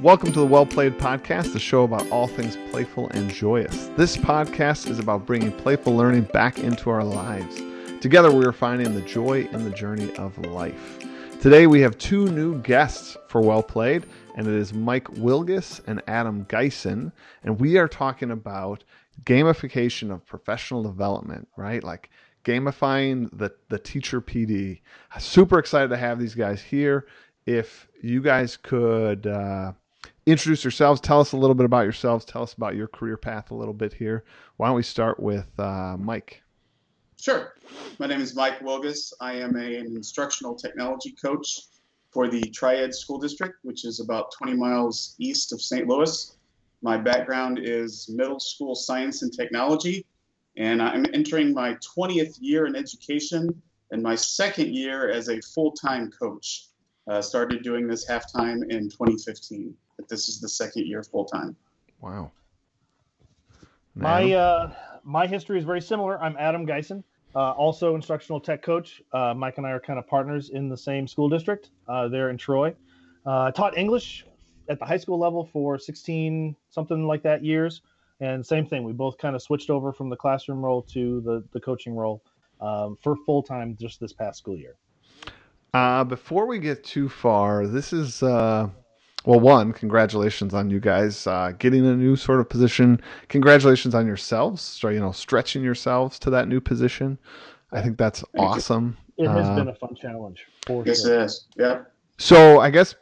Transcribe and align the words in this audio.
Welcome 0.00 0.32
to 0.32 0.38
the 0.40 0.46
Well 0.46 0.64
Played 0.64 0.94
Podcast, 0.94 1.52
the 1.52 1.58
show 1.58 1.82
about 1.82 2.08
all 2.10 2.26
things 2.26 2.56
playful 2.70 3.10
and 3.10 3.28
joyous. 3.28 3.88
This 3.98 4.16
podcast 4.16 4.88
is 4.88 4.98
about 4.98 5.26
bringing 5.26 5.52
playful 5.52 5.94
learning 5.94 6.22
back 6.32 6.58
into 6.58 6.88
our 6.88 7.04
lives. 7.04 7.60
Together, 8.00 8.32
we 8.32 8.46
are 8.46 8.52
finding 8.52 8.94
the 8.94 9.02
joy 9.02 9.46
in 9.52 9.62
the 9.62 9.70
journey 9.70 10.10
of 10.16 10.38
life. 10.38 10.98
Today, 11.42 11.66
we 11.66 11.82
have 11.82 11.98
two 11.98 12.30
new 12.30 12.62
guests 12.62 13.18
for 13.28 13.42
Well 13.42 13.62
Played, 13.62 14.06
and 14.36 14.46
it 14.46 14.54
is 14.54 14.72
Mike 14.72 15.04
Wilgus 15.04 15.82
and 15.86 16.00
Adam 16.06 16.46
Geisen. 16.46 17.12
And 17.44 17.60
we 17.60 17.76
are 17.76 17.86
talking 17.86 18.30
about 18.30 18.84
gamification 19.24 20.10
of 20.10 20.24
professional 20.24 20.82
development, 20.82 21.46
right? 21.58 21.84
Like 21.84 22.08
gamifying 22.46 23.28
the, 23.36 23.52
the 23.68 23.78
teacher 23.78 24.22
PD. 24.22 24.80
Super 25.18 25.58
excited 25.58 25.88
to 25.88 25.98
have 25.98 26.18
these 26.18 26.34
guys 26.34 26.62
here. 26.62 27.06
If 27.44 27.86
you 28.00 28.22
guys 28.22 28.56
could 28.56 29.26
uh, 29.26 29.72
introduce 30.26 30.64
yourselves, 30.64 31.00
tell 31.00 31.20
us 31.20 31.32
a 31.32 31.36
little 31.36 31.54
bit 31.54 31.66
about 31.66 31.82
yourselves, 31.82 32.24
tell 32.24 32.42
us 32.42 32.52
about 32.54 32.76
your 32.76 32.88
career 32.88 33.16
path 33.16 33.50
a 33.50 33.54
little 33.54 33.74
bit 33.74 33.92
here. 33.92 34.24
Why 34.56 34.68
don't 34.68 34.76
we 34.76 34.82
start 34.82 35.20
with 35.20 35.48
uh, 35.58 35.96
Mike? 35.98 36.42
Sure. 37.20 37.52
My 37.98 38.06
name 38.06 38.20
is 38.20 38.34
Mike 38.34 38.60
Wilgus. 38.60 39.12
I 39.20 39.34
am 39.34 39.56
a, 39.56 39.76
an 39.76 39.94
instructional 39.94 40.54
technology 40.54 41.14
coach 41.22 41.60
for 42.10 42.28
the 42.28 42.40
Triad 42.40 42.94
School 42.94 43.18
District, 43.18 43.54
which 43.62 43.84
is 43.84 44.00
about 44.00 44.32
20 44.38 44.56
miles 44.56 45.14
east 45.18 45.52
of 45.52 45.60
St. 45.60 45.86
Louis. 45.86 46.36
My 46.82 46.96
background 46.96 47.58
is 47.62 48.08
middle 48.08 48.40
school 48.40 48.74
science 48.74 49.22
and 49.22 49.32
technology, 49.32 50.06
and 50.56 50.80
I'm 50.80 51.04
entering 51.12 51.52
my 51.52 51.74
20th 51.96 52.38
year 52.40 52.66
in 52.66 52.74
education 52.74 53.62
and 53.90 54.02
my 54.02 54.14
second 54.14 54.74
year 54.74 55.10
as 55.10 55.28
a 55.28 55.40
full 55.40 55.72
time 55.72 56.10
coach. 56.10 56.66
Uh, 57.06 57.20
started 57.20 57.62
doing 57.62 57.88
this 57.88 58.06
half 58.06 58.30
time 58.32 58.62
in 58.70 58.88
2015, 58.88 59.74
but 60.00 60.08
this 60.08 60.28
is 60.28 60.40
the 60.40 60.48
second 60.48 60.86
year 60.86 61.02
full 61.02 61.26
time. 61.26 61.54
Wow. 62.00 62.32
My 63.94 64.32
uh, 64.32 64.72
my 65.04 65.26
history 65.26 65.58
is 65.58 65.64
very 65.64 65.82
similar. 65.82 66.18
I'm 66.22 66.36
Adam 66.38 66.66
Geisen, 66.66 67.04
uh, 67.34 67.50
also 67.50 67.94
instructional 67.94 68.40
tech 68.40 68.62
coach. 68.62 69.02
Uh, 69.12 69.34
Mike 69.34 69.58
and 69.58 69.66
I 69.66 69.72
are 69.72 69.80
kind 69.80 69.98
of 69.98 70.06
partners 70.06 70.50
in 70.50 70.70
the 70.70 70.76
same 70.76 71.06
school 71.06 71.28
district 71.28 71.70
uh, 71.86 72.08
there 72.08 72.30
in 72.30 72.38
Troy. 72.38 72.74
Uh, 73.26 73.42
I 73.42 73.50
taught 73.50 73.76
English 73.76 74.24
at 74.70 74.78
the 74.78 74.86
high 74.86 74.96
school 74.96 75.18
level 75.18 75.44
for 75.52 75.78
16 75.78 76.56
something 76.70 77.06
like 77.06 77.22
that 77.24 77.44
years, 77.44 77.82
and 78.20 78.46
same 78.46 78.64
thing. 78.64 78.84
We 78.84 78.92
both 78.92 79.18
kind 79.18 79.36
of 79.36 79.42
switched 79.42 79.68
over 79.68 79.92
from 79.92 80.08
the 80.08 80.16
classroom 80.16 80.64
role 80.64 80.82
to 80.94 81.20
the 81.20 81.44
the 81.52 81.60
coaching 81.60 81.94
role 81.94 82.22
um, 82.62 82.96
for 83.02 83.16
full 83.26 83.42
time 83.42 83.76
just 83.78 84.00
this 84.00 84.14
past 84.14 84.38
school 84.38 84.56
year. 84.56 84.76
Uh, 85.74 86.04
before 86.04 86.46
we 86.46 86.58
get 86.58 86.82
too 86.82 87.08
far, 87.08 87.66
this 87.66 87.92
is 87.92 88.22
uh, 88.22 88.70
well, 89.24 89.40
one, 89.40 89.72
congratulations 89.72 90.54
on 90.54 90.70
you 90.70 90.80
guys 90.80 91.26
uh, 91.26 91.52
getting 91.58 91.86
a 91.86 91.94
new 91.94 92.16
sort 92.16 92.40
of 92.40 92.48
position. 92.48 93.00
Congratulations 93.28 93.94
on 93.94 94.06
yourselves, 94.06 94.62
so 94.62 94.88
you 94.88 95.00
know, 95.00 95.12
stretching 95.12 95.62
yourselves 95.62 96.18
to 96.20 96.30
that 96.30 96.48
new 96.48 96.60
position. 96.60 97.18
I 97.72 97.82
think 97.82 97.98
that's 97.98 98.24
Thank 98.34 98.48
awesome. 98.48 98.96
You. 99.16 99.26
It 99.26 99.28
has 99.28 99.46
uh, 99.46 99.54
been 99.56 99.68
a 99.68 99.74
fun 99.74 99.94
challenge. 99.94 100.46
For 100.66 100.82
yes, 100.86 101.02
sure. 101.02 101.14
it 101.14 101.24
is. 101.24 101.46
Yeah. 101.56 101.82
So 102.16 102.60
I 102.60 102.70
guess 102.70 102.94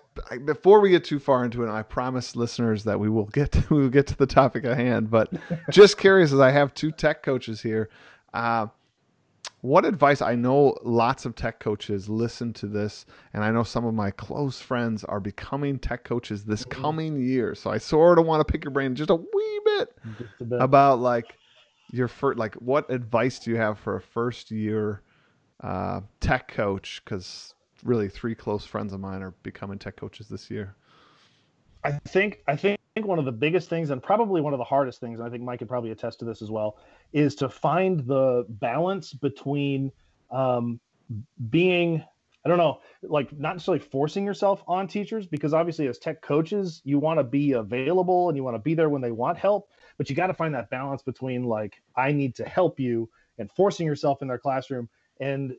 before 0.45 0.81
we 0.81 0.91
get 0.91 1.05
too 1.05 1.19
far 1.19 1.45
into 1.45 1.65
it, 1.65 1.71
I 1.71 1.83
promise 1.83 2.35
listeners 2.35 2.85
that 2.85 2.99
we 2.99 3.09
will 3.09 3.27
get 3.27 3.53
to, 3.53 3.65
we 3.75 3.83
will 3.83 3.89
get 3.89 4.07
to 4.09 4.17
the 4.17 4.27
topic 4.27 4.65
at 4.65 4.77
hand. 4.77 5.11
But 5.11 5.33
just 5.71 5.99
curious, 5.99 6.33
as 6.33 6.41
I 6.41 6.51
have 6.51 6.75
two 6.75 6.91
tech 6.91 7.23
coaches 7.23 7.63
here, 7.63 7.91
uh, 8.35 8.67
what 9.61 9.85
advice 9.85 10.23
i 10.23 10.35
know 10.35 10.77
lots 10.83 11.25
of 11.25 11.35
tech 11.35 11.59
coaches 11.59 12.09
listen 12.09 12.53
to 12.53 12.67
this 12.67 13.07
and 13.33 13.43
i 13.43 13.51
know 13.51 13.63
some 13.63 13.85
of 13.85 13.95
my 13.95 14.11
close 14.11 14.61
friends 14.61 15.05
are 15.05 15.21
becoming 15.21 15.79
tech 15.79 16.05
coaches 16.05 16.45
this 16.45 16.65
mm-hmm. 16.65 16.81
coming 16.83 17.21
year 17.21 17.55
so 17.55 17.71
i 17.71 17.79
sort 17.79 18.19
of 18.19 18.27
want 18.27 18.47
to 18.47 18.51
pick 18.51 18.65
your 18.65 18.71
brain 18.71 18.95
just 18.95 19.11
a 19.11 19.17
wee 19.17 19.61
bit, 19.65 19.97
a 20.41 20.45
bit. 20.45 20.61
about 20.61 21.01
like 21.01 21.37
your 21.91 22.09
first 22.09 22.39
like 22.39 22.55
what 22.57 22.89
advice 22.91 23.39
do 23.39 23.51
you 23.51 23.57
have 23.57 23.79
for 23.79 23.97
a 23.97 24.01
first 24.01 24.51
year 24.51 25.03
uh, 25.61 26.01
tech 26.21 26.49
coach 26.49 27.03
because 27.05 27.55
really 27.83 28.09
three 28.09 28.35
close 28.35 28.65
friends 28.65 28.93
of 28.93 29.01
mine 29.01 29.23
are 29.23 29.33
becoming 29.43 29.79
tech 29.79 29.97
coaches 29.97 30.29
this 30.29 30.51
year 30.51 30.77
i 31.83 31.93
think 32.07 32.41
i 32.47 32.55
think 32.55 32.78
one 33.05 33.19
of 33.19 33.25
the 33.25 33.33
biggest 33.33 33.69
things 33.69 33.91
and 33.91 34.03
probably 34.03 34.41
one 34.41 34.53
of 34.53 34.59
the 34.59 34.65
hardest 34.65 35.01
things 35.01 35.19
and 35.19 35.29
i 35.29 35.31
think 35.31 35.43
mike 35.43 35.59
could 35.59 35.69
probably 35.69 35.91
attest 35.91 36.19
to 36.19 36.25
this 36.25 36.43
as 36.43 36.51
well 36.51 36.79
is 37.13 37.35
to 37.35 37.49
find 37.49 38.07
the 38.07 38.45
balance 38.49 39.13
between 39.13 39.91
um, 40.31 40.79
being 41.51 42.05
I 42.45 42.49
don't 42.49 42.59
know, 42.59 42.81
like 43.03 43.37
not 43.39 43.55
necessarily 43.57 43.85
forcing 43.85 44.25
yourself 44.25 44.63
on 44.67 44.87
teachers 44.87 45.27
because 45.27 45.53
obviously 45.53 45.87
as 45.89 45.99
tech 45.99 46.23
coaches, 46.23 46.81
you 46.85 46.99
want 46.99 47.19
to 47.19 47.25
be 47.25 47.53
available 47.53 48.29
and 48.29 48.37
you 48.37 48.45
want 48.45 48.55
to 48.55 48.61
be 48.61 48.75
there 48.75 48.89
when 48.89 49.03
they 49.03 49.11
want 49.11 49.37
help, 49.37 49.69
but 49.99 50.09
you 50.09 50.17
got 50.17 50.29
to 50.29 50.35
find 50.35 50.55
that 50.55 50.71
balance 50.71 51.03
between 51.03 51.43
like 51.43 51.83
I 51.97 52.13
need 52.13 52.37
to 52.37 52.45
help 52.49 52.79
you 52.79 53.11
and 53.39 53.51
forcing 53.53 53.87
yourself 53.87 54.23
in 54.23 54.29
their 54.29 54.39
classroom 54.39 54.89
and 55.21 55.55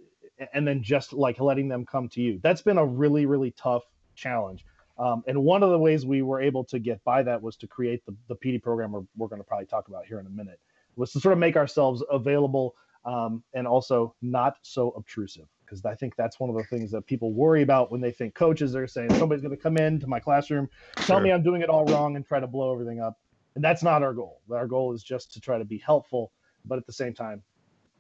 and 0.54 0.66
then 0.66 0.82
just 0.82 1.12
like 1.12 1.40
letting 1.40 1.68
them 1.68 1.86
come 1.86 2.08
to 2.10 2.22
you. 2.22 2.40
That's 2.42 2.62
been 2.62 2.78
a 2.78 2.86
really 2.86 3.26
really 3.26 3.52
tough 3.52 3.84
challenge. 4.16 4.66
Um, 5.00 5.24
and 5.28 5.42
one 5.44 5.64
of 5.64 5.70
the 5.70 5.80
ways 5.80 6.06
we 6.06 6.22
were 6.22 6.42
able 6.42 6.64
to 6.66 6.78
get 6.78 7.02
by 7.06 7.24
that 7.24 7.42
was 7.42 7.56
to 7.58 7.68
create 7.68 8.06
the, 8.06 8.14
the 8.28 8.36
PD 8.36 8.62
program 8.62 8.92
we're, 8.92 9.04
we're 9.16 9.30
going 9.30 9.40
to 9.40 9.48
probably 9.48 9.66
talk 9.66 9.88
about 9.88 10.06
here 10.06 10.20
in 10.20 10.26
a 10.26 10.30
minute 10.30 10.60
was 10.98 11.14
to 11.14 11.20
sort 11.22 11.32
of 11.34 11.40
make 11.40 11.56
ourselves 11.56 12.04
available 12.12 12.76
um, 13.06 13.42
and 13.54 13.66
also 13.66 14.14
not 14.22 14.58
so 14.62 14.92
obtrusive 14.92 15.48
because 15.70 15.86
I 15.86 15.96
think 15.96 16.16
that's 16.16 16.40
one 16.40 16.50
of 16.50 16.56
the 16.56 16.64
things 16.64 16.92
that 16.92 17.06
people 17.06 17.32
worry 17.32 17.62
about 17.62 17.92
when 17.92 18.02
they 18.02 18.12
think 18.12 18.34
coaches 18.34 18.76
are 18.76 18.88
saying 18.88 19.14
somebody's 19.16 19.42
going 19.42 19.56
to 19.56 19.62
come 19.62 19.78
into 19.78 20.08
my 20.08 20.20
classroom, 20.20 20.68
tell 20.96 21.18
sure. 21.18 21.22
me 21.22 21.32
I'm 21.32 21.44
doing 21.44 21.62
it 21.62 21.70
all 21.70 21.86
wrong, 21.86 22.16
and 22.16 22.26
try 22.26 22.40
to 22.40 22.48
blow 22.48 22.74
everything 22.74 23.00
up. 23.00 23.20
And 23.56 23.64
that's 23.64 23.84
not 23.84 24.02
our 24.02 24.14
goal. 24.14 24.42
Our 24.52 24.68
goal 24.68 24.94
is 24.94 25.04
just 25.04 25.32
to 25.34 25.40
try 25.40 25.58
to 25.58 25.66
be 25.66 25.78
helpful, 25.78 26.32
but 26.66 26.78
at 26.78 26.88
the 26.88 26.94
same 26.94 27.14
time, 27.14 27.44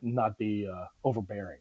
not 0.01 0.37
be 0.37 0.67
uh, 0.67 0.85
overbearing. 1.03 1.59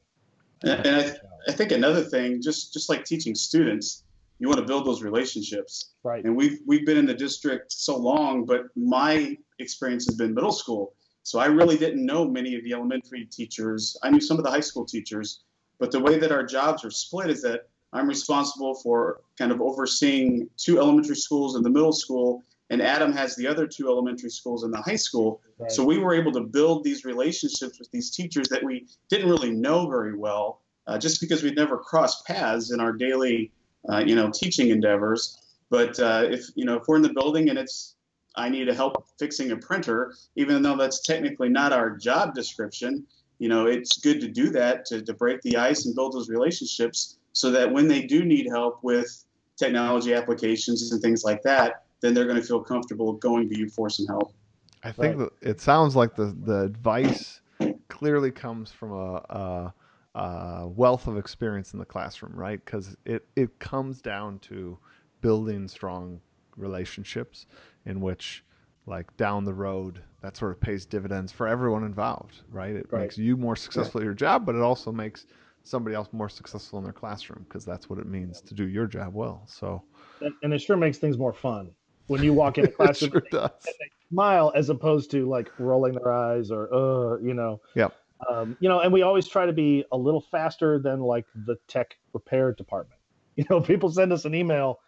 And, 0.63 0.87
and 0.87 0.97
I, 0.97 1.51
I 1.51 1.53
think 1.53 1.73
another 1.73 2.03
thing, 2.03 2.41
just 2.43 2.73
just 2.73 2.89
like 2.89 3.05
teaching 3.05 3.35
students, 3.35 4.05
you 4.39 4.49
want 4.49 4.61
to 4.61 4.67
build 4.67 4.87
those 4.87 5.03
relationships. 5.03 5.93
Right. 6.05 6.25
And 6.25 6.37
we've 6.37 6.59
we've 6.67 6.87
been 6.87 6.97
in 6.97 7.07
the 7.07 7.15
district 7.15 7.73
so 7.73 7.97
long, 7.97 8.45
but 8.45 8.65
my 8.77 9.37
experience 9.59 10.07
has 10.07 10.17
been 10.17 10.35
middle 10.35 10.53
school. 10.53 10.95
So 11.23 11.39
I 11.39 11.47
really 11.47 11.77
didn't 11.77 12.07
know 12.07 12.27
many 12.27 12.57
of 12.57 12.65
the 12.65 12.73
elementary 12.73 13.27
teachers. 13.27 13.97
I 14.03 14.11
knew 14.11 14.21
some 14.21 14.39
of 14.39 14.45
the 14.45 14.51
high 14.51 14.61
school 14.61 14.87
teachers, 14.87 15.43
but 15.79 15.91
the 15.91 16.01
way 16.01 16.19
that 16.19 16.33
our 16.33 16.45
jobs 16.45 16.85
are 16.85 16.91
split 16.91 17.29
is 17.29 17.43
that 17.43 17.69
I'm 17.93 18.09
responsible 18.09 18.75
for 18.77 19.21
kind 19.39 19.53
of 19.53 19.61
overseeing 19.61 20.49
two 20.57 20.79
elementary 20.79 21.17
schools 21.17 21.55
and 21.55 21.65
the 21.65 21.71
middle 21.71 21.93
school, 21.93 22.45
and 22.71 22.81
Adam 22.81 23.13
has 23.13 23.35
the 23.37 23.47
other 23.47 23.67
two 23.67 23.89
elementary 23.89 24.31
schools 24.31 24.63
and 24.63 24.73
the 24.73 24.81
high 24.81 24.97
school. 24.97 25.41
Right. 25.59 25.71
So 25.71 25.85
we 25.85 25.99
were 25.99 26.15
able 26.15 26.33
to 26.33 26.41
build 26.41 26.85
these 26.85 27.05
relationships 27.05 27.79
with 27.79 27.91
these 27.91 28.11
teachers 28.11 28.49
that 28.49 28.63
we 28.63 28.87
didn't 29.11 29.29
really 29.29 29.51
know 29.51 29.89
very 29.89 30.17
well, 30.17 30.63
uh, 30.87 30.99
just 30.99 31.21
because 31.21 31.43
we'd 31.43 31.57
never 31.57 31.79
crossed 31.79 32.27
paths 32.27 32.73
in 32.73 32.81
our 32.81 32.93
daily, 32.93 33.53
uh, 33.91 34.03
you 34.07 34.15
know, 34.15 34.31
teaching 34.33 34.71
endeavors. 34.71 35.39
But 35.71 35.99
uh, 36.01 36.27
if 36.31 36.47
you 36.55 36.65
know, 36.65 36.77
if 36.77 36.85
we're 36.89 36.97
in 36.97 37.03
the 37.03 37.13
building 37.13 37.51
and 37.51 37.59
it's 37.59 37.95
I 38.37 38.49
need 38.49 38.69
help 38.69 39.05
fixing 39.19 39.51
a 39.51 39.57
printer, 39.57 40.15
even 40.37 40.63
though 40.63 40.77
that's 40.77 41.01
technically 41.03 41.49
not 41.49 41.73
our 41.73 41.97
job 41.97 42.35
description. 42.35 43.07
You 43.39 43.49
know, 43.49 43.67
it's 43.67 43.99
good 43.99 44.21
to 44.21 44.29
do 44.29 44.51
that 44.51 44.85
to, 44.87 45.03
to 45.03 45.13
break 45.13 45.43
the 45.43 45.57
ice 45.57 45.87
and 45.87 45.95
build 45.95 46.13
those 46.13 46.29
relationships 46.29 47.19
so 47.33 47.51
that 47.51 47.73
when 47.73 47.87
they 47.87 48.03
do 48.03 48.25
need 48.25 48.49
help 48.49 48.83
with 48.83 49.25
technology 49.57 50.15
applications 50.15 50.91
and 50.93 51.03
things 51.03 51.25
like 51.25 51.43
that, 51.43 51.85
then 52.01 52.15
they're 52.15 52.27
going 52.27 52.41
to 52.41 52.43
feel 52.43 52.61
comfortable 52.61 53.13
going 53.15 53.49
to 53.49 53.59
you 53.59 53.69
for 53.69 53.91
some 53.91 54.07
help. 54.07 54.33
I 54.83 54.93
think 54.93 55.19
right. 55.19 55.29
it 55.41 55.61
sounds 55.61 55.97
like 55.97 56.15
the, 56.15 56.37
the 56.45 56.63
advice 56.63 57.41
clearly 57.89 58.31
comes 58.31 58.71
from 58.71 58.93
a, 58.93 59.15
a, 59.15 59.75
a 60.19 60.67
wealth 60.67 61.07
of 61.07 61.17
experience 61.17 61.73
in 61.73 61.79
the 61.79 61.85
classroom, 61.85 62.35
right? 62.35 62.63
Because 62.65 62.97
it, 63.05 63.25
it 63.37 63.59
comes 63.61 64.01
down 64.01 64.41
to 64.41 64.77
building 65.21 65.69
strong 65.69 66.21
relationships 66.57 67.47
in 67.87 68.01
which 68.01 68.45
like 68.87 69.17
down 69.17 69.45
the 69.45 69.55
road 69.55 70.03
that 70.23 70.37
sort 70.37 70.51
of 70.51 70.61
pays 70.61 70.85
dividends 70.85 71.31
for 71.31 71.47
everyone 71.47 71.85
involved 71.85 72.41
right? 72.51 72.75
It 72.75 72.87
right. 72.91 73.03
makes 73.03 73.17
you 73.17 73.37
more 73.37 73.55
successful 73.55 74.01
at 74.01 74.05
your 74.05 74.15
job 74.15 74.45
but 74.45 74.55
it 74.55 74.61
also 74.61 74.91
makes 74.91 75.27
somebody 75.63 75.95
else 75.95 76.09
more 76.13 76.29
successful 76.29 76.79
in 76.79 76.85
their 76.85 76.93
classroom 76.93 77.45
because 77.49 77.65
that's 77.65 77.89
what 77.89 77.99
it 77.99 78.07
means 78.07 78.41
to 78.41 78.55
do 78.55 78.67
your 78.67 78.87
job 78.87 79.15
well 79.15 79.43
so. 79.47 79.83
And, 80.21 80.33
and 80.43 80.53
it 80.53 80.61
sure 80.61 80.77
makes 80.77 80.99
things 80.99 81.17
more 81.17 81.33
fun 81.33 81.71
when 82.09 82.23
you 82.23 82.33
walk 82.33 82.59
in 82.59 82.65
a 82.65 82.69
classroom 82.73 83.13
sure 83.13 83.23
and, 83.31 83.51
they, 83.65 83.91
smile 84.11 84.53
as 84.57 84.71
opposed 84.71 85.11
to 85.13 85.29
like 85.29 85.51
rolling 85.59 85.93
their 85.93 86.11
eyes 86.11 86.51
or 86.51 86.73
uh 86.75 87.19
you 87.19 87.35
know? 87.35 87.61
Yep 87.75 87.95
um, 88.31 88.57
you 88.61 88.69
know 88.69 88.81
and 88.81 88.93
we 88.93 89.03
always 89.03 89.27
try 89.29 89.47
to 89.47 89.53
be 89.53 89.85
a 89.93 89.97
little 89.97 90.21
faster 90.21 90.79
than 90.79 91.01
like 91.01 91.27
the 91.47 91.57
tech 91.69 91.97
repair 92.13 92.53
department 92.53 93.01
you 93.37 93.45
know 93.51 93.61
people 93.61 93.91
send 93.91 94.13
us 94.13 94.25
an 94.25 94.35
email 94.35 94.81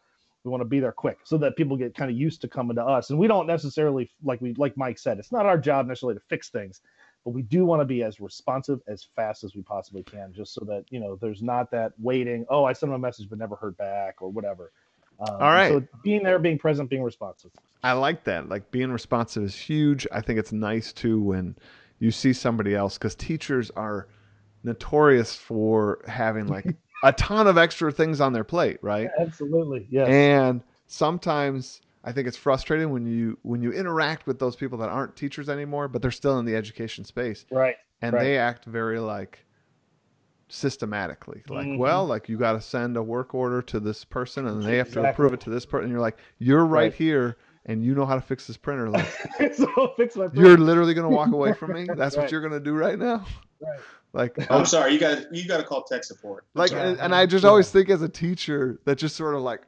we 0.45 0.51
want 0.51 0.63
to 0.63 0.67
be 0.67 0.81
there 0.81 0.93
quick 0.93 1.19
so 1.25 1.37
that 1.37 1.55
people 1.57 1.77
get 1.77 1.95
kind 1.95 2.11
of 2.11 2.17
used 2.17 2.41
to 2.41 2.49
coming 2.49 2.77
to 2.77 2.83
us 2.83 3.11
and 3.11 3.19
we 3.19 3.29
don't 3.29 3.47
necessarily 3.47 4.11
like 4.25 4.41
we 4.41 4.55
like 4.55 4.77
mike 4.77 4.99
said 4.99 5.19
it's 5.19 5.33
not 5.33 5.47
our 5.47 5.59
job 5.59 5.87
necessarily 5.87 6.15
to 6.15 6.25
fix 6.29 6.49
things 6.49 6.81
but 7.25 7.33
we 7.33 7.43
do 7.43 7.67
want 7.67 7.81
to 7.81 7.85
be 7.85 8.03
as 8.03 8.19
responsive 8.19 8.81
as 8.89 9.07
fast 9.15 9.45
as 9.45 9.55
we 9.55 9.63
possibly 9.63 10.03
can 10.03 10.33
just 10.33 10.55
so 10.55 10.65
that 10.65 10.85
you 10.91 10.99
know 10.99 11.17
there's 11.21 11.43
not 11.43 11.71
that 11.71 11.93
waiting 11.99 12.45
oh 12.49 12.65
i 12.65 12.73
sent 12.73 12.91
them 12.91 12.95
a 12.95 12.99
message 12.99 13.29
but 13.29 13.39
never 13.39 13.57
heard 13.57 13.77
back 13.77 14.23
or 14.23 14.31
whatever 14.31 14.73
Um, 15.21 15.35
All 15.35 15.53
right. 15.53 15.69
So 15.69 15.87
being 16.03 16.23
there, 16.23 16.39
being 16.39 16.59
present, 16.59 16.89
being 16.89 17.03
responsive. 17.03 17.51
I 17.85 17.93
like 17.93 18.25
that. 18.25 18.49
Like 18.49 18.71
being 18.71 18.91
responsive 18.91 19.43
is 19.43 19.55
huge. 19.55 20.07
I 20.13 20.23
think 20.23 20.39
it's 20.39 20.53
nice 20.53 20.95
too 20.95 21.21
when 21.21 21.57
you 22.01 22.11
see 22.11 22.33
somebody 22.33 22.75
else 22.75 22.99
because 22.99 23.15
teachers 23.15 23.71
are 23.77 24.09
notorious 24.65 25.37
for 25.37 26.03
having 26.09 26.49
like 26.49 26.67
a 27.05 27.13
ton 27.13 27.47
of 27.47 27.57
extra 27.57 27.93
things 27.93 28.21
on 28.21 28.33
their 28.33 28.45
plate, 28.45 28.79
right? 28.83 29.09
Absolutely. 29.21 29.87
Yeah. 29.91 30.07
And 30.07 30.63
sometimes 30.87 31.81
I 32.03 32.13
think 32.13 32.27
it's 32.27 32.37
frustrating 32.37 32.91
when 32.91 33.07
you 33.07 33.39
when 33.43 33.63
you 33.63 33.73
interact 33.73 34.27
with 34.27 34.39
those 34.39 34.57
people 34.57 34.79
that 34.79 34.89
aren't 34.89 35.15
teachers 35.17 35.49
anymore, 35.49 35.87
but 35.89 36.03
they're 36.03 36.11
still 36.11 36.39
in 36.39 36.45
the 36.47 36.57
education 36.57 37.05
space 37.05 37.45
right. 37.51 37.77
and 38.03 38.13
Right. 38.15 38.25
they 38.25 38.39
act 38.39 38.65
very 38.65 38.99
like 38.99 39.45
systematically 40.49 41.43
like 41.49 41.65
Mhm. 41.67 41.79
well 41.79 42.05
like 42.07 42.29
you 42.29 42.37
got 42.37 42.53
to 42.55 42.61
send 42.61 42.97
a 42.97 43.03
work 43.03 43.35
order 43.35 43.63
to 43.63 43.79
this 43.79 44.05
person 44.05 44.49
and 44.49 44.65
they 44.65 44.79
have 44.79 44.89
to 44.89 44.99
Exactly. 44.99 45.11
approve 45.11 45.33
it 45.33 45.41
to 45.43 45.51
this 45.51 45.65
person 45.65 45.85
and 45.85 45.93
you're 45.93 46.01
like 46.01 46.19
you're 46.39 46.67
right, 46.67 46.85
Right. 46.87 46.95
here 46.95 47.37
and 47.71 47.85
you 47.85 47.95
know 47.95 48.05
how 48.05 48.15
to 48.17 48.21
fix 48.21 48.47
this 48.47 48.57
printer 48.57 48.89
like 48.91 49.07
so 49.55 49.93
fix 49.97 50.17
my. 50.17 50.29
you're 50.35 50.59
literally 50.59 50.93
going 50.95 51.09
to 51.09 51.15
walk 51.15 51.33
away 51.33 51.53
from 51.53 51.73
me 51.73 51.87
that's 51.97 52.17
what 52.17 52.23
Right. 52.25 52.33
you're 52.33 52.41
going 52.41 52.53
to 52.53 52.61
do 52.61 52.75
right 52.75 52.99
now 52.99 53.25
Right. 53.61 53.81
like 54.13 54.39
I'm 54.51 54.63
oh, 54.63 54.65
sorry, 54.65 54.93
you 54.95 54.99
got 54.99 55.33
you 55.35 55.47
got 55.47 55.59
to 55.59 55.63
call 55.65 55.83
tech 55.85 56.03
support. 56.03 56.45
I'm 56.55 56.59
like 56.61 56.71
sorry. 56.71 56.91
and, 56.91 56.99
and 57.01 57.15
i 57.15 57.27
just 57.27 57.45
Yeah. 57.45 57.51
always 57.51 57.71
think 57.71 57.91
as 57.91 58.03
a 58.03 58.09
teacher 58.09 58.81
that 58.87 58.97
just 58.99 59.15
sort 59.17 59.35
of 59.35 59.43
like 59.43 59.61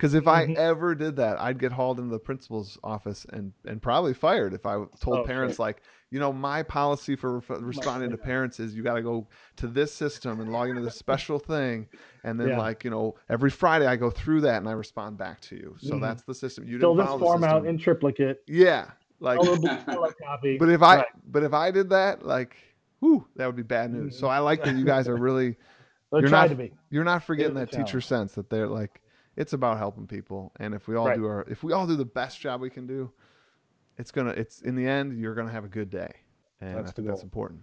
because 0.00 0.14
if 0.14 0.26
i 0.26 0.46
Mhm. 0.46 0.56
ever 0.56 0.94
did 0.94 1.16
that 1.16 1.38
i'd 1.40 1.58
get 1.58 1.72
hauled 1.72 1.98
into 1.98 2.10
the 2.10 2.18
principal's 2.18 2.78
office 2.82 3.26
and 3.34 3.52
and 3.66 3.82
probably 3.82 4.14
fired 4.14 4.54
if 4.54 4.64
i 4.64 4.72
told 5.00 5.18
Oh, 5.20 5.24
parents 5.24 5.58
like 5.58 5.82
you 6.10 6.18
know 6.18 6.32
my 6.32 6.62
policy 6.62 7.16
for 7.16 7.38
re- 7.40 7.44
responding 7.60 8.10
to 8.10 8.16
parents 8.16 8.58
is 8.60 8.74
you 8.74 8.82
got 8.82 8.94
to 8.94 9.02
go 9.02 9.28
to 9.56 9.66
this 9.66 9.92
system 9.92 10.40
and 10.40 10.50
log 10.50 10.70
into 10.70 10.80
this 10.80 10.96
special 10.96 11.38
thing 11.38 11.86
and 12.24 12.40
then 12.40 12.48
Yeah. 12.48 12.58
like 12.58 12.82
you 12.82 12.90
know 12.90 13.14
every 13.28 13.50
friday 13.50 13.86
i 13.86 13.96
go 13.96 14.08
through 14.10 14.40
that 14.40 14.56
and 14.56 14.68
i 14.68 14.72
respond 14.72 15.18
back 15.18 15.40
to 15.42 15.56
you 15.56 15.76
so 15.78 15.96
Mhm. 15.96 16.00
that's 16.00 16.22
the 16.22 16.34
system 16.34 16.64
you 16.66 16.78
Fill 16.78 16.94
this 16.94 17.06
form 17.08 17.44
out 17.44 17.66
in 17.66 17.76
triplicate. 17.76 18.42
yeah 18.46 18.92
like 19.20 19.38
All 19.38 19.44
the 19.54 19.56
blue 19.60 19.76
color 19.84 20.14
copy. 20.24 20.56
but 20.58 20.70
if 20.70 20.80
I 20.82 20.96
Right. 20.96 21.06
but 21.30 21.42
if 21.42 21.52
I 21.52 21.70
did 21.70 21.90
that, 21.90 22.24
like, 22.24 22.56
whew, 23.00 23.26
that 23.36 23.44
would 23.44 23.54
be 23.54 23.62
bad 23.62 23.92
news. 23.92 24.18
So 24.18 24.28
I 24.28 24.38
like 24.38 24.64
that 24.64 24.76
you 24.76 24.84
guys 24.86 25.08
are 25.08 25.16
really 25.16 25.56
you're 26.12 26.30
not- 26.30 26.48
to 26.48 26.54
be. 26.54 26.72
you're 26.88 27.04
not 27.04 27.22
forgetting 27.22 27.52
that 27.56 27.70
teacher 27.70 28.00
sense 28.00 28.32
that 28.36 28.48
they're 28.48 28.66
like 28.66 29.02
it's 29.40 29.52
about 29.54 29.78
helping 29.78 30.06
people 30.06 30.52
and 30.60 30.74
if 30.74 30.88
we 30.88 30.96
all 30.96 31.06
Right. 31.08 31.16
do 31.18 31.24
our 31.26 31.44
if 31.48 31.62
we 31.64 31.72
all 31.72 31.86
do 31.86 31.96
the 31.96 32.04
best 32.04 32.40
job 32.40 32.60
we 32.60 32.70
can 32.70 32.86
do, 32.86 33.10
it's 33.98 34.10
gonna 34.10 34.30
it's 34.30 34.60
in 34.62 34.74
the 34.76 34.86
end 34.86 35.18
you're 35.18 35.34
gonna 35.34 35.50
have 35.50 35.64
a 35.64 35.68
good 35.68 35.90
day. 35.90 36.12
And 36.60 36.74
That's 36.76 36.90
I 36.90 36.92
think 36.92 37.08
that's 37.08 37.22
important. 37.22 37.62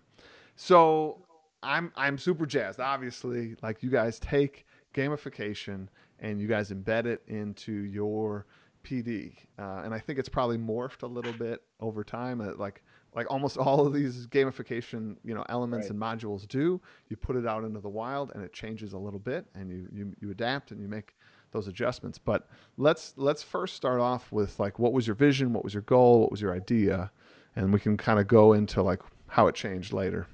So 0.56 1.26
I'm 1.64 1.92
I'm 1.96 2.18
super 2.18 2.46
jazzed. 2.46 2.80
Obviously, 2.80 3.56
like 3.62 3.84
you 3.84 3.90
guys 3.90 4.20
take 4.20 4.66
gamification 4.94 5.88
and 6.20 6.40
you 6.42 6.48
guys 6.48 6.72
embed 6.72 7.06
it 7.06 7.22
into 7.28 7.72
your 7.72 8.48
PD, 8.84 9.36
uh, 9.60 9.82
and 9.84 9.94
I 9.94 10.00
think 10.00 10.18
it's 10.20 10.30
probably 10.30 10.58
morphed 10.58 11.04
a 11.04 11.08
little 11.08 11.34
bit 11.34 11.62
over 11.80 12.04
time. 12.04 12.42
Uh, 12.42 12.54
like 12.58 12.84
like 13.14 13.28
almost 13.30 13.58
all 13.66 13.86
of 13.86 13.94
these 13.94 14.28
gamification 14.28 15.18
you 15.24 15.36
know 15.36 15.46
elements 15.50 15.90
Right. 15.90 15.92
and 15.92 16.00
modules 16.00 16.48
do. 16.48 16.82
You 17.10 17.18
put 17.18 17.36
it 17.36 17.46
out 17.46 17.64
into 17.64 17.80
the 17.82 17.90
wild, 17.90 18.32
and 18.34 18.44
it 18.44 18.54
changes 18.54 18.94
a 18.94 18.98
little 18.98 19.20
bit, 19.20 19.46
and 19.56 19.70
you 19.70 19.88
you, 19.92 20.14
you 20.22 20.32
adapt 20.32 20.72
and 20.72 20.82
you 20.82 20.88
make 20.88 21.16
those 21.58 21.68
adjustments. 21.68 22.18
But 22.18 22.48
let's 22.78 23.14
let's 23.18 23.44
first 23.44 23.76
start 23.76 24.00
off 24.00 24.32
with 24.32 24.60
like 24.60 24.80
what 24.80 24.94
was 24.94 25.08
your 25.08 25.16
vision, 25.16 25.54
what 25.54 25.64
was 25.64 25.74
your 25.74 25.84
goal, 25.84 26.22
what 26.22 26.32
was 26.32 26.40
your 26.40 26.54
idea, 26.54 27.12
and 27.56 27.74
we 27.74 27.80
can 27.80 27.98
kind 27.98 28.20
of 28.20 28.28
go 28.28 28.54
into 28.54 28.82
like 28.82 29.02
how 29.28 29.48
it 29.48 29.56
changed 29.56 29.92
later. 29.92 30.28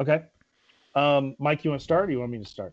Okay. 0.00 0.22
Um, 0.94 1.34
Mike, 1.38 1.64
you 1.64 1.70
want 1.70 1.80
to 1.80 1.84
start 1.84 2.08
or 2.08 2.12
you 2.12 2.20
want 2.20 2.30
me 2.30 2.38
to 2.38 2.44
start? 2.44 2.72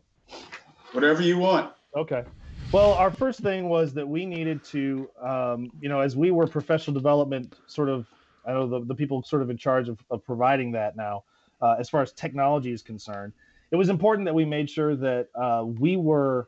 Whatever 0.91 1.21
you 1.21 1.37
want. 1.37 1.71
Okay. 1.95 2.23
Well, 2.71 2.93
our 2.93 3.11
first 3.11 3.39
thing 3.39 3.69
was 3.69 3.93
that 3.93 4.07
we 4.07 4.25
needed 4.25 4.63
to, 4.65 5.09
um, 5.21 5.71
you 5.79 5.87
know, 5.87 6.01
as 6.01 6.15
we 6.17 6.31
were 6.31 6.47
professional 6.47 6.93
development 6.93 7.55
sort 7.67 7.89
of, 7.89 8.07
I 8.45 8.53
know 8.53 8.67
the, 8.67 8.83
the 8.85 8.95
people 8.95 9.23
sort 9.23 9.41
of 9.41 9.49
in 9.49 9.57
charge 9.57 9.87
of, 9.87 9.99
of 10.09 10.25
providing 10.25 10.71
that 10.73 10.95
now, 10.95 11.23
uh, 11.61 11.75
as 11.79 11.89
far 11.89 12.01
as 12.01 12.11
technology 12.11 12.71
is 12.71 12.81
concerned, 12.81 13.33
it 13.71 13.75
was 13.75 13.89
important 13.89 14.25
that 14.25 14.33
we 14.33 14.45
made 14.45 14.69
sure 14.69 14.95
that 14.95 15.27
uh, 15.35 15.63
we 15.65 15.95
were. 15.95 16.47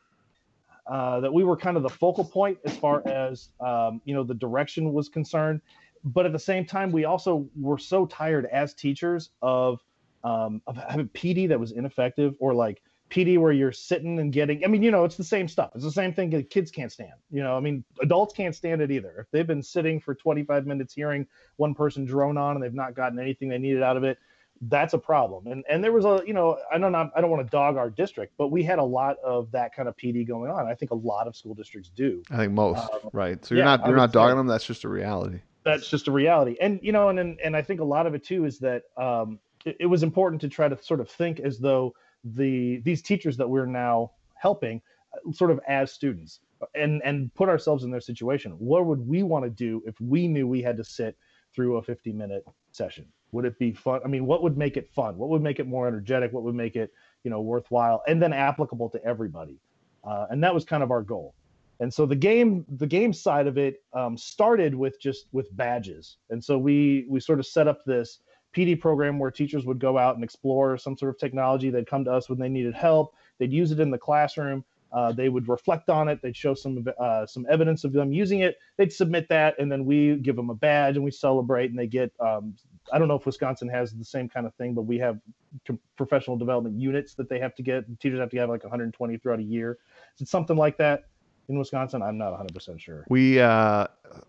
Uh, 0.89 1.19
that 1.19 1.33
we 1.33 1.43
were 1.43 1.57
kind 1.57 1.75
of 1.75 1.83
the 1.83 1.89
focal 1.89 2.23
point 2.23 2.57
as 2.63 2.75
far 2.77 3.05
as 3.07 3.49
um, 3.59 4.01
you 4.05 4.13
know 4.13 4.23
the 4.23 4.33
direction 4.33 4.93
was 4.93 5.09
concerned, 5.09 5.61
but 6.03 6.25
at 6.25 6.31
the 6.31 6.39
same 6.39 6.65
time 6.65 6.91
we 6.91 7.05
also 7.05 7.47
were 7.59 7.77
so 7.77 8.05
tired 8.05 8.45
as 8.45 8.73
teachers 8.73 9.31
of 9.41 9.81
um, 10.23 10.61
of 10.65 10.77
having 10.77 11.09
PD 11.09 11.47
that 11.49 11.59
was 11.59 11.71
ineffective 11.71 12.35
or 12.39 12.53
like 12.53 12.81
PD 13.09 13.37
where 13.37 13.51
you're 13.51 13.71
sitting 13.71 14.19
and 14.19 14.33
getting. 14.33 14.63
I 14.63 14.67
mean, 14.67 14.83
you 14.83 14.91
know, 14.91 15.03
it's 15.05 15.15
the 15.15 15.23
same 15.23 15.47
stuff. 15.47 15.71
It's 15.75 15.83
the 15.83 15.91
same 15.91 16.13
thing 16.13 16.29
that 16.31 16.49
kids 16.49 16.71
can't 16.71 16.91
stand. 16.91 17.13
You 17.31 17.43
know, 17.43 17.55
I 17.55 17.59
mean, 17.59 17.83
adults 18.01 18.33
can't 18.33 18.55
stand 18.55 18.81
it 18.81 18.91
either. 18.91 19.15
If 19.19 19.31
they've 19.31 19.47
been 19.47 19.63
sitting 19.63 19.99
for 19.99 20.13
25 20.15 20.65
minutes 20.65 20.93
hearing 20.93 21.25
one 21.55 21.73
person 21.73 22.05
drone 22.05 22.37
on 22.37 22.55
and 22.55 22.63
they've 22.63 22.73
not 22.73 22.95
gotten 22.95 23.19
anything 23.19 23.49
they 23.49 23.57
needed 23.57 23.81
out 23.81 23.97
of 23.97 24.03
it, 24.03 24.17
that's 24.61 24.93
a 24.93 24.97
problem. 24.97 25.47
And 25.47 25.63
and 25.69 25.83
there 25.83 25.91
was 25.91 26.05
a, 26.05 26.21
you 26.25 26.33
know, 26.33 26.57
I 26.71 26.77
don't 26.77 26.95
I 26.95 27.21
don't 27.21 27.29
want 27.29 27.45
to 27.45 27.49
dog 27.51 27.77
our 27.77 27.89
district, 27.89 28.33
but 28.37 28.47
we 28.49 28.63
had 28.63 28.79
a 28.79 28.83
lot 28.83 29.17
of 29.23 29.51
that 29.51 29.73
kind 29.75 29.87
of 29.87 29.95
PD 29.97 30.27
going 30.27 30.49
on. 30.49 30.65
I 30.67 30.73
think 30.75 30.91
a 30.91 30.95
lot 30.95 31.27
of 31.27 31.35
school 31.35 31.53
districts 31.53 31.89
do. 31.95 32.23
I 32.31 32.37
think 32.37 32.53
most, 32.53 32.87
Um, 32.93 33.09
right? 33.13 33.43
So 33.45 33.55
you're 33.55 33.63
yeah, 33.63 33.75
not 33.77 33.87
you're 33.87 33.95
not 33.97 34.11
dogging 34.11 34.37
them. 34.37 34.47
That's 34.47 34.65
just 34.65 34.83
a 34.83 34.89
reality. 34.89 35.39
that's 35.63 35.89
just 35.89 36.07
a 36.07 36.11
reality 36.11 36.55
and 36.61 36.79
you 36.81 36.93
know 36.93 37.09
and 37.09 37.19
and, 37.19 37.37
and 37.41 37.55
i 37.55 37.61
think 37.61 37.81
a 37.81 37.83
lot 37.83 38.07
of 38.07 38.15
it 38.15 38.23
too 38.23 38.45
is 38.45 38.57
that 38.57 38.83
um, 38.95 39.37
it, 39.65 39.75
it 39.81 39.85
was 39.85 40.01
important 40.01 40.39
to 40.41 40.47
try 40.47 40.69
to 40.69 40.81
sort 40.81 41.01
of 41.01 41.09
think 41.09 41.41
as 41.41 41.59
though 41.59 41.93
the 42.23 42.77
these 42.85 43.01
teachers 43.01 43.35
that 43.35 43.49
we're 43.49 43.65
now 43.65 44.09
helping 44.35 44.81
uh, 45.13 45.31
sort 45.33 45.51
of 45.51 45.59
as 45.67 45.91
students 45.91 46.39
and 46.73 47.01
and 47.03 47.33
put 47.35 47.49
ourselves 47.49 47.83
in 47.83 47.91
their 47.91 47.99
situation 47.99 48.51
what 48.59 48.85
would 48.85 49.05
we 49.05 49.23
want 49.23 49.43
to 49.43 49.49
do 49.49 49.83
if 49.85 49.99
we 49.99 50.25
knew 50.27 50.47
we 50.47 50.61
had 50.61 50.77
to 50.77 50.83
sit 50.85 51.17
through 51.53 51.75
a 51.77 51.81
50 51.83 52.13
minute 52.13 52.45
session 52.71 53.05
would 53.31 53.45
it 53.45 53.57
be 53.59 53.71
fun? 53.71 54.01
I 54.03 54.07
mean 54.07 54.25
what 54.25 54.43
would 54.43 54.57
make 54.57 54.77
it 54.77 54.89
fun? 54.93 55.17
What 55.17 55.29
would 55.29 55.41
make 55.41 55.59
it 55.59 55.67
more 55.67 55.87
energetic? 55.87 56.33
What 56.33 56.43
would 56.43 56.55
make 56.55 56.75
it 56.75 56.91
you 57.23 57.31
know 57.31 57.41
worthwhile 57.41 58.03
and 58.07 58.21
then 58.21 58.33
applicable 58.33 58.89
to 58.91 59.03
everybody? 59.03 59.59
Uh, 60.03 60.27
and 60.29 60.43
that 60.43 60.53
was 60.53 60.63
kind 60.63 60.83
of 60.83 60.91
our 60.91 61.01
goal. 61.01 61.33
And 61.79 61.93
so 61.93 62.05
the 62.05 62.15
game 62.15 62.65
the 62.77 62.87
game 62.87 63.13
side 63.13 63.47
of 63.47 63.57
it 63.57 63.83
um, 63.93 64.17
started 64.17 64.73
with 64.73 64.99
just 64.99 65.27
with 65.31 65.55
badges. 65.55 66.17
And 66.29 66.43
so 66.43 66.57
we 66.57 67.05
we 67.09 67.19
sort 67.19 67.39
of 67.39 67.45
set 67.45 67.67
up 67.67 67.83
this 67.85 68.19
pd 68.55 68.79
program 68.79 69.19
where 69.19 69.29
teachers 69.29 69.65
would 69.65 69.77
go 69.77 69.97
out 69.97 70.15
and 70.15 70.23
explore 70.23 70.77
some 70.77 70.97
sort 70.97 71.09
of 71.09 71.19
technology. 71.19 71.69
They'd 71.69 71.87
come 71.87 72.05
to 72.05 72.11
us 72.11 72.29
when 72.29 72.39
they 72.39 72.49
needed 72.49 72.73
help. 72.73 73.13
They'd 73.37 73.53
use 73.53 73.71
it 73.71 73.79
in 73.79 73.91
the 73.91 73.97
classroom 73.97 74.63
uh, 74.91 75.11
they 75.11 75.29
would 75.29 75.47
reflect 75.47 75.89
on 75.89 76.07
it 76.07 76.19
they'd 76.21 76.35
show 76.35 76.53
some 76.53 76.85
uh, 76.99 77.25
some 77.25 77.45
evidence 77.49 77.83
of 77.83 77.91
them 77.93 78.11
using 78.13 78.39
it 78.39 78.57
they'd 78.77 78.91
submit 78.93 79.27
that 79.29 79.55
and 79.59 79.71
then 79.71 79.85
we 79.85 80.15
give 80.17 80.35
them 80.35 80.49
a 80.49 80.55
badge 80.55 80.95
and 80.95 81.03
we 81.05 81.11
celebrate 81.11 81.69
and 81.69 81.77
they 81.79 81.87
get 81.87 82.11
um, 82.19 82.55
i 82.93 82.97
don't 82.99 83.07
know 83.07 83.15
if 83.15 83.25
wisconsin 83.25 83.67
has 83.67 83.93
the 83.93 84.05
same 84.05 84.27
kind 84.29 84.45
of 84.45 84.53
thing 84.55 84.73
but 84.73 84.83
we 84.83 84.97
have 84.97 85.19
com- 85.65 85.79
professional 85.97 86.37
development 86.37 86.79
units 86.79 87.13
that 87.15 87.27
they 87.29 87.39
have 87.39 87.53
to 87.55 87.63
get 87.63 87.83
teachers 87.99 88.19
have 88.19 88.29
to 88.29 88.37
have 88.37 88.49
like 88.49 88.63
120 88.63 89.17
throughout 89.17 89.39
a 89.39 89.43
year 89.43 89.77
is 90.15 90.21
it 90.21 90.27
something 90.27 90.55
like 90.57 90.77
that 90.77 91.05
in 91.49 91.57
Wisconsin? 91.57 92.01
I'm 92.01 92.17
not 92.17 92.33
100% 92.33 92.77
sure. 92.77 93.05
We, 93.09 93.39
uh, 93.39 93.87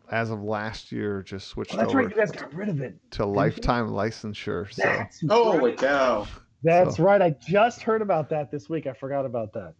as 0.08 0.30
of 0.30 0.44
last 0.44 0.92
year, 0.92 1.20
just 1.24 1.48
switched 1.48 1.74
Oh, 1.74 1.78
that's 1.78 1.88
over 1.88 1.98
right. 1.98 2.10
You 2.10 2.14
guys 2.16 2.30
got 2.30 2.54
rid 2.54 2.68
of 2.68 2.80
it. 2.80 2.94
to 3.10 3.26
lifetime 3.26 3.88
licensure. 3.88 4.72
So 4.72 4.82
That's 4.84 5.24
Holy 5.28 5.70
right. 5.70 5.76
cow! 5.78 6.28
That's 6.62 6.96
So- 6.98 7.02
right. 7.02 7.20
I 7.20 7.30
just 7.30 7.82
heard 7.82 8.02
about 8.02 8.28
that 8.30 8.52
this 8.52 8.68
week. 8.68 8.86
I 8.86 8.92
forgot 8.92 9.26
about 9.26 9.52
that. 9.54 9.74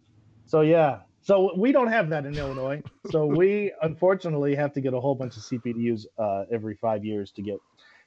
So 0.49 0.61
yeah. 0.61 1.01
So 1.21 1.51
we 1.55 1.71
don't 1.71 1.91
have 1.91 2.09
that 2.09 2.25
in 2.25 2.35
Illinois. 2.35 2.81
So 3.11 3.25
we 3.41 3.71
unfortunately 3.83 4.55
have 4.55 4.73
to 4.73 4.81
get 4.81 4.95
a 4.95 4.99
whole 4.99 5.13
bunch 5.13 5.37
of 5.37 5.43
CPDUs 5.43 6.07
uh, 6.17 6.45
every 6.51 6.75
five 6.75 7.05
years 7.05 7.31
to 7.33 7.43
get 7.43 7.59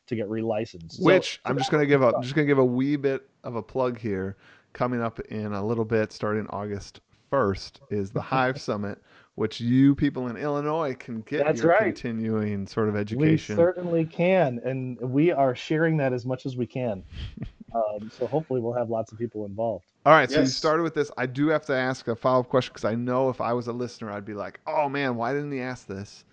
to 0.09 0.17
get 0.17 0.29
relicensed. 0.29 1.01
Which 1.01 1.35
so 1.35 1.41
I'm 1.45 1.57
just 1.57 1.71
gonna 1.71 1.87
give 1.87 2.03
a. 2.03 2.09
I'm 2.09 2.23
just 2.23 2.35
gonna 2.35 2.49
give 2.49 2.59
a 2.59 2.65
wee 2.65 2.97
bit 2.97 3.29
of 3.45 3.55
a 3.55 3.63
plug 3.63 3.99
here. 3.99 4.37
Coming 4.73 5.03
up 5.03 5.21
in 5.21 5.53
a 5.53 5.65
little 5.65 5.85
bit, 5.85 6.13
starting 6.13 6.47
August 6.49 7.01
1st, 7.31 7.73
is 7.91 8.11
the 8.11 8.23
Hive 8.23 8.59
Summit, 8.61 8.99
which 9.35 9.61
you 9.61 9.95
people 9.95 10.29
in 10.29 10.37
Illinois 10.37 10.97
can 10.99 11.21
get 11.21 11.45
That's 11.45 11.61
your 11.61 11.73
right. 11.73 11.83
continuing 11.83 12.67
sort 12.67 12.89
of 12.89 12.97
education. 12.97 13.57
We 13.57 13.63
certainly 13.63 14.05
can, 14.07 14.61
and 14.65 14.99
we 14.99 15.31
are 15.31 15.55
sharing 15.55 15.99
that 15.99 16.13
as 16.15 16.25
much 16.25 16.47
as 16.47 16.57
we 16.57 16.67
can. 16.67 17.05
Um, 17.75 18.11
so 18.11 18.27
hopefully 18.27 18.61
we'll 18.61 18.75
have 18.75 18.91
lots 18.91 19.13
of 19.13 19.19
people 19.19 19.47
involved. 19.47 19.87
All 20.05 20.13
right, 20.13 20.31
so 20.31 20.41
you 20.41 20.47
started 20.47 20.83
with 20.83 20.95
this. 20.95 21.11
I 21.17 21.27
do 21.27 21.49
have 21.49 21.65
to 21.67 21.75
ask 21.75 22.09
a 22.09 22.17
follow 22.17 22.41
up 22.41 22.49
question 22.49 22.73
because 22.75 22.85
I 22.85 22.95
know 22.95 23.29
if 23.29 23.41
I 23.41 23.53
was 23.53 23.69
a 23.69 23.73
listener, 23.73 24.11
I'd 24.11 24.25
be 24.25 24.35
like, 24.35 24.61
"Oh 24.67 24.89
man, 24.89 25.17
why 25.17 25.33
didn't 25.33 25.53
he 25.53 25.61
ask 25.61 25.87
this?" 25.87 26.25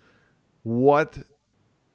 What 0.64 1.16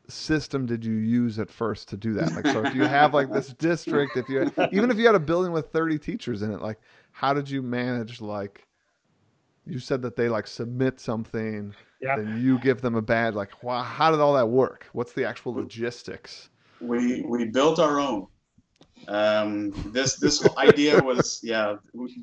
system 0.08 0.66
did 0.66 0.86
you 0.86 0.94
use 0.94 1.40
at 1.40 1.50
first 1.50 1.90
to 1.90 1.98
do 1.98 2.14
that? 2.14 2.34
Like, 2.34 2.48
so 2.48 2.64
if 2.66 2.76
you 2.76 2.84
have 2.86 3.14
like 3.14 3.32
this 3.32 3.48
district, 3.60 4.18
if 4.18 4.30
you 4.30 4.52
even 4.72 4.90
if 4.92 4.98
you 4.98 5.06
had 5.06 5.16
a 5.16 5.20
building 5.20 5.52
with 5.52 5.68
thirty 5.72 6.00
teachers 6.00 6.42
in 6.42 6.52
it, 6.52 6.62
like, 6.62 6.80
how 7.12 7.34
did 7.34 7.50
you 7.50 7.62
manage? 7.62 8.22
Like, 8.22 8.66
you 9.66 9.80
said 9.80 10.02
that 10.04 10.16
they 10.16 10.30
like 10.30 10.48
submit 10.48 11.00
something, 11.00 11.74
Yeah. 12.02 12.16
then 12.16 12.42
you 12.42 12.58
give 12.60 12.82
them 12.82 12.96
a 12.96 13.02
badge. 13.02 13.34
Like, 13.36 13.64
wow, 13.64 13.84
how 13.84 14.12
did 14.12 14.20
all 14.20 14.34
that 14.36 14.48
work? 14.48 14.88
What's 14.94 15.14
the 15.14 15.26
actual 15.26 15.54
logistics? 15.54 16.50
We 16.80 17.22
we 17.24 17.46
built 17.46 17.80
our 17.80 18.00
own. 18.00 18.28
Um, 19.08 19.72
this 19.92 20.16
this 20.16 20.48
idea 20.58 21.02
was 21.04 21.40
yeah, 21.44 21.76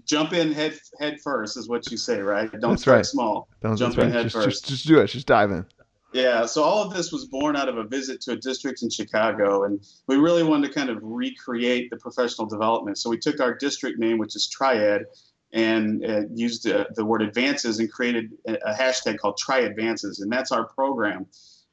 jump 0.05 0.33
in 0.33 0.52
head 0.52 0.79
head 0.99 1.21
first 1.23 1.57
is 1.57 1.69
what 1.69 1.91
you 1.91 1.97
say, 1.97 2.21
right? 2.21 2.50
Don't 2.50 2.71
That's 2.71 2.83
start 2.83 2.97
right. 2.97 3.07
small. 3.07 3.49
Don't- 3.61 3.76
Jump 3.76 3.99
in 3.99 4.11
head 4.11 4.25
just, 4.25 4.35
first. 4.35 4.49
Just, 4.49 4.64
just 4.67 4.87
do 4.87 4.99
it. 4.99 5.07
Just 5.09 5.26
dive 5.26 5.50
in. 5.50 5.67
Yeah, 6.12 6.45
so 6.45 6.62
all 6.62 6.83
of 6.83 6.93
this 6.93 7.11
was 7.11 7.25
born 7.25 7.57
out 7.57 7.71
of 7.71 7.79
a 7.79 7.85
visit 7.85 8.21
to 8.23 8.33
a 8.33 8.37
district 8.37 8.83
in 8.83 8.91
Chicago, 8.91 9.64
and 9.64 9.81
we 10.07 10.17
really 10.17 10.43
wanted 10.43 10.69
to 10.69 10.75
kind 10.75 10.91
of 10.91 10.99
recreate 11.00 11.88
the 11.88 11.97
professional 11.97 12.47
development. 12.47 12.99
So 12.99 13.09
we 13.09 13.17
took 13.17 13.41
our 13.41 13.55
district 13.55 13.99
name, 13.99 14.19
which 14.19 14.37
is 14.37 14.47
Triad, 14.47 15.07
and 15.52 16.05
uh, 16.05 16.23
used 16.35 16.69
uh, 16.69 16.85
the 16.95 17.05
word 17.05 17.23
advances 17.23 17.79
and 17.79 17.91
created 17.91 18.33
a, 18.47 18.55
a 18.67 18.75
hashtag 18.75 19.19
called 19.19 19.38
Try 19.38 19.61
Advances, 19.61 20.21
and 20.21 20.31
that's 20.31 20.52
our 20.52 20.67
program. 20.67 21.26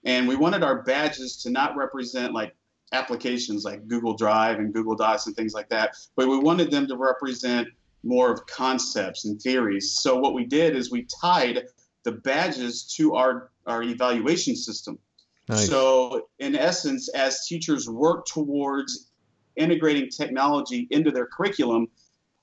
And 0.06 0.28
we 0.28 0.38
wanted 0.38 0.64
our 0.64 0.84
badges 0.84 1.42
to 1.44 1.50
not 1.50 1.76
represent 1.76 2.34
like 2.34 2.56
applications 2.92 3.64
like 3.64 3.88
Google 3.88 4.16
Drive 4.16 4.60
and 4.60 4.74
Google 4.74 4.96
Docs 4.96 5.28
and 5.28 5.36
things 5.36 5.54
like 5.54 5.70
that, 5.70 5.96
but 6.16 6.28
we 6.28 6.38
wanted 6.38 6.72
them 6.72 6.88
to 6.88 6.98
represent 6.98 7.68
more 8.04 8.32
of 8.32 8.46
concepts 8.48 9.26
and 9.26 9.42
theories. 9.42 10.00
So 10.00 10.18
what 10.18 10.34
we 10.34 10.46
did 10.46 10.76
is 10.76 10.92
we 10.92 11.06
tied 11.22 11.64
the 12.04 12.14
badges 12.14 12.84
to 12.96 13.16
our 13.16 13.52
our 13.66 13.84
evaluation 13.84 14.56
system. 14.56 14.98
Nice. 15.50 15.68
So, 15.68 16.30
in 16.38 16.56
essence, 16.56 17.10
as 17.10 17.48
teachers 17.48 17.90
work 17.90 18.26
towards 18.28 19.10
integrating 19.56 20.10
technology 20.10 20.88
into 20.92 21.12
their 21.12 21.26
curriculum, 21.26 21.88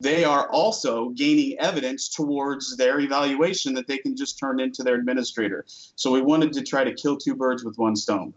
they 0.00 0.24
are 0.24 0.50
also 0.50 1.10
gaining 1.10 1.56
evidence 1.58 2.08
towards 2.08 2.76
their 2.76 3.00
evaluation 3.00 3.74
that 3.74 3.86
they 3.86 3.98
can 3.98 4.16
just 4.16 4.38
turn 4.38 4.60
into 4.60 4.82
their 4.82 4.96
administrator. 4.96 5.64
So, 5.68 6.10
we 6.10 6.20
wanted 6.20 6.52
to 6.54 6.62
try 6.62 6.82
to 6.82 6.92
kill 6.94 7.16
two 7.16 7.36
birds 7.36 7.64
with 7.64 7.78
one 7.78 7.94
stone. 7.94 8.34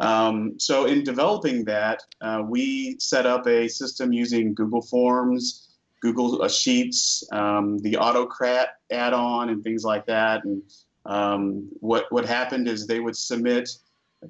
Um, 0.00 0.58
so, 0.58 0.84
in 0.84 1.04
developing 1.04 1.64
that, 1.64 2.02
uh, 2.20 2.42
we 2.46 2.96
set 2.98 3.24
up 3.26 3.46
a 3.46 3.68
system 3.68 4.12
using 4.12 4.54
Google 4.54 4.82
Forms, 4.82 5.68
Google 6.02 6.42
uh, 6.42 6.48
Sheets, 6.48 7.24
um, 7.32 7.78
the 7.78 7.96
Autocrat 7.96 8.68
add-on, 8.90 9.48
and 9.48 9.64
things 9.64 9.84
like 9.84 10.04
that. 10.06 10.44
And 10.44 10.62
um, 11.06 11.68
what 11.80 12.06
what 12.10 12.26
happened 12.26 12.68
is 12.68 12.86
they 12.86 13.00
would 13.00 13.16
submit 13.16 13.70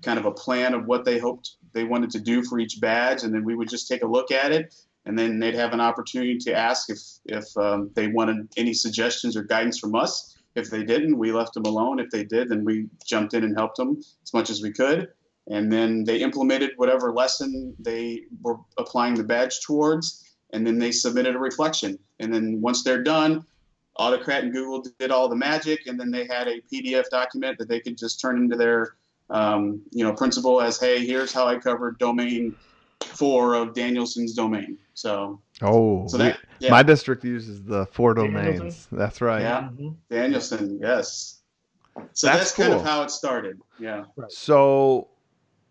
kind 0.02 0.18
of 0.18 0.26
a 0.26 0.32
plan 0.32 0.74
of 0.74 0.86
what 0.86 1.04
they 1.04 1.18
hoped 1.18 1.56
they 1.72 1.84
wanted 1.84 2.10
to 2.10 2.20
do 2.20 2.42
for 2.42 2.58
each 2.58 2.80
badge, 2.80 3.24
and 3.24 3.34
then 3.34 3.44
we 3.44 3.56
would 3.56 3.68
just 3.68 3.88
take 3.88 4.02
a 4.02 4.06
look 4.06 4.30
at 4.30 4.52
it, 4.52 4.74
and 5.04 5.18
then 5.18 5.38
they'd 5.40 5.54
have 5.54 5.72
an 5.72 5.80
opportunity 5.80 6.38
to 6.38 6.54
ask 6.54 6.90
if 6.90 7.00
if 7.24 7.44
um, 7.56 7.90
they 7.94 8.06
wanted 8.06 8.48
any 8.56 8.72
suggestions 8.72 9.36
or 9.36 9.42
guidance 9.42 9.78
from 9.78 9.96
us. 9.96 10.38
If 10.54 10.70
they 10.70 10.84
didn't, 10.84 11.18
we 11.18 11.32
left 11.32 11.52
them 11.54 11.64
alone. 11.64 11.98
If 11.98 12.10
they 12.10 12.24
did, 12.24 12.48
then 12.48 12.64
we 12.64 12.86
jumped 13.04 13.34
in 13.34 13.44
and 13.44 13.54
helped 13.54 13.76
them 13.76 13.98
as 14.22 14.32
much 14.32 14.48
as 14.48 14.62
we 14.62 14.72
could. 14.72 15.08
And 15.48 15.72
then 15.72 16.04
they 16.04 16.18
implemented 16.18 16.72
whatever 16.76 17.12
lesson 17.12 17.74
they 17.78 18.22
were 18.42 18.56
applying 18.78 19.14
the 19.14 19.24
badge 19.24 19.60
towards, 19.64 20.24
and 20.52 20.66
then 20.66 20.78
they 20.78 20.90
submitted 20.90 21.36
a 21.36 21.38
reflection. 21.38 21.98
And 22.18 22.34
then 22.34 22.60
once 22.60 22.82
they're 22.82 23.02
done, 23.02 23.44
Autocrat 23.98 24.42
and 24.44 24.52
Google 24.52 24.84
did 24.98 25.10
all 25.10 25.28
the 25.28 25.36
magic, 25.36 25.86
and 25.86 25.98
then 25.98 26.10
they 26.10 26.26
had 26.26 26.48
a 26.48 26.60
PDF 26.72 27.08
document 27.10 27.58
that 27.58 27.68
they 27.68 27.80
could 27.80 27.96
just 27.96 28.20
turn 28.20 28.38
into 28.38 28.56
their, 28.56 28.96
um, 29.30 29.80
you 29.92 30.04
know, 30.04 30.12
principal 30.12 30.60
as, 30.60 30.78
hey, 30.78 31.06
here's 31.06 31.32
how 31.32 31.46
I 31.46 31.56
covered 31.58 31.98
domain 31.98 32.56
four 33.00 33.54
of 33.54 33.72
Danielson's 33.74 34.34
domain. 34.34 34.78
So, 34.94 35.40
Oh, 35.62 36.06
so 36.08 36.18
that, 36.18 36.38
yeah, 36.58 36.70
my 36.70 36.82
district 36.82 37.24
uses 37.24 37.62
the 37.62 37.86
four 37.86 38.14
Danielson? 38.14 38.52
domains. 38.58 38.88
That's 38.90 39.20
right. 39.20 39.40
Yeah. 39.42 39.68
Mhm. 39.78 39.94
Danielson, 40.10 40.78
yes. 40.82 41.40
So 42.12 42.26
That's 42.26 42.38
that's, 42.38 42.52
kind 42.52 42.74
of 42.74 42.82
how 42.82 43.02
it 43.02 43.10
started. 43.10 43.60
Yeah. 43.78 44.04
So, 44.28 45.08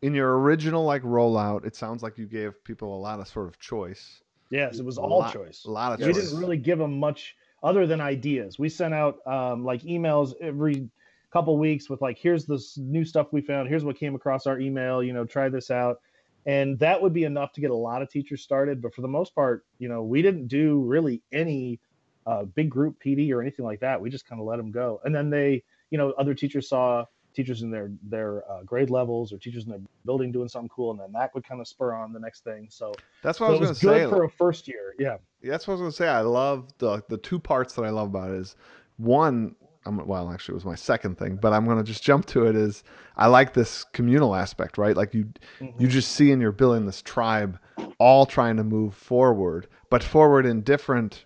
in 0.02 0.14
your 0.14 0.40
original 0.40 0.84
like 0.84 1.02
rollout, 1.04 1.66
it 1.66 1.76
sounds 1.76 2.04
like 2.04 2.18
you 2.18 2.26
gave 2.26 2.64
people 2.64 2.96
a 2.96 3.00
lot 3.00 3.20
of 3.20 3.28
sort 3.28 3.48
of 3.48 3.60
choice. 3.60 4.22
Yes, 4.50 4.78
it 4.80 4.86
was 4.86 4.98
A 4.98 5.02
all 5.02 5.20
lot- 5.20 5.34
choice. 5.34 5.66
A 5.66 5.72
lot 5.72 5.94
of 5.94 6.00
we 6.00 6.14
choice. 6.14 6.24
didn't 6.30 6.40
really 6.40 6.58
give 6.58 6.78
them 6.78 7.00
much 7.00 7.36
other 7.64 7.88
than 7.88 8.00
ideas. 8.02 8.60
We 8.60 8.70
sent 8.70 8.94
out 8.94 9.18
um, 9.26 9.64
like 9.66 9.82
emails 9.82 10.34
every 10.40 10.90
couple 11.32 11.58
weeks 11.58 11.90
with 11.90 12.02
like, 12.02 12.18
here's 12.18 12.46
this 12.46 12.78
new 12.78 13.04
stuff 13.04 13.28
we 13.32 13.42
found. 13.42 13.68
Here's 13.68 13.84
what 13.84 13.98
came 13.98 14.14
across 14.16 14.46
our 14.46 14.60
email. 14.60 15.02
You 15.02 15.14
know, 15.14 15.26
try 15.26 15.50
this 15.50 15.72
out, 15.72 16.00
and 16.46 16.78
that 16.80 17.02
would 17.02 17.12
be 17.14 17.24
enough 17.24 17.54
to 17.54 17.62
get 17.62 17.72
a 17.72 17.76
lot 17.76 18.02
of 18.04 18.10
teachers 18.10 18.42
started. 18.44 18.82
But 18.82 18.94
for 18.94 19.02
the 19.02 19.08
most 19.08 19.34
part, 19.34 19.66
you 19.80 19.90
know, 19.90 20.04
we 20.04 20.22
didn't 20.22 20.48
do 20.48 20.82
really 20.84 21.24
any 21.34 21.80
uh, 22.28 22.44
big 22.44 22.70
group 22.70 22.98
PD 23.04 23.32
or 23.32 23.42
anything 23.42 23.66
like 23.66 23.80
that. 23.80 24.00
We 24.00 24.10
just 24.12 24.28
kind 24.28 24.40
of 24.40 24.46
let 24.48 24.58
them 24.58 24.72
go, 24.72 25.02
and 25.04 25.14
then 25.14 25.30
they, 25.32 25.64
you 25.90 25.98
know, 25.98 26.12
other 26.20 26.36
teachers 26.36 26.70
saw 26.70 27.06
teachers 27.36 27.62
in 27.62 27.70
their 27.72 27.92
their 28.04 28.50
uh, 28.52 28.64
grade 28.64 28.90
levels 28.90 29.32
or 29.34 29.38
teachers 29.38 29.66
in 29.66 29.70
their 29.72 29.82
building 30.06 30.32
doing 30.32 30.48
something 30.48 30.70
cool, 30.70 30.92
and 30.92 31.00
then 31.00 31.12
that 31.12 31.34
would 31.36 31.44
kind 31.48 31.60
of 31.62 31.68
spur 31.68 31.94
on 31.94 32.14
the 32.14 32.20
next 32.20 32.44
thing. 32.44 32.68
So, 32.70 32.94
That's 33.22 33.40
what 33.40 33.48
so 33.48 33.56
I 33.56 33.60
was 33.60 33.70
was 33.70 33.80
going 33.82 34.00
to 34.00 34.06
say. 34.06 34.10
for 34.10 34.24
a 34.24 34.30
first 34.30 34.68
year. 34.68 34.94
Yeah. 34.98 35.18
That's 35.44 35.68
what 35.68 35.74
I 35.74 35.76
was 35.76 35.82
gonna 35.82 35.92
say. 35.92 36.08
I 36.08 36.22
love 36.22 36.70
the 36.80 37.04
the 37.10 37.18
two 37.18 37.40
parts 37.40 37.74
that 37.76 37.84
I 37.84 37.90
love 37.90 38.08
about 38.08 38.32
it 38.32 38.38
is 38.38 38.56
one. 38.98 39.56
I'm, 39.88 40.04
well, 40.08 40.32
actually, 40.32 40.54
it 40.54 40.56
was 40.56 40.66
my 40.66 40.74
second 40.74 41.20
thing, 41.20 41.36
but 41.40 41.54
I'm 41.54 41.66
gonna 41.68 41.84
just 41.84 42.02
jump 42.04 42.26
to 42.28 42.48
it. 42.48 42.56
Is 42.56 42.84
I 43.16 43.28
like 43.28 43.54
this 43.54 43.84
communal 43.84 44.34
aspect, 44.34 44.80
right? 44.80 44.98
Like 44.98 45.14
you, 45.14 45.26
Mhm. 45.62 45.80
you 45.80 45.88
just 45.88 46.14
see 46.14 46.32
in 46.32 46.42
you're 46.42 46.52
building 46.52 46.88
this 46.88 47.04
tribe, 47.04 47.60
all 48.00 48.26
trying 48.26 48.58
to 48.58 48.64
move 48.64 48.96
forward, 48.96 49.68
but 49.92 50.02
forward 50.04 50.48
in 50.48 50.62
different 50.64 51.26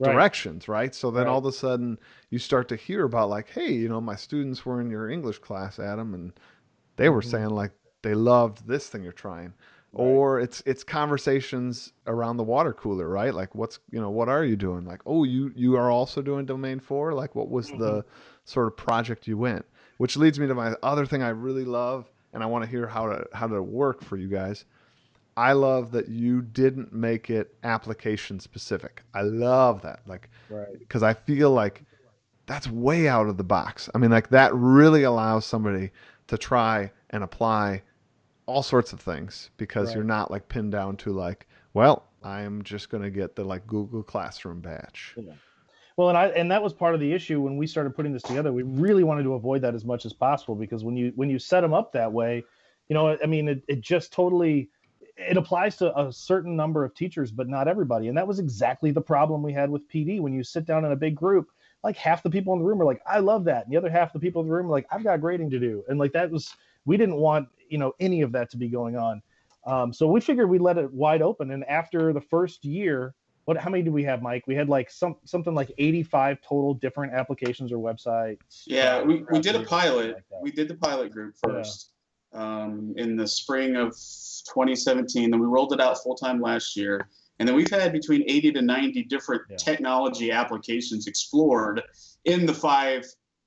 Right. 0.00 0.24
directions, 0.24 0.68
right? 0.68 0.94
So 0.94 1.10
then 1.10 1.26
Right. 1.26 1.28
all 1.28 1.38
of 1.38 1.46
a 1.46 1.52
sudden 1.52 1.98
you 2.30 2.38
start 2.38 2.68
to 2.68 2.76
hear 2.76 3.04
about 3.04 3.28
like, 3.30 3.50
hey, 3.50 3.72
you 3.72 3.88
know, 3.88 4.00
my 4.00 4.16
students 4.16 4.64
were 4.66 4.80
in 4.80 4.90
your 4.90 5.08
English 5.10 5.38
class, 5.40 5.78
Adam, 5.78 6.14
and 6.14 6.32
they 6.96 7.08
were 7.08 7.22
Mhm. 7.22 7.22
saying 7.22 7.50
like 7.50 7.72
they 8.02 8.14
loved 8.14 8.66
this 8.66 8.88
thing 8.88 9.02
you're 9.02 9.12
trying. 9.12 9.54
Right. 9.92 10.22
Or 10.22 10.38
it's 10.40 10.62
it's 10.66 10.84
conversations 10.84 11.92
around 12.06 12.36
the 12.36 12.44
water 12.44 12.72
cooler, 12.72 13.08
right? 13.08 13.34
Like 13.34 13.54
what's 13.56 13.80
you 13.90 14.00
know, 14.00 14.10
what 14.10 14.28
are 14.28 14.44
you 14.44 14.56
doing? 14.56 14.84
Like, 14.84 15.00
oh, 15.06 15.24
you 15.24 15.52
you 15.56 15.76
are 15.76 15.90
also 15.90 16.22
doing 16.22 16.46
domain 16.46 16.78
four? 16.80 17.12
Like 17.14 17.34
what 17.34 17.50
was 17.50 17.72
the 17.72 18.04
sort 18.44 18.68
of 18.68 18.76
project 18.76 19.26
you 19.26 19.36
went? 19.36 19.66
Which 19.98 20.16
leads 20.16 20.38
me 20.38 20.46
to 20.46 20.54
my 20.54 20.76
other 20.82 21.06
thing 21.06 21.22
I 21.22 21.30
really 21.30 21.64
love, 21.64 22.10
and 22.32 22.42
I 22.42 22.46
want 22.46 22.64
to 22.64 22.70
hear 22.70 22.86
how 22.86 23.08
to 23.08 23.26
how 23.34 23.48
to 23.48 23.62
work 23.62 24.02
for 24.02 24.16
you 24.16 24.28
guys. 24.28 24.64
I 25.40 25.52
love 25.52 25.90
that 25.92 26.08
you 26.08 26.42
didn't 26.42 26.92
make 26.92 27.30
it 27.30 27.54
application 27.64 28.40
specific. 28.40 29.02
I 29.14 29.22
love 29.22 29.80
that. 29.82 30.00
Like 30.06 30.28
Right. 30.50 30.78
because 30.78 31.02
I 31.02 31.14
feel 31.14 31.50
like 31.50 31.82
that's 32.44 32.68
way 32.68 33.08
out 33.08 33.26
of 33.26 33.38
the 33.38 33.44
box. 33.44 33.88
I 33.94 33.98
mean, 33.98 34.10
like 34.10 34.28
that 34.28 34.54
really 34.54 35.04
allows 35.04 35.46
somebody 35.46 35.92
to 36.26 36.36
try 36.36 36.92
and 37.08 37.24
apply 37.24 37.82
all 38.44 38.62
sorts 38.62 38.92
of 38.92 39.00
things 39.00 39.48
because 39.56 39.88
Right. 39.88 39.94
you're 39.94 40.04
not 40.04 40.30
like 40.30 40.46
pinned 40.48 40.72
down 40.72 40.98
to 40.98 41.12
like, 41.12 41.46
well, 41.72 42.04
I'm 42.22 42.62
just 42.62 42.90
going 42.90 43.02
to 43.02 43.10
get 43.10 43.34
the 43.34 43.44
like 43.44 43.66
Google 43.66 44.02
Classroom 44.02 44.60
badge. 44.60 45.16
Well, 45.96 46.10
and 46.10 46.18
I 46.18 46.26
and 46.28 46.50
that 46.50 46.62
was 46.62 46.74
part 46.74 46.92
of 46.94 47.00
the 47.00 47.10
issue 47.14 47.40
when 47.40 47.56
we 47.56 47.66
started 47.66 47.96
putting 47.96 48.12
this 48.12 48.22
together. 48.22 48.52
We 48.52 48.62
really 48.62 49.04
wanted 49.04 49.22
to 49.22 49.34
avoid 49.34 49.62
that 49.62 49.74
as 49.74 49.86
much 49.86 50.04
as 50.04 50.12
possible 50.12 50.54
because 50.54 50.84
when 50.84 50.98
you 50.98 51.12
when 51.16 51.30
you 51.30 51.38
set 51.38 51.62
them 51.62 51.72
up 51.72 51.92
that 51.92 52.12
way, 52.12 52.44
you 52.90 52.94
know, 52.94 53.16
I 53.22 53.26
mean, 53.26 53.48
it, 53.48 53.62
it 53.68 53.80
just 53.80 54.12
totally 54.12 54.68
it 55.28 55.36
applies 55.36 55.76
to 55.76 55.98
a 55.98 56.12
certain 56.12 56.56
number 56.56 56.84
of 56.84 56.94
teachers, 56.94 57.30
but 57.30 57.48
not 57.48 57.68
everybody. 57.68 58.08
And 58.08 58.16
that 58.16 58.26
was 58.26 58.38
exactly 58.38 58.90
the 58.90 59.00
problem 59.00 59.42
we 59.42 59.52
had 59.52 59.70
with 59.70 59.88
PD. 59.88 60.20
When 60.20 60.32
you 60.32 60.42
sit 60.42 60.64
down 60.64 60.84
in 60.84 60.92
a 60.92 60.96
big 60.96 61.14
group, 61.14 61.48
like 61.84 61.96
half 61.96 62.22
the 62.22 62.30
people 62.30 62.52
in 62.54 62.60
the 62.60 62.64
room 62.64 62.80
are 62.80 62.84
like, 62.84 63.02
"I 63.06 63.20
love 63.20 63.44
that," 63.44 63.64
and 63.64 63.72
the 63.72 63.76
other 63.76 63.90
half 63.90 64.12
the 64.12 64.18
people 64.18 64.42
in 64.42 64.48
the 64.48 64.54
room 64.54 64.66
are 64.66 64.70
like, 64.70 64.86
"I've 64.90 65.04
got 65.04 65.20
grading 65.20 65.50
to 65.50 65.58
do," 65.58 65.84
and 65.88 65.98
like 65.98 66.12
that 66.12 66.30
was 66.30 66.54
we 66.84 66.96
didn't 66.96 67.16
want 67.16 67.48
you 67.68 67.78
know 67.78 67.94
any 68.00 68.22
of 68.22 68.32
that 68.32 68.50
to 68.50 68.56
be 68.56 68.68
going 68.68 68.96
on. 68.96 69.22
Um, 69.66 69.92
so 69.92 70.06
we 70.06 70.20
figured 70.20 70.48
we'd 70.48 70.62
let 70.62 70.78
it 70.78 70.90
wide 70.92 71.22
open. 71.22 71.50
And 71.50 71.64
after 71.64 72.12
the 72.12 72.20
first 72.20 72.64
year, 72.64 73.14
what 73.44 73.56
how 73.58 73.70
many 73.70 73.82
did 73.82 73.92
we 73.92 74.04
have 74.04 74.22
mike 74.22 74.46
we 74.46 74.54
had 74.54 74.68
like 74.68 74.90
some 74.90 75.16
something 75.24 75.54
like 75.54 75.72
85 75.76 76.40
total 76.40 76.74
different 76.74 77.12
applications 77.12 77.72
or 77.72 77.78
websites 77.78 78.64
Yeah, 78.66 79.02
we, 79.02 79.24
we 79.30 79.40
did 79.40 79.56
a 79.56 79.64
pilot. 79.64 80.14
like. 80.30 80.42
We 80.42 80.52
did 80.52 80.68
the 80.68 80.76
pilot 80.76 81.12
group 81.12 81.34
Yeah. 81.46 81.64
Um, 82.32 82.94
in 82.96 83.16
the 83.16 83.26
spring 83.26 83.76
of 83.76 83.90
2017. 83.92 85.30
Then 85.30 85.40
we 85.40 85.46
rolled 85.46 85.72
it 85.72 85.80
out 85.80 86.02
full 86.02 86.14
time 86.14 86.40
last 86.40 86.76
year. 86.76 87.08
And 87.38 87.48
then 87.48 87.56
we've 87.56 87.70
had 87.70 87.92
between 87.92 88.22
80 88.28 88.52
to 88.52 88.62
90 88.62 89.04
different 89.04 89.42
Yeah. 89.48 89.56
technology 89.56 90.30
applications 90.30 91.06
explored 91.06 91.82
in 92.24 92.46
the 92.46 92.54
five 92.54 93.04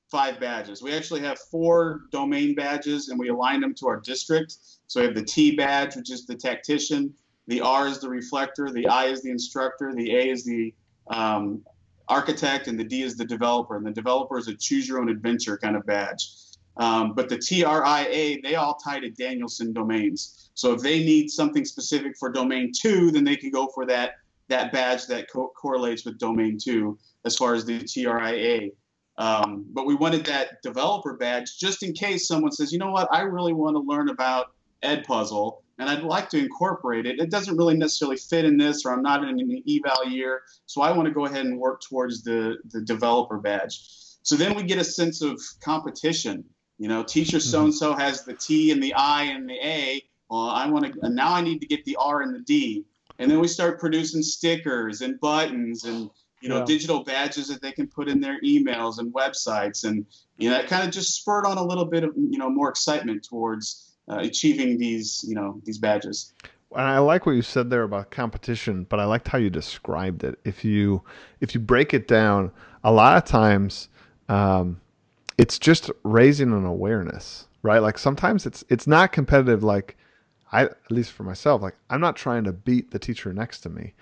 five 0.10 0.40
badges. 0.40 0.84
We 0.84 0.94
actually 0.94 1.22
have 1.22 1.40
four 1.40 2.02
domain 2.12 2.54
badges, 2.54 3.10
and 3.10 3.18
we 3.18 3.30
align 3.30 3.62
them 3.62 3.74
to 3.74 3.88
our 3.88 4.00
district. 4.00 4.58
So 4.86 5.00
we 5.00 5.08
have 5.08 5.16
the 5.16 5.24
T 5.24 5.56
badge, 5.56 5.96
which 5.96 6.12
is 6.12 6.28
the 6.28 6.36
tactician. 6.36 7.12
The 7.48 7.62
R 7.62 7.88
is 7.88 8.00
the 8.00 8.10
reflector. 8.10 8.70
The 8.70 8.88
I 8.88 9.06
is 9.06 9.24
the 9.24 9.32
instructor. 9.32 9.92
The 9.96 10.16
A 10.16 10.30
is 10.30 10.46
the 10.46 10.72
um, 11.08 11.64
architect, 12.10 12.68
and 12.68 12.80
the 12.80 12.84
D 12.84 13.02
is 13.02 13.16
the 13.18 13.26
developer. 13.26 13.76
And 13.76 13.84
the 13.86 13.92
developer 13.92 14.38
is 14.38 14.48
a 14.48 14.54
choose 14.54 14.88
your 14.88 15.00
own 15.00 15.10
adventure 15.10 15.58
kind 15.58 15.76
of 15.76 15.84
badge. 15.88 16.30
Um, 16.78 17.14
but 17.14 17.30
the 17.30 17.38
TRIA, 17.38 18.42
they 18.42 18.56
all 18.56 18.76
tie 18.76 19.00
to 19.00 19.10
Danielson 19.10 19.74
domains. 19.74 20.50
So 20.56 20.74
if 20.74 20.82
they 20.82 21.00
need 21.00 21.30
something 21.30 21.66
specific 21.66 22.18
for 22.18 22.32
domain 22.32 22.72
two, 22.76 23.12
then 23.12 23.24
they 23.24 23.36
can 23.36 23.52
go 23.52 23.68
for 23.68 23.86
that 23.88 24.14
that 24.50 24.72
badge 24.72 25.08
that 25.08 25.32
co- 25.32 25.52
correlates 25.56 26.04
with 26.06 26.18
domain 26.20 26.58
two 26.62 26.98
as 27.26 27.36
far 27.36 27.54
as 27.56 27.66
the 27.66 27.80
TRIA. 27.80 28.70
Um, 29.18 29.66
but 29.72 29.86
we 29.86 29.96
wanted 29.96 30.26
that 30.26 30.62
developer 30.64 31.16
badge 31.16 31.58
just 31.58 31.84
in 31.84 31.94
case 31.94 32.28
someone 32.28 32.52
says, 32.52 32.72
you 32.72 32.80
know 32.80 32.92
what, 32.92 33.08
I 33.12 33.22
really 33.22 33.54
want 33.54 33.76
to 33.76 33.80
learn 33.80 34.10
about 34.10 34.48
Edpuzzle, 34.84 35.62
and 35.80 35.90
I'd 35.90 36.04
like 36.04 36.30
to 36.30 36.40
incorporate 36.40 37.06
it. 37.06 37.20
It 37.20 37.30
doesn't 37.30 37.56
really 37.56 37.78
necessarily 37.78 38.18
fit 38.18 38.44
in 38.44 38.58
this, 38.58 38.86
or 38.86 38.94
I'm 38.94 39.02
not 39.02 39.24
in 39.24 39.40
an 39.40 39.64
eval 39.68 40.10
year, 40.10 40.42
so 40.66 40.82
I 40.82 40.92
want 40.92 41.08
to 41.08 41.14
go 41.14 41.26
ahead 41.26 41.46
and 41.46 41.60
work 41.60 41.82
towards 41.82 42.24
the 42.24 42.58
the 42.72 42.82
developer 42.82 43.38
badge. 43.38 43.80
So 44.24 44.36
then 44.36 44.56
we 44.56 44.64
get 44.64 44.78
a 44.78 44.84
sense 44.84 45.22
of 45.22 45.40
competition. 45.62 46.44
You 46.78 46.88
know, 46.88 47.04
teacher 47.04 47.40
so 47.40 47.66
and 47.66 47.74
so 47.74 47.94
has 47.94 48.26
the 48.26 48.34
T 48.34 48.72
and 48.72 48.82
the 48.82 48.94
I 48.94 49.24
and 49.24 49.50
the 49.50 49.56
A. 49.56 50.04
Well, 50.30 50.50
I 50.50 50.68
want 50.70 50.94
to 50.94 51.10
now 51.10 51.34
I 51.34 51.42
need 51.42 51.60
to 51.60 51.68
get 51.68 51.86
the 51.86 51.96
R 52.00 52.22
and 52.22 52.34
the 52.34 52.40
D, 52.40 52.86
and 53.20 53.30
then 53.30 53.40
we 53.40 53.48
start 53.48 53.80
producing 53.80 54.24
stickers 54.24 55.02
and 55.02 55.20
buttons 55.20 55.84
and 55.84 56.10
you 56.44 56.50
know, 56.50 56.60
yeah. 56.60 56.66
digital 56.66 57.06
badges 57.06 57.48
that 57.48 57.62
they 57.62 57.72
can 57.72 57.88
put 57.88 58.10
in 58.10 58.20
their 58.20 58.40
emails 58.42 59.00
and 59.00 59.14
websites, 59.14 59.86
and 59.86 60.06
you 60.38 60.50
know, 60.50 60.60
it 60.60 60.68
kind 60.68 60.86
of 60.86 60.92
just 60.92 61.16
spurred 61.16 61.46
on 61.46 61.58
a 61.58 61.64
little 61.64 61.86
bit 61.86 62.04
of 62.04 62.14
you 62.18 62.38
know 62.38 62.50
more 62.50 62.70
excitement 62.70 63.24
towards 63.24 63.96
uh, 64.10 64.18
achieving 64.18 64.78
these 64.78 65.24
you 65.26 65.36
know 65.36 65.62
these 65.64 65.78
badges. 65.78 66.34
And 66.76 66.82
I 66.82 66.98
like 67.00 67.26
what 67.26 67.34
you 67.34 67.44
said 67.44 67.70
there 67.70 67.84
about 67.84 68.12
competition, 68.12 68.86
but 68.90 69.00
I 69.00 69.06
liked 69.06 69.30
how 69.30 69.38
you 69.38 69.50
described 69.50 70.26
it. 70.26 70.38
If 70.44 70.66
you 70.66 71.02
if 71.40 71.56
you 71.56 71.62
break 71.62 71.94
it 71.94 72.10
down, 72.10 72.52
a 72.84 72.92
lot 72.92 73.16
of 73.16 73.24
times 73.24 73.88
um, 74.28 74.82
it's 75.38 75.60
just 75.60 75.92
raising 76.04 76.52
an 76.52 76.66
awareness, 76.66 77.48
right? 77.62 77.80
Like 77.80 77.98
sometimes 77.98 78.46
it's 78.46 78.64
it's 78.70 78.88
not 78.88 79.12
competitive. 79.12 79.64
Like 79.64 79.98
I 80.52 80.64
at 80.64 80.92
least 80.92 81.12
for 81.12 81.24
myself, 81.24 81.62
like 81.62 81.76
I'm 81.90 82.02
not 82.02 82.16
trying 82.16 82.44
to 82.44 82.54
beat 82.54 82.92
the 82.92 83.00
teacher 83.00 83.34
next 83.34 83.62
to 83.62 83.70
me, 83.70 83.94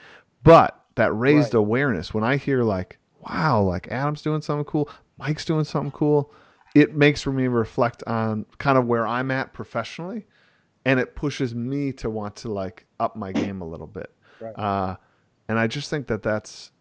but 0.44 0.84
that 0.96 1.14
raised 1.14 1.54
right. 1.54 1.60
awareness. 1.60 2.14
When 2.14 2.24
I 2.24 2.36
hear 2.38 2.64
like, 2.64 2.98
wow, 3.22 3.62
like 3.62 3.88
Adam's 3.90 4.22
doing 4.22 4.42
something 4.42 4.66
cool, 4.66 4.90
Mike's 5.18 5.46
doing 5.46 5.64
something 5.64 5.92
cool, 5.92 6.34
it 6.76 6.96
makes 6.96 7.26
me 7.26 7.48
reflect 7.48 8.04
on 8.08 8.46
kind 8.58 8.78
of 8.78 8.88
where 8.88 9.08
I'm 9.08 9.32
at 9.32 9.54
professionally, 9.54 10.26
and 10.86 11.00
it 11.00 11.16
pushes 11.16 11.56
me 11.56 11.94
to 11.94 12.10
want 12.10 12.36
to 12.38 12.52
like 12.52 12.86
up 13.00 13.16
my 13.16 13.32
game 13.32 13.62
a 13.62 13.68
little 13.68 13.88
bit. 13.88 14.12
Right. 14.40 14.58
Uh, 14.58 14.98
and 15.48 15.60
I 15.60 15.68
just 15.68 15.90
think 15.90 16.08
that 16.08 16.24
that's, 16.24 16.72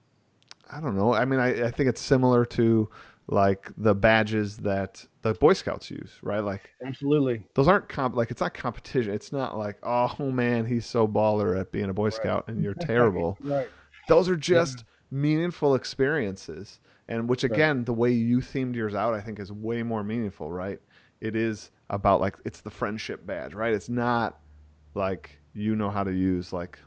I 0.71 0.81
don't 0.81 0.97
know. 0.97 1.13
I 1.13 1.25
mean, 1.25 1.41
I, 1.41 1.67
I 1.67 1.71
think 1.71 1.89
it's 1.89 2.01
similar 2.01 2.45
to 2.47 2.89
like 3.31 3.71
the 3.77 3.95
badges 3.95 4.57
that 4.59 5.05
the 5.23 5.35
Boy 5.35 5.53
Scouts 5.53 5.89
use, 5.91 6.11
right? 6.21 6.41
Like 6.41 6.71
absolutely, 6.85 7.45
those 7.55 7.69
aren't 7.69 7.89
comp. 7.89 8.17
Like 8.17 8.31
it's 8.33 8.41
not 8.41 8.55
competition. 8.55 9.15
It's 9.15 9.33
not 9.33 9.57
like, 9.57 9.79
oh 9.85 10.17
man, 10.19 10.67
he's 10.67 10.85
so 10.85 11.07
baller 11.07 11.59
at 11.59 11.71
being 11.71 11.89
a 11.89 11.95
Boy 11.95 12.05
right. 12.05 12.13
Scout, 12.13 12.45
and 12.49 12.63
you're 12.63 12.75
terrible. 12.81 13.39
right. 13.41 13.69
Those 14.09 14.29
are 14.29 14.37
just 14.37 14.79
yeah. 14.79 14.85
meaningful 15.13 15.77
experiences. 15.77 16.81
And 17.09 17.29
which 17.29 17.45
again, 17.45 17.79
right. 17.79 17.87
the 17.87 17.95
way 17.95 18.11
you 18.11 18.39
themed 18.39 18.75
yours 18.75 18.95
out, 18.95 19.15
I 19.15 19.21
think 19.21 19.39
is 19.39 19.53
way 19.53 19.83
more 19.83 20.03
meaningful, 20.03 20.51
right? 20.51 20.81
It 21.21 21.37
is 21.37 21.71
about 21.89 22.21
like 22.21 22.37
it's 22.45 22.61
the 22.61 22.71
friendship 22.71 23.25
badge, 23.27 23.55
right? 23.55 23.73
It's 23.73 23.89
not 23.89 24.41
like 24.95 25.39
you 25.55 25.77
know 25.77 25.91
how 25.91 26.03
to 26.03 26.13
use 26.13 26.53
like 26.53 26.79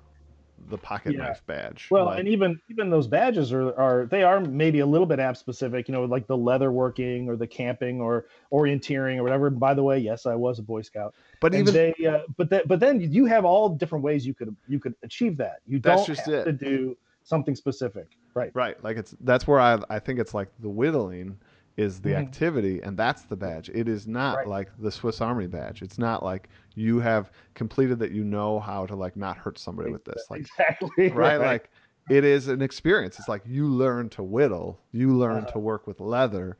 the 0.70 0.78
pocket 0.78 1.14
yeah. 1.14 1.20
knife 1.20 1.42
badge. 1.46 1.88
Well, 1.90 2.06
like, 2.06 2.20
and 2.20 2.28
even 2.28 2.60
even 2.70 2.90
those 2.90 3.08
badges 3.08 3.52
are 3.54 3.78
are 3.80 4.06
they 4.06 4.24
are 4.24 4.40
maybe 4.40 4.80
a 4.80 4.86
little 4.86 5.08
bit 5.08 5.20
app 5.20 5.38
specific, 5.38 5.88
you 5.88 5.94
know, 5.94 6.06
like 6.06 6.28
the 6.28 6.38
leather 6.38 6.72
working 6.72 7.30
or 7.30 7.36
the 7.36 7.48
camping 7.48 8.02
or 8.02 8.26
orienteering 8.52 9.18
or 9.18 9.24
whatever. 9.24 9.50
By 9.50 9.74
the 9.74 9.84
way, 9.84 10.00
yes, 10.00 10.26
I 10.26 10.36
was 10.36 10.60
a 10.60 10.64
Boy 10.64 10.82
Scout. 10.82 11.14
But 11.40 11.54
and 11.54 11.62
even 11.62 11.74
they, 11.74 12.06
uh, 12.06 12.20
but 12.38 12.50
that, 12.50 12.68
but 12.68 12.80
then 12.80 13.00
you 13.00 13.26
have 13.26 13.46
all 13.46 13.70
different 13.70 14.04
ways 14.04 14.26
you 14.26 14.34
could 14.34 14.56
you 14.68 14.80
could 14.80 14.96
achieve 15.04 15.38
that. 15.38 15.62
You 15.66 15.80
don't 15.80 16.08
have 16.08 16.28
it. 16.28 16.46
to 16.46 16.52
do 16.52 16.98
something 17.24 17.56
specific. 17.56 18.08
Right. 18.34 18.52
Right. 18.54 18.82
Like 18.84 18.98
it's 18.98 19.16
that's 19.22 19.48
where 19.48 19.60
I 19.60 19.80
I 19.90 20.00
think 20.00 20.20
it's 20.20 20.34
like 20.34 20.50
the 20.60 20.70
whittling 20.70 21.38
is 21.76 22.00
the 22.00 22.10
mm-hmm. 22.10 22.22
activity 22.22 22.82
and 22.84 22.98
that's 22.98 23.24
the 23.24 23.36
badge. 23.36 23.70
It 23.74 23.88
is 23.88 24.08
not 24.08 24.38
right. 24.38 24.48
like 24.48 24.70
the 24.80 24.92
Swiss 24.92 25.22
Army 25.22 25.48
badge. 25.48 25.82
It's 25.82 25.98
not 25.98 26.24
like 26.24 26.50
you 26.76 27.00
have 27.00 27.32
completed 27.56 28.00
that 28.00 28.12
you 28.12 28.24
know 28.24 28.60
how 28.60 28.86
to 28.86 28.96
like 28.96 29.16
not 29.16 29.38
hurt 29.38 29.58
somebody 29.58 29.92
with 29.92 30.06
this. 30.06 30.26
Like 30.30 30.42
exactly 30.42 30.90
right, 31.10 31.16
right. 31.16 31.40
like 31.40 31.70
it 32.10 32.24
is 32.24 32.48
an 32.48 32.62
experience. 32.62 33.18
It's 33.18 33.28
like 33.28 33.42
you 33.46 33.68
learn 33.68 34.10
to 34.10 34.24
whittle, 34.24 34.80
you 34.92 35.16
learn 35.16 35.46
uh, 35.46 35.52
to 35.52 35.60
work 35.60 35.88
with 35.88 36.00
leather 36.00 36.58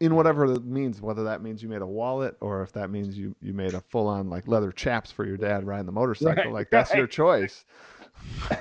in 0.00 0.14
whatever 0.14 0.44
it 0.52 0.64
means, 0.64 1.00
whether 1.00 1.24
that 1.24 1.42
means 1.42 1.62
you 1.62 1.68
made 1.68 1.82
a 1.82 1.86
wallet 1.86 2.36
or 2.40 2.62
if 2.62 2.72
that 2.72 2.90
means 2.90 3.16
you, 3.16 3.34
you 3.40 3.52
made 3.52 3.74
a 3.74 3.80
full 3.80 4.06
on 4.06 4.28
like 4.28 4.46
leather 4.46 4.70
chaps 4.70 5.10
for 5.10 5.24
your 5.24 5.36
dad 5.36 5.66
riding 5.66 5.86
the 5.86 5.92
motorcycle. 5.92 6.44
Right, 6.44 6.52
like 6.52 6.70
that's 6.70 6.92
your 6.94 7.06
choice. 7.06 7.64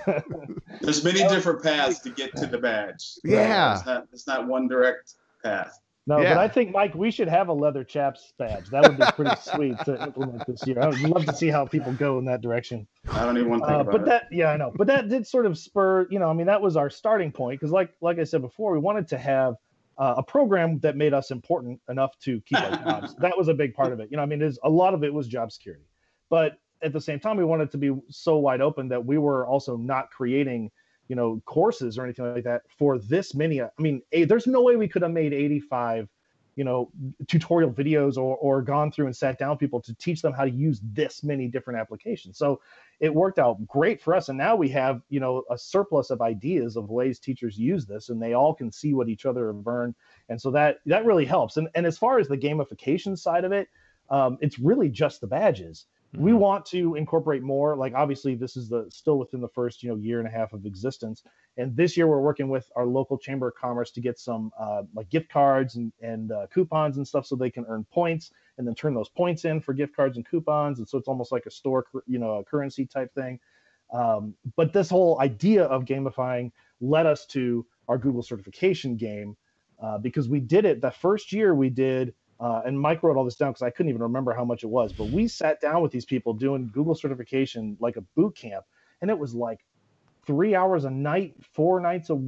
There's 0.81 1.03
many 1.03 1.19
different 1.27 1.61
paths 1.61 1.99
to 1.99 2.09
get 2.09 2.35
to 2.37 2.47
the 2.47 2.57
badge. 2.57 3.15
Yeah. 3.23 3.77
It's 3.77 3.85
not, 3.85 4.07
it's 4.13 4.27
not 4.27 4.47
one 4.47 4.67
direct 4.67 5.15
path. 5.43 5.79
No, 6.07 6.21
yeah. 6.21 6.35
but 6.35 6.37
I 6.37 6.47
think 6.47 6.71
Mike, 6.71 6.93
we 6.93 7.09
should 7.09 7.27
have 7.27 7.47
a 7.47 7.53
leather 7.53 7.83
chaps 7.83 8.33
badge. 8.37 8.69
That 8.69 8.83
would 8.83 8.97
be 8.97 9.05
pretty 9.15 9.35
sweet 9.41 9.79
to 9.85 10.01
implement 10.03 10.45
this 10.45 10.65
year. 10.67 10.79
I 10.79 10.87
would 10.87 11.01
love 11.01 11.25
to 11.25 11.33
see 11.33 11.47
how 11.47 11.65
people 11.65 11.93
go 11.93 12.19
in 12.19 12.25
that 12.25 12.41
direction. 12.41 12.87
I 13.11 13.25
don't 13.25 13.37
even 13.37 13.49
want 13.49 13.63
to 13.63 13.67
think 13.67 13.77
uh, 13.77 13.81
about 13.81 13.91
but 13.91 14.01
it. 14.01 14.05
that, 14.05 14.23
yeah, 14.31 14.51
I 14.51 14.57
know. 14.57 14.71
But 14.75 14.85
that 14.87 15.09
did 15.09 15.25
sort 15.25 15.47
of 15.47 15.57
spur, 15.57 16.07
you 16.11 16.19
know, 16.19 16.29
I 16.29 16.33
mean, 16.33 16.45
that 16.45 16.61
was 16.61 16.77
our 16.77 16.91
starting 16.91 17.31
point 17.31 17.59
because, 17.59 17.71
like, 17.71 17.91
like 18.01 18.19
I 18.19 18.23
said 18.23 18.41
before, 18.41 18.71
we 18.73 18.79
wanted 18.79 19.07
to 19.07 19.17
have 19.17 19.55
uh, 19.97 20.15
a 20.17 20.23
program 20.23 20.77
that 20.79 20.95
made 20.95 21.13
us 21.13 21.31
important 21.31 21.79
enough 21.89 22.17
to 22.19 22.39
keep 22.41 22.59
our 22.59 22.71
jobs. 22.83 23.15
that 23.15 23.35
was 23.35 23.47
a 23.47 23.53
big 23.53 23.73
part 23.73 23.91
of 23.91 23.99
it. 23.99 24.09
You 24.11 24.17
know, 24.17 24.23
I 24.23 24.27
mean, 24.27 24.39
there's 24.39 24.59
a 24.63 24.69
lot 24.69 24.93
of 24.93 25.03
it 25.03 25.11
was 25.11 25.27
job 25.27 25.51
security, 25.51 25.85
but 26.29 26.59
at 26.83 26.93
the 26.93 27.01
same 27.01 27.19
time, 27.19 27.37
we 27.37 27.45
wanted 27.45 27.71
to 27.71 27.77
be 27.77 27.91
so 28.09 28.37
wide 28.37 28.61
open 28.61 28.87
that 28.89 29.03
we 29.03 29.17
were 29.17 29.47
also 29.47 29.75
not 29.75 30.11
creating, 30.11 30.69
you 31.07 31.15
know, 31.15 31.41
courses 31.45 31.97
or 31.97 32.03
anything 32.03 32.33
like 32.33 32.43
that 32.43 32.63
for 32.77 32.97
this 32.97 33.35
many. 33.35 33.61
I 33.61 33.69
mean, 33.77 34.01
a, 34.11 34.25
there's 34.25 34.47
no 34.47 34.61
way 34.61 34.75
we 34.75 34.87
could 34.87 35.01
have 35.01 35.11
made 35.11 35.33
85, 35.33 36.09
you 36.55 36.63
know, 36.63 36.89
tutorial 37.27 37.71
videos 37.71 38.17
or, 38.17 38.37
or 38.37 38.61
gone 38.61 38.91
through 38.91 39.05
and 39.05 39.15
sat 39.15 39.37
down 39.37 39.57
people 39.57 39.81
to 39.81 39.93
teach 39.95 40.21
them 40.21 40.33
how 40.33 40.45
to 40.45 40.51
use 40.51 40.81
this 40.83 41.23
many 41.23 41.47
different 41.47 41.79
applications. 41.79 42.37
So 42.37 42.61
it 42.99 43.13
worked 43.13 43.39
out 43.39 43.65
great 43.67 44.01
for 44.01 44.15
us. 44.15 44.29
And 44.29 44.37
now 44.37 44.55
we 44.55 44.69
have, 44.69 45.01
you 45.09 45.19
know, 45.19 45.43
a 45.51 45.57
surplus 45.57 46.09
of 46.09 46.21
ideas 46.21 46.75
of 46.77 46.89
ways 46.89 47.19
teachers 47.19 47.57
use 47.57 47.85
this 47.85 48.09
and 48.09 48.21
they 48.21 48.33
all 48.33 48.53
can 48.53 48.71
see 48.71 48.93
what 48.93 49.09
each 49.09 49.25
other 49.25 49.47
have 49.47 49.65
learned. 49.65 49.95
And 50.29 50.41
so 50.41 50.49
that, 50.51 50.77
that 50.85 51.05
really 51.05 51.25
helps. 51.25 51.57
And, 51.57 51.67
and 51.75 51.85
as 51.85 51.97
far 51.97 52.19
as 52.19 52.27
the 52.27 52.37
gamification 52.37 53.17
side 53.17 53.43
of 53.43 53.51
it, 53.51 53.67
um, 54.09 54.37
it's 54.39 54.59
really 54.59 54.89
just 54.89 55.21
the 55.21 55.27
badges 55.27 55.85
we 56.17 56.31
mm-hmm. 56.31 56.39
want 56.39 56.65
to 56.67 56.95
incorporate 56.95 57.43
more 57.43 57.75
like 57.75 57.93
obviously 57.93 58.35
this 58.35 58.55
is 58.55 58.69
the 58.69 58.85
still 58.89 59.17
within 59.17 59.41
the 59.41 59.47
first 59.49 59.83
you 59.83 59.89
know 59.89 59.95
year 59.95 60.19
and 60.19 60.27
a 60.27 60.31
half 60.31 60.53
of 60.53 60.65
existence. 60.65 61.23
And 61.57 61.75
this 61.75 61.95
year 61.95 62.07
we're 62.07 62.21
working 62.21 62.49
with 62.49 62.69
our 62.75 62.85
local 62.85 63.17
chamber 63.17 63.47
of 63.47 63.55
commerce 63.55 63.91
to 63.91 64.01
get 64.01 64.19
some 64.19 64.51
uh, 64.59 64.83
like 64.93 65.09
gift 65.09 65.29
cards 65.29 65.75
and, 65.75 65.91
and 66.01 66.31
uh, 66.31 66.47
coupons 66.53 66.97
and 66.97 67.07
stuff 67.07 67.25
so 67.25 67.35
they 67.35 67.49
can 67.49 67.65
earn 67.67 67.85
points 67.91 68.31
and 68.57 68.67
then 68.67 68.75
turn 68.75 68.93
those 68.93 69.09
points 69.09 69.45
in 69.45 69.61
for 69.61 69.73
gift 69.73 69.95
cards 69.95 70.17
and 70.17 70.27
coupons. 70.27 70.79
And 70.79 70.87
so 70.87 70.97
it's 70.97 71.07
almost 71.07 71.31
like 71.31 71.45
a 71.45 71.51
store 71.51 71.85
you 72.07 72.19
know 72.19 72.35
a 72.35 72.43
currency 72.43 72.85
type 72.85 73.13
thing. 73.13 73.39
Um, 73.93 74.33
but 74.55 74.73
this 74.73 74.89
whole 74.89 75.19
idea 75.21 75.65
of 75.65 75.85
gamifying 75.85 76.51
led 76.81 77.05
us 77.05 77.25
to 77.27 77.65
our 77.87 77.97
google 77.97 78.23
certification 78.23 78.97
game 78.97 79.37
uh, 79.81 79.97
because 79.97 80.27
we 80.27 80.39
did 80.39 80.65
it 80.65 80.81
the 80.81 80.91
first 80.91 81.31
year 81.31 81.53
we 81.53 81.69
did 81.69 82.13
uh, 82.39 82.61
and 82.65 82.79
Mike 82.79 83.01
wrote 83.03 83.17
all 83.17 83.23
this 83.23 83.35
down 83.35 83.51
because 83.51 83.61
I 83.61 83.69
couldn't 83.69 83.89
even 83.89 84.01
remember 84.01 84.33
how 84.33 84.43
much 84.43 84.63
it 84.63 84.67
was. 84.67 84.91
But 84.91 85.09
we 85.09 85.27
sat 85.27 85.61
down 85.61 85.81
with 85.81 85.91
these 85.91 86.05
people 86.05 86.33
doing 86.33 86.69
Google 86.73 86.95
certification 86.95 87.77
like 87.79 87.95
a 87.95 88.01
boot 88.01 88.35
camp, 88.35 88.65
and 89.01 89.09
it 89.09 89.17
was 89.17 89.33
like 89.33 89.65
three 90.25 90.55
hours 90.55 90.85
a 90.85 90.89
night, 90.89 91.35
four 91.53 91.79
nights 91.79 92.09
a 92.09 92.21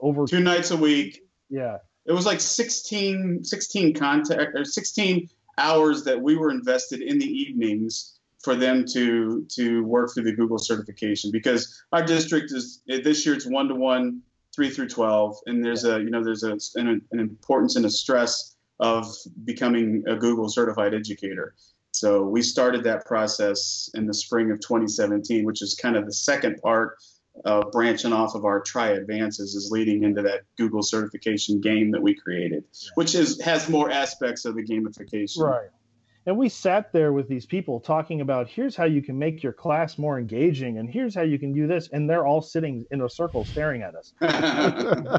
over 0.00 0.26
two 0.26 0.40
nights 0.40 0.70
a 0.70 0.76
week. 0.76 1.20
Yeah, 1.50 1.78
it 2.06 2.12
was 2.12 2.26
like 2.26 2.40
16, 2.40 3.44
16 3.44 3.94
contact 3.94 4.56
or 4.56 4.64
16 4.64 5.28
hours 5.58 6.04
that 6.04 6.20
we 6.20 6.36
were 6.36 6.50
invested 6.50 7.00
in 7.00 7.18
the 7.18 7.26
evenings 7.26 8.18
for 8.42 8.54
them 8.54 8.84
to 8.92 9.46
to 9.50 9.84
work 9.84 10.12
through 10.12 10.24
the 10.24 10.34
Google 10.34 10.58
certification 10.58 11.30
because 11.30 11.82
our 11.92 12.04
district 12.04 12.52
is 12.52 12.82
this 12.86 13.24
year 13.24 13.34
it's 13.34 13.46
one 13.46 13.68
to 13.68 13.74
one, 13.74 14.20
three 14.54 14.70
through 14.70 14.88
twelve, 14.88 15.36
and 15.46 15.64
there's 15.64 15.84
yeah. 15.84 15.96
a 15.96 15.98
you 15.98 16.10
know 16.10 16.22
there's 16.22 16.44
a 16.44 16.52
an, 16.78 17.00
an 17.12 17.20
importance 17.20 17.76
and 17.76 17.86
a 17.86 17.90
stress 17.90 18.53
of 18.80 19.06
becoming 19.44 20.02
a 20.06 20.16
Google 20.16 20.48
certified 20.48 20.94
educator. 20.94 21.54
So 21.92 22.24
we 22.24 22.42
started 22.42 22.82
that 22.84 23.06
process 23.06 23.88
in 23.94 24.06
the 24.06 24.14
spring 24.14 24.50
of 24.50 24.60
2017, 24.60 25.44
which 25.44 25.62
is 25.62 25.74
kind 25.74 25.96
of 25.96 26.06
the 26.06 26.12
second 26.12 26.60
part 26.60 26.96
of 27.44 27.70
branching 27.72 28.12
off 28.12 28.34
of 28.34 28.44
our 28.44 28.60
try 28.60 28.90
advances 28.90 29.54
is 29.54 29.70
leading 29.70 30.04
into 30.04 30.22
that 30.22 30.42
Google 30.56 30.82
certification 30.82 31.60
game 31.60 31.90
that 31.92 32.02
we 32.02 32.14
created, 32.14 32.64
which 32.94 33.14
is 33.14 33.40
has 33.40 33.68
more 33.68 33.90
aspects 33.90 34.44
of 34.44 34.54
the 34.54 34.62
gamification. 34.62 35.40
Right 35.40 35.70
and 36.26 36.38
we 36.38 36.48
sat 36.48 36.92
there 36.92 37.12
with 37.12 37.28
these 37.28 37.44
people 37.44 37.80
talking 37.80 38.20
about 38.20 38.48
here's 38.48 38.74
how 38.74 38.84
you 38.84 39.02
can 39.02 39.18
make 39.18 39.42
your 39.42 39.52
class 39.52 39.98
more 39.98 40.18
engaging 40.18 40.78
and 40.78 40.88
here's 40.88 41.14
how 41.14 41.22
you 41.22 41.38
can 41.38 41.52
do 41.52 41.66
this 41.66 41.88
and 41.92 42.08
they're 42.08 42.26
all 42.26 42.40
sitting 42.40 42.84
in 42.90 43.02
a 43.02 43.08
circle 43.08 43.44
staring 43.44 43.82
at 43.82 43.94
us. 43.94 44.12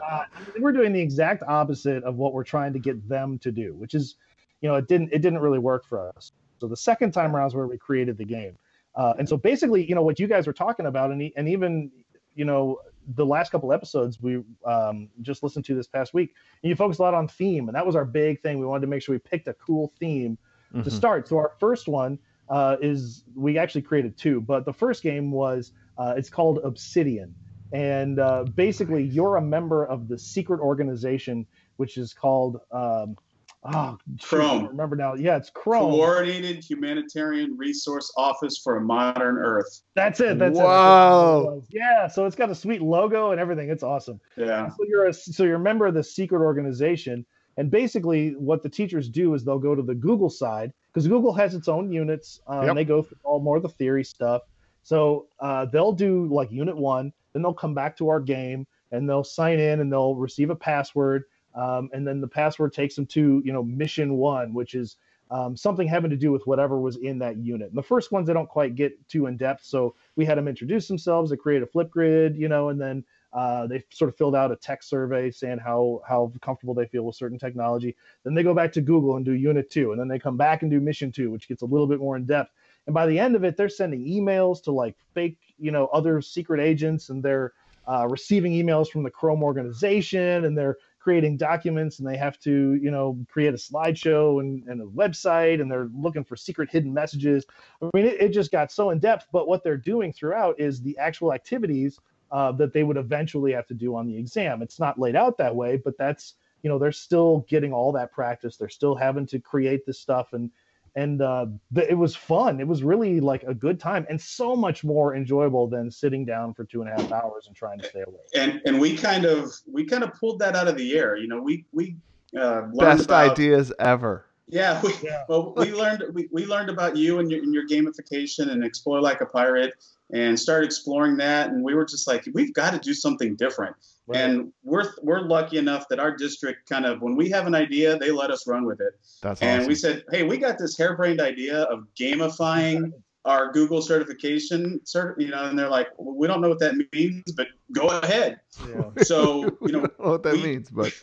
Uh, 0.05 0.23
we're 0.59 0.71
doing 0.71 0.91
the 0.91 0.99
exact 0.99 1.43
opposite 1.47 2.03
of 2.03 2.15
what 2.15 2.33
we're 2.33 2.43
trying 2.43 2.73
to 2.73 2.79
get 2.79 3.07
them 3.07 3.37
to 3.39 3.51
do 3.51 3.73
which 3.75 3.93
is 3.93 4.15
you 4.61 4.69
know 4.69 4.75
it 4.75 4.87
didn't 4.87 5.11
it 5.11 5.21
didn't 5.21 5.39
really 5.39 5.59
work 5.59 5.85
for 5.87 6.09
us. 6.15 6.31
So 6.59 6.67
the 6.67 6.77
second 6.77 7.11
time 7.11 7.35
around 7.35 7.47
is 7.47 7.55
where 7.55 7.67
we 7.67 7.77
created 7.77 8.17
the 8.17 8.25
game. 8.25 8.57
Uh, 8.95 9.13
and 9.19 9.27
so 9.27 9.37
basically 9.37 9.87
you 9.87 9.95
know 9.95 10.01
what 10.01 10.19
you 10.19 10.27
guys 10.27 10.47
were 10.47 10.53
talking 10.53 10.85
about 10.85 11.11
and, 11.11 11.31
and 11.35 11.49
even 11.49 11.91
you 12.35 12.45
know 12.45 12.79
the 13.15 13.25
last 13.25 13.51
couple 13.51 13.71
episodes 13.71 14.19
we 14.21 14.41
um, 14.65 15.09
just 15.21 15.43
listened 15.43 15.63
to 15.65 15.75
this 15.75 15.87
past 15.87 16.13
week 16.13 16.33
and 16.63 16.69
you 16.69 16.75
focused 16.75 16.99
a 16.99 17.03
lot 17.03 17.13
on 17.13 17.27
theme 17.27 17.67
and 17.67 17.75
that 17.75 17.85
was 17.85 17.95
our 17.95 18.05
big 18.05 18.41
thing. 18.41 18.59
We 18.59 18.65
wanted 18.65 18.81
to 18.81 18.87
make 18.87 19.01
sure 19.01 19.13
we 19.13 19.19
picked 19.19 19.47
a 19.47 19.53
cool 19.53 19.93
theme 19.99 20.37
mm-hmm. 20.73 20.83
to 20.83 20.91
start. 20.91 21.27
So 21.27 21.37
our 21.37 21.53
first 21.59 21.87
one 21.87 22.19
uh, 22.49 22.77
is 22.81 23.23
we 23.35 23.57
actually 23.57 23.81
created 23.81 24.17
two, 24.17 24.41
but 24.41 24.65
the 24.65 24.73
first 24.73 25.03
game 25.03 25.31
was 25.31 25.71
uh, 25.97 26.13
it's 26.17 26.29
called 26.29 26.59
Obsidian, 26.63 27.33
and 27.73 28.19
uh, 28.19 28.43
basically 28.43 29.03
you're 29.03 29.37
a 29.37 29.41
member 29.41 29.85
of 29.85 30.07
the 30.07 30.17
secret 30.17 30.59
organization 30.59 31.45
which 31.77 31.97
is 31.97 32.13
called 32.13 32.59
um, 32.71 33.15
oh, 33.63 33.97
Chrome. 34.21 34.67
remember 34.67 34.95
now? 34.95 35.15
Yeah, 35.15 35.37
it's 35.37 35.49
Chrome. 35.49 35.91
Coordinated 35.91 36.63
Humanitarian 36.63 37.57
Resource 37.57 38.11
Office 38.17 38.59
for 38.63 38.77
a 38.77 38.81
Modern 38.81 39.37
Earth. 39.37 39.81
That's 39.95 40.19
it. 40.19 40.39
That's 40.39 40.57
Whoa. 40.57 41.63
it. 41.63 41.75
Yeah, 41.75 42.07
so 42.07 42.25
it's 42.25 42.35
got 42.35 42.49
a 42.49 42.55
sweet 42.55 42.81
logo 42.81 43.31
and 43.31 43.39
everything. 43.39 43.69
It's 43.69 43.83
awesome. 43.83 44.19
Yeah. 44.37 44.69
So 44.69 44.77
you're 44.87 45.07
a 45.07 45.13
so 45.13 45.43
you're 45.43 45.55
a 45.55 45.59
member 45.59 45.85
of 45.85 45.93
the 45.93 46.03
secret 46.03 46.41
organization, 46.41 47.25
and 47.57 47.71
basically 47.71 48.31
what 48.35 48.63
the 48.63 48.69
teachers 48.69 49.09
do 49.09 49.33
is 49.33 49.43
they'll 49.43 49.59
go 49.59 49.75
to 49.75 49.81
the 49.81 49.95
Google 49.95 50.29
side 50.29 50.73
because 50.93 51.07
Google 51.07 51.33
has 51.33 51.55
its 51.55 51.67
own 51.67 51.91
units. 51.91 52.41
Um, 52.47 52.65
Yep. 52.65 52.75
They 52.75 52.85
go 52.85 53.01
through 53.01 53.17
all 53.23 53.39
more 53.39 53.57
of 53.57 53.63
the 53.63 53.69
theory 53.69 54.03
stuff. 54.03 54.43
So 54.83 55.27
uh, 55.39 55.65
they'll 55.65 55.93
do 55.93 56.27
like 56.27 56.51
unit 56.51 56.77
one, 56.77 57.11
then 57.33 57.41
they'll 57.41 57.53
come 57.53 57.73
back 57.73 57.97
to 57.97 58.09
our 58.09 58.19
game 58.19 58.67
and 58.91 59.09
they'll 59.09 59.23
sign 59.23 59.59
in 59.59 59.79
and 59.79 59.91
they'll 59.91 60.15
receive 60.15 60.49
a 60.49 60.55
password, 60.55 61.23
um, 61.55 61.89
and 61.93 62.07
then 62.07 62.21
the 62.21 62.27
password 62.27 62.73
takes 62.73 62.95
them 62.95 63.05
to 63.07 63.41
you 63.43 63.51
know 63.51 63.63
mission 63.63 64.15
one, 64.15 64.53
which 64.53 64.75
is 64.75 64.97
um, 65.31 65.57
something 65.57 65.87
having 65.87 66.11
to 66.11 66.17
do 66.17 66.31
with 66.31 66.45
whatever 66.45 66.79
was 66.79 66.97
in 66.97 67.17
that 67.19 67.37
unit. 67.37 67.69
And 67.69 67.77
the 67.77 67.83
first 67.83 68.11
ones 68.11 68.27
they 68.27 68.33
don't 68.33 68.47
quite 68.47 68.75
get 68.75 68.93
too 69.09 69.25
in 69.25 69.37
depth, 69.37 69.63
so 69.63 69.95
we 70.15 70.23
had 70.23 70.37
them 70.37 70.47
introduce 70.47 70.87
themselves, 70.87 71.31
they 71.31 71.37
create 71.37 71.63
a 71.63 71.65
Flipgrid, 71.65 72.37
you 72.37 72.47
know, 72.47 72.69
and 72.69 72.79
then 72.79 73.03
uh, 73.35 73.67
they 73.67 73.83
sort 73.91 74.07
of 74.09 74.15
filled 74.15 74.33
out 74.33 74.51
a 74.51 74.55
tech 74.55 74.81
survey 74.81 75.29
saying 75.29 75.59
how 75.59 76.01
how 76.07 76.31
comfortable 76.41 76.73
they 76.73 76.85
feel 76.87 77.03
with 77.03 77.17
certain 77.17 77.37
technology. 77.37 77.93
Then 78.23 78.33
they 78.33 78.43
go 78.43 78.53
back 78.53 78.71
to 78.73 78.81
Google 78.81 79.17
and 79.17 79.25
do 79.25 79.33
Unit 79.33 79.69
Two, 79.69 79.91
and 79.91 79.99
then 79.99 80.07
they 80.07 80.17
come 80.17 80.37
back 80.37 80.61
and 80.61 80.71
do 80.71 80.79
Mission 80.79 81.11
Two, 81.11 81.29
which 81.29 81.49
gets 81.49 81.61
a 81.61 81.65
little 81.65 81.85
bit 81.85 81.99
more 81.99 82.15
in 82.15 82.25
depth. 82.25 82.51
And 82.87 82.93
by 82.93 83.05
the 83.05 83.19
end 83.19 83.35
of 83.35 83.43
it, 83.43 83.57
they're 83.57 83.67
sending 83.67 84.05
emails 84.05 84.63
to 84.63 84.71
like 84.71 84.95
fake, 85.13 85.37
you 85.59 85.71
know, 85.71 85.87
other 85.87 86.21
secret 86.21 86.61
agents, 86.61 87.09
and 87.09 87.21
they're 87.21 87.51
uh, 87.87 88.07
receiving 88.07 88.53
emails 88.53 88.87
from 88.87 89.03
the 89.03 89.11
Chrome 89.11 89.43
organization, 89.43 90.45
and 90.45 90.57
they're 90.57 90.77
creating 90.99 91.37
documents, 91.37 91.99
and 91.99 92.07
they 92.07 92.17
have 92.17 92.39
to, 92.39 92.73
you 92.81 92.89
know, 92.89 93.17
create 93.29 93.53
a 93.53 93.57
slideshow 93.57 94.39
and, 94.39 94.63
and 94.67 94.81
a 94.81 94.85
website, 94.85 95.61
and 95.61 95.69
they're 95.69 95.89
looking 95.93 96.23
for 96.23 96.35
secret 96.35 96.69
hidden 96.71 96.93
messages. 96.93 97.45
I 97.81 97.89
mean, 97.93 98.05
it, 98.05 98.21
it 98.21 98.29
just 98.29 98.51
got 98.51 98.71
so 98.71 98.91
in 98.91 98.99
depth. 98.99 99.27
But 99.31 99.47
what 99.47 99.63
they're 99.63 99.77
doing 99.77 100.13
throughout 100.13 100.59
is 100.59 100.81
the 100.81 100.97
actual 100.97 101.33
activities 101.33 101.99
uh, 102.35 102.51
that 102.51 102.73
they 102.73 102.83
would 102.83 102.97
eventually 102.97 103.53
have 103.53 103.65
to 103.65 103.73
do 103.73 103.95
on 103.95 104.05
the 104.05 104.17
exam. 104.17 104.61
It's 104.61 104.77
not 104.77 104.99
laid 104.99 105.15
out 105.15 105.37
that 105.37 105.55
way, 105.55 105.77
but 105.77 105.97
that's 105.97 106.33
you 106.63 106.69
know 106.69 106.77
they're 106.77 106.91
still 106.91 107.45
getting 107.47 107.71
all 107.71 107.93
that 107.93 108.11
practice. 108.11 108.57
They're 108.57 108.67
still 108.67 108.93
having 108.93 109.25
to 109.27 109.39
create 109.39 109.85
this 109.85 110.01
stuff, 110.01 110.33
and 110.33 110.51
and 110.95 111.21
uh, 111.21 111.45
th- 111.73 111.87
it 111.89 111.93
was 111.93 112.13
fun. 112.13 112.59
It 112.59 112.67
was 112.67 112.83
really 112.83 113.21
like 113.21 113.43
a 113.43 113.53
good 113.53 113.79
time, 113.79 114.05
and 114.09 114.19
so 114.19 114.53
much 114.53 114.83
more 114.83 115.15
enjoyable 115.15 115.67
than 115.67 115.89
sitting 115.89 116.25
down 116.25 116.53
for 116.53 116.65
two 116.65 116.81
and 116.81 116.89
a 116.89 116.93
half 116.93 117.09
hours 117.09 117.47
and 117.47 117.55
trying 117.55 117.79
to 117.79 117.87
stay 117.87 118.01
awake. 118.01 118.19
And 118.35 118.61
and 118.65 118.81
we 118.81 118.97
kind 118.97 119.23
of 119.23 119.53
we 119.71 119.85
kind 119.85 120.03
of 120.03 120.13
pulled 120.15 120.39
that 120.39 120.57
out 120.57 120.67
of 120.67 120.75
the 120.75 120.97
air. 120.99 121.15
You 121.15 121.29
know, 121.29 121.41
we 121.41 121.63
we 121.71 121.95
uh, 122.37 122.63
Best 122.77 123.05
about, 123.05 123.31
ideas 123.31 123.71
ever. 123.79 124.25
Yeah, 124.47 124.79
we, 124.83 124.93
Yeah. 125.03 125.23
well, 125.27 125.53
we 125.57 125.71
learned 125.73 126.03
we, 126.13 126.27
we 126.31 126.45
learned 126.45 126.69
about 126.69 126.95
you 126.95 127.19
and 127.19 127.31
your, 127.31 127.41
and 127.41 127.53
your 127.53 127.67
gamification 127.67 128.51
and 128.51 128.63
explore 128.63 129.01
like 129.01 129.21
a 129.21 129.25
pirate, 129.25 129.73
and 130.11 130.39
started 130.39 130.65
exploring 130.67 131.17
that. 131.17 131.49
And 131.49 131.63
we 131.63 131.73
were 131.73 131.85
just 131.85 132.07
like, 132.07 132.27
we've 132.33 132.53
got 132.53 132.71
to 132.73 132.79
do 132.79 132.93
something 132.93 133.35
different. 133.35 133.75
And 134.13 134.53
we're 134.63 134.91
we're 135.01 135.21
lucky 135.21 135.57
enough 135.57 135.87
that 135.89 135.99
our 135.99 136.15
district 136.15 136.69
kind 136.69 136.85
of 136.85 137.01
when 137.01 137.15
we 137.15 137.27
have 137.31 137.47
an 137.47 137.55
idea, 137.55 137.97
they 137.97 138.11
let 138.11 138.29
us 138.29 138.45
run 138.45 138.65
with 138.65 138.79
it. 138.79 138.93
That's 139.23 139.41
And 139.41 139.61
awesome. 139.61 139.67
we 139.67 139.73
said, 139.75 140.03
hey, 140.11 140.21
we 140.21 140.37
got 140.37 140.59
this 140.59 140.77
harebrained 140.77 141.19
idea 141.21 141.63
of 141.63 141.87
gamifying 141.99 142.91
our 143.25 143.51
Google 143.51 143.81
certification, 143.81 144.79
cert, 144.85 145.19
you 145.19 145.29
know, 145.29 145.45
and 145.45 145.57
they're 145.57 145.69
like, 145.71 145.87
well, 145.97 146.13
we 146.15 146.27
don't 146.27 146.39
know 146.41 146.49
what 146.49 146.59
that 146.59 146.75
means, 146.93 147.23
but 147.35 147.47
go 147.71 147.87
ahead. 147.87 148.39
yeah. 148.69 148.91
So 149.03 149.57
you 149.63 149.71
know, 149.71 149.79
know 149.81 149.89
what 149.97 150.21
that 150.21 150.33
we- 150.33 150.43
means, 150.43 150.69
but 150.69 150.93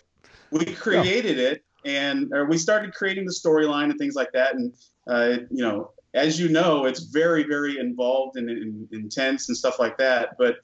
we 0.52 0.64
created 0.66 1.40
it 1.40 1.64
and 1.85 2.33
or 2.33 2.45
we 2.47 2.57
started 2.59 2.92
creating 2.95 3.25
the 3.25 3.33
storyline 3.33 3.90
and 3.90 3.99
things 3.99 4.14
like 4.14 4.31
that 4.33 4.55
and 4.55 4.73
uh, 5.09 5.38
you 5.51 5.62
know 5.62 5.90
as 6.14 6.38
you 6.40 6.49
know 6.49 6.85
it's 6.85 7.01
very 7.01 7.42
very 7.45 7.79
involved 7.79 8.37
and, 8.37 8.49
and 8.51 8.88
intense 8.92 9.49
and 9.49 9.57
stuff 9.57 9.79
like 9.79 9.97
that 9.99 10.31
but 10.38 10.57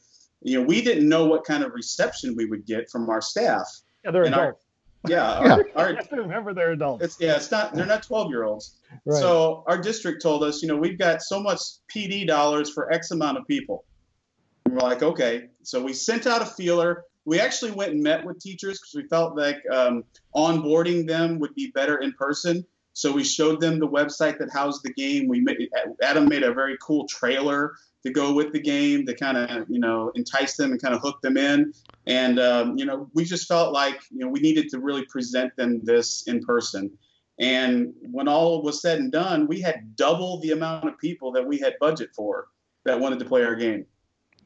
you 0.43 0.59
know 0.59 0.65
we 0.65 0.81
didn't 0.83 1.09
know 1.09 1.25
what 1.27 1.45
kind 1.45 1.63
of 1.65 1.73
reception 1.73 2.37
we 2.37 2.45
would 2.45 2.65
get 2.67 2.89
from 2.91 3.09
our 3.11 3.21
staff 3.21 3.67
yeah, 4.05 4.11
they're 4.13 4.25
And 4.25 4.35
our- 4.35 4.45
adults. 4.49 4.65
yeah, 5.09 5.43
Yeah. 5.45 5.53
Our, 5.53 5.67
our, 5.77 5.91
You 5.91 5.97
have 5.97 6.09
to 6.11 6.17
remember 6.17 6.55
they're 6.55 6.73
adults. 6.73 7.05
it's 7.05 7.21
yeah 7.21 7.37
it's 7.37 7.51
not 7.51 7.75
they're 7.75 7.87
not 7.87 8.03
12 8.03 8.29
year 8.31 8.45
olds 8.45 8.77
Right. 9.05 9.19
so 9.21 9.65
our 9.67 9.79
district 9.79 10.23
told 10.23 10.43
us 10.45 10.63
you 10.63 10.69
know 10.69 10.77
we've 10.77 10.99
got 10.99 11.23
so 11.23 11.41
much 11.41 11.61
pd 11.93 12.27
dollars 12.27 12.71
for 12.71 12.93
x 12.93 13.11
amount 13.11 13.37
of 13.39 13.47
people 13.47 13.85
and 14.65 14.75
we're 14.75 14.81
like 14.81 15.03
okay 15.03 15.49
so 15.63 15.83
we 15.83 15.93
sent 15.93 16.27
out 16.27 16.41
a 16.43 16.47
feeler 16.47 17.05
we 17.29 17.39
actually 17.39 17.73
went 17.73 17.93
and 17.93 18.03
met 18.03 18.25
with 18.25 18.41
teachers 18.41 18.81
because 18.81 18.95
we 18.95 19.07
felt 19.09 19.37
like 19.37 19.59
um, 19.71 20.03
onboarding 20.35 21.07
them 21.07 21.39
would 21.39 21.55
be 21.55 21.71
better 21.73 21.99
in 21.99 22.11
person. 22.15 22.65
So 22.95 23.13
we 23.13 23.23
showed 23.23 23.61
them 23.61 23.79
the 23.79 23.87
website 23.87 24.39
that 24.39 24.51
housed 24.51 24.83
the 24.83 24.95
game. 24.95 25.29
We 25.29 25.41
made, 25.41 25.69
Adam 26.03 26.27
made 26.27 26.43
a 26.43 26.55
very 26.55 26.79
cool 26.81 27.07
trailer 27.07 27.75
to 28.03 28.11
go 28.11 28.33
with 28.33 28.55
the 28.55 28.61
game 28.61 29.05
to 29.05 29.15
kind 29.15 29.37
of 29.37 29.69
you 29.69 29.79
know 29.79 30.11
entice 30.15 30.57
them 30.57 30.73
and 30.73 30.81
kind 30.81 30.95
of 30.95 31.03
hook 31.03 31.21
them 31.21 31.37
in. 31.37 31.75
And 32.07 32.41
um, 32.41 32.79
you 32.79 32.87
know 32.87 33.11
we 33.13 33.25
just 33.25 33.47
felt 33.47 33.75
like 33.75 34.01
you 34.11 34.21
know 34.21 34.29
we 34.29 34.41
needed 34.41 34.71
to 34.71 34.81
really 34.81 35.05
present 35.05 35.55
them 35.57 35.81
this 35.85 36.27
in 36.29 36.43
person. 36.43 36.91
And 37.39 37.93
when 38.11 38.27
all 38.27 38.63
was 38.63 38.81
said 38.81 39.01
and 39.01 39.13
done, 39.13 39.47
we 39.47 39.61
had 39.61 39.97
double 39.97 40.41
the 40.41 40.53
amount 40.53 40.89
of 40.89 40.97
people 40.99 41.31
that 41.33 41.47
we 41.47 41.59
had 41.59 41.75
budget 41.79 42.09
for 42.17 42.49
that 42.87 42.99
wanted 42.99 43.19
to 43.19 43.27
play 43.27 43.45
our 43.45 43.55
game. 43.55 43.85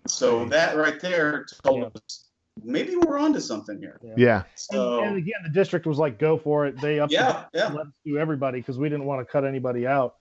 So 0.08 0.46
that 0.46 0.76
right 0.76 1.00
there 1.00 1.46
told 1.64 1.82
Yeah. 1.82 1.86
us 1.94 2.31
maybe 2.64 2.96
we're 2.96 3.18
onto 3.18 3.40
something 3.40 3.78
here. 3.78 4.00
yeah. 4.16 4.42
So 4.54 4.98
and, 4.98 5.08
and 5.08 5.16
again, 5.18 5.40
the 5.44 5.50
district 5.50 5.86
was 5.86 5.98
like, 5.98 6.18
"Go 6.18 6.38
for 6.38 6.66
it." 6.66 6.80
They 6.80 7.00
up 7.00 7.10
yeah, 7.10 7.44
yeah. 7.52 7.68
let 7.68 7.86
us 7.86 7.92
do 8.04 8.18
everybody 8.18 8.60
because 8.60 8.78
we 8.78 8.88
didn't 8.88 9.04
want 9.04 9.20
to 9.20 9.30
cut 9.30 9.44
anybody 9.44 9.86
out. 9.86 10.16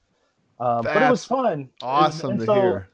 Um, 0.60 0.84
but 0.84 1.02
it 1.02 1.10
was 1.10 1.26
fun. 1.26 1.70
Awesome 1.82 2.32
And 2.32 2.40
to 2.42 2.46
so- 2.46 2.54
hear. 2.54 2.88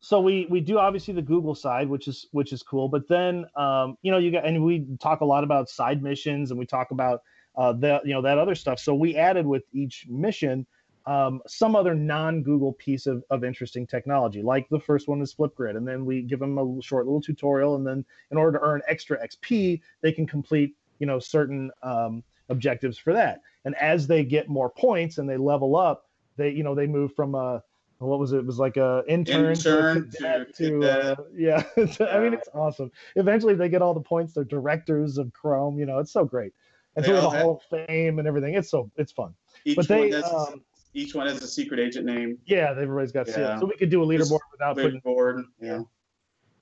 So 0.00 0.20
we 0.20 0.46
we 0.50 0.60
do 0.60 0.78
obviously 0.78 1.14
the 1.14 1.22
Google 1.22 1.54
side, 1.54 1.88
which 1.88 2.08
is 2.08 2.26
which 2.32 2.52
is 2.52 2.62
cool. 2.62 2.88
But 2.90 3.08
then 3.08 3.46
um, 3.56 3.96
you 4.02 4.12
know 4.12 4.18
you 4.18 4.30
got 4.30 4.44
and 4.44 4.62
we 4.62 4.84
talk 5.00 5.22
a 5.22 5.24
lot 5.24 5.44
about 5.44 5.70
side 5.70 6.02
missions 6.02 6.50
and 6.50 6.58
we 6.60 6.66
talk 6.66 6.90
about 6.90 7.22
uh, 7.56 7.72
that 7.74 8.04
you 8.04 8.12
know 8.12 8.20
that 8.20 8.36
other 8.36 8.54
stuff. 8.54 8.78
So 8.78 8.94
we 8.94 9.16
added 9.16 9.46
with 9.46 9.62
each 9.72 10.04
mission 10.10 10.66
um, 11.06 11.42
some 11.46 11.76
other 11.76 11.94
non-Google 11.94 12.72
piece 12.74 13.06
of, 13.06 13.22
of 13.30 13.44
interesting 13.44 13.86
technology. 13.86 14.42
Like 14.42 14.68
the 14.70 14.80
first 14.80 15.08
one 15.08 15.20
is 15.20 15.34
Flipgrid, 15.34 15.76
and 15.76 15.86
then 15.86 16.04
we 16.04 16.22
give 16.22 16.40
them 16.40 16.58
a 16.58 16.82
short 16.82 17.06
little 17.06 17.20
tutorial, 17.20 17.76
and 17.76 17.86
then 17.86 18.04
in 18.30 18.38
order 18.38 18.58
to 18.58 18.64
earn 18.64 18.80
extra 18.88 19.18
XP, 19.26 19.80
they 20.00 20.12
can 20.12 20.26
complete 20.26 20.74
you 20.98 21.06
know 21.06 21.18
certain 21.18 21.70
um, 21.82 22.22
objectives 22.48 22.98
for 22.98 23.12
that. 23.12 23.40
And 23.64 23.74
as 23.76 24.06
they 24.06 24.24
get 24.24 24.48
more 24.48 24.70
points 24.70 25.18
and 25.18 25.28
they 25.28 25.36
level 25.36 25.76
up, 25.76 26.08
they 26.36 26.50
you 26.50 26.62
know 26.62 26.74
they 26.74 26.86
move 26.86 27.14
from 27.14 27.34
a 27.34 27.62
what 27.98 28.18
was 28.18 28.32
it? 28.32 28.38
It 28.38 28.46
was 28.46 28.58
like 28.58 28.76
a 28.76 29.02
intern, 29.08 29.50
Intern 29.50 30.10
to, 30.10 30.46
to 30.46 30.80
to, 30.80 30.84
uh, 30.84 31.14
yeah. 31.34 31.62
I 31.76 32.20
mean, 32.20 32.34
it's 32.34 32.48
awesome. 32.54 32.90
Eventually, 33.16 33.54
they 33.54 33.68
get 33.68 33.82
all 33.82 33.94
the 33.94 34.00
points. 34.00 34.34
They're 34.34 34.44
directors 34.44 35.18
of 35.18 35.32
Chrome. 35.32 35.78
You 35.78 35.86
know, 35.86 35.98
it's 35.98 36.12
so 36.12 36.24
great. 36.24 36.52
And 36.96 37.04
They 37.04 37.08
through 37.08 37.20
the 37.20 37.30
Hall 37.30 37.62
of 37.70 37.86
Fame 37.86 38.18
and 38.18 38.28
everything. 38.28 38.54
It's 38.54 38.70
so 38.70 38.90
it's 38.96 39.12
fun. 39.12 39.34
Each 39.64 39.76
but 39.76 39.88
they, 39.88 40.12
um, 40.12 40.62
each 40.94 41.14
one 41.14 41.26
has 41.26 41.42
a 41.42 41.46
secret 41.48 41.80
agent 41.80 42.06
name. 42.06 42.38
yeah, 42.46 42.70
everybody's 42.70 43.12
got 43.12 43.26
Yeah. 43.28 43.58
So 43.58 43.66
we 43.66 43.76
could 43.76 43.90
do 43.90 44.02
a 44.02 44.06
leaderboard 44.06 44.40
without 44.52 44.76
putting. 44.76 45.00
Board. 45.00 45.44
Yeah. 45.60 45.80